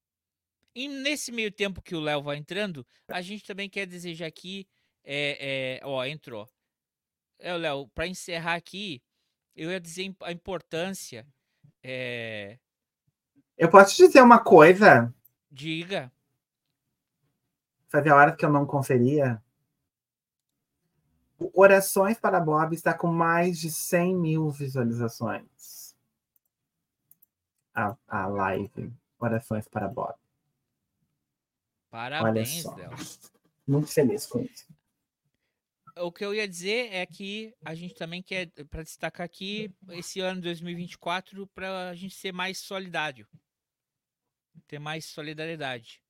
E 0.78 0.86
nesse 0.86 1.32
meio 1.32 1.50
tempo 1.50 1.82
que 1.82 1.96
o 1.96 2.00
Léo 2.00 2.22
vai 2.22 2.36
entrando, 2.36 2.86
a 3.08 3.20
gente 3.20 3.44
também 3.44 3.68
quer 3.68 3.84
desejar 3.84 4.26
aqui. 4.26 4.64
É, 5.02 5.80
é, 5.80 5.84
ó, 5.84 6.04
entrou. 6.04 6.48
É, 7.36 7.52
Léo, 7.52 7.88
para 7.88 8.06
encerrar 8.06 8.54
aqui, 8.54 9.02
eu 9.56 9.72
ia 9.72 9.80
dizer 9.80 10.14
a 10.22 10.30
importância. 10.30 11.26
É... 11.82 12.60
Eu 13.56 13.68
posso 13.68 13.96
te 13.96 14.06
dizer 14.06 14.22
uma 14.22 14.38
coisa? 14.38 15.12
Diga. 15.50 16.12
Fazia 17.88 18.14
hora 18.14 18.36
que 18.36 18.44
eu 18.44 18.52
não 18.52 18.64
conferia. 18.64 19.42
Orações 21.54 22.20
para 22.20 22.38
Bob 22.38 22.72
está 22.72 22.94
com 22.94 23.08
mais 23.08 23.58
de 23.58 23.68
100 23.68 24.14
mil 24.14 24.48
visualizações. 24.48 25.96
A, 27.74 27.96
a 28.06 28.26
live 28.28 28.92
Orações 29.18 29.66
para 29.66 29.88
Bob. 29.88 30.14
Parabéns, 31.90 32.64
Léo. 32.64 32.90
Muito 33.66 33.88
feliz 33.88 34.26
com 34.26 34.42
isso. 34.42 34.66
O 35.96 36.12
que 36.12 36.24
eu 36.24 36.32
ia 36.32 36.46
dizer 36.46 36.92
é 36.92 37.04
que 37.04 37.54
a 37.64 37.74
gente 37.74 37.94
também 37.94 38.22
quer, 38.22 38.50
para 38.70 38.82
destacar 38.82 39.24
aqui, 39.24 39.74
esse 39.90 40.20
ano 40.20 40.40
2024, 40.40 41.46
para 41.48 41.90
a 41.90 41.94
gente 41.94 42.14
ser 42.14 42.32
mais 42.32 42.58
solidário. 42.58 43.26
Ter 44.66 44.78
mais 44.78 45.06
solidariedade. 45.06 46.00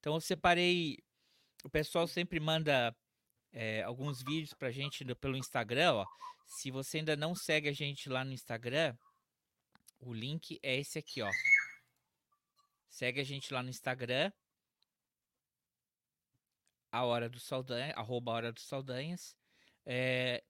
Então 0.00 0.14
eu 0.14 0.20
separei. 0.20 0.98
O 1.64 1.68
pessoal 1.68 2.06
sempre 2.06 2.40
manda 2.40 2.96
é, 3.52 3.82
alguns 3.82 4.22
vídeos 4.22 4.54
para 4.54 4.68
a 4.68 4.72
gente 4.72 5.04
pelo 5.16 5.36
Instagram. 5.36 5.94
Ó. 5.94 6.06
Se 6.46 6.70
você 6.70 6.98
ainda 6.98 7.16
não 7.16 7.34
segue 7.34 7.68
a 7.68 7.72
gente 7.72 8.08
lá 8.08 8.24
no 8.24 8.32
Instagram, 8.32 8.96
o 10.00 10.14
link 10.14 10.58
é 10.62 10.76
esse 10.76 10.98
aqui, 10.98 11.20
ó. 11.20 11.30
Segue 12.88 13.20
a 13.20 13.24
gente 13.24 13.52
lá 13.52 13.62
no 13.62 13.68
Instagram 13.68 14.32
a 16.96 17.04
Hora 17.04 17.28
do 17.28 17.38
Saldanha, 17.38 17.92
arroba 17.94 18.32
Hora 18.32 18.52
dos 18.52 18.66
Saldanhas. 18.66 19.36
É, 19.84 20.42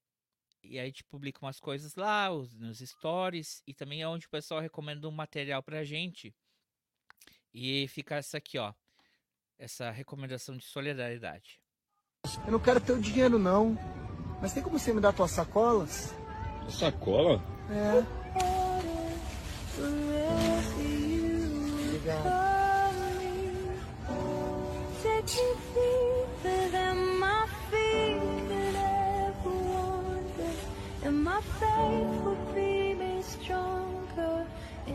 e 0.63 0.79
aí 0.79 0.85
a 0.85 0.87
gente 0.87 1.05
publica 1.05 1.45
umas 1.45 1.59
coisas 1.59 1.95
lá, 1.97 2.31
os, 2.31 2.57
nos 2.57 2.79
stories, 2.79 3.63
e 3.67 3.75
também 3.75 4.03
é 4.03 4.09
onde 4.09 4.27
o 4.27 4.31
pessoal 4.31 4.61
recomenda 4.61 5.09
um 5.09 5.13
material 5.13 5.63
pra 5.63 5.85
gente. 5.85 6.35
E 7.53 7.89
fica 7.89 8.17
essa 8.17 8.39
aqui, 8.39 8.59
ó. 8.59 8.73
Essa 9.59 9.91
recomendação 9.91 10.57
de 10.57 10.65
solidariedade. 10.65 11.61
Eu 12.45 12.53
não 12.53 12.61
quero 12.61 12.81
teu 12.81 12.99
dinheiro, 13.01 13.39
não. 13.39 13.77
Mas 14.41 14.53
tem 14.53 14.63
como 14.63 14.79
você 14.79 14.93
me 14.93 15.01
dar 15.01 15.13
tuas 15.13 15.31
sacolas? 15.31 16.15
Sacola? 16.69 17.43
É. 17.71 18.27
Obrigado. 21.89 22.36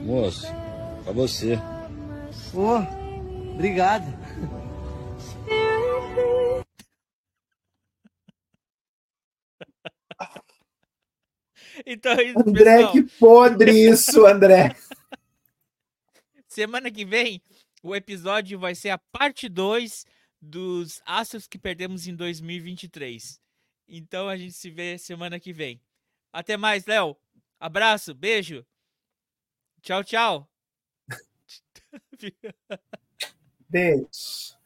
Moço, 0.03 0.47
pra 1.03 1.13
você. 1.13 1.55
Ô, 2.53 2.77
oh, 2.77 3.53
obrigado. 3.53 4.05
Então, 11.85 12.13
André, 12.13 12.77
pessoal... 12.77 12.91
que 12.91 13.03
podre 13.19 13.71
isso, 13.71 14.25
André. 14.25 14.75
Semana 16.47 16.91
que 16.91 17.05
vem, 17.05 17.41
o 17.81 17.95
episódio 17.95 18.59
vai 18.59 18.75
ser 18.75 18.89
a 18.89 18.97
parte 18.97 19.47
2 19.47 20.05
dos 20.41 21.01
astros 21.05 21.47
que 21.47 21.57
perdemos 21.57 22.07
em 22.07 22.15
2023. 22.15 23.39
Então 23.87 24.27
a 24.27 24.37
gente 24.37 24.53
se 24.53 24.69
vê 24.69 24.97
semana 24.97 25.39
que 25.39 25.53
vem. 25.53 25.81
Até 26.31 26.57
mais, 26.57 26.85
Léo. 26.85 27.15
Abraço, 27.59 28.13
beijo. 28.13 28.65
Tchau, 29.83 30.03
tchau. 30.03 30.47
Beijo. 33.69 34.09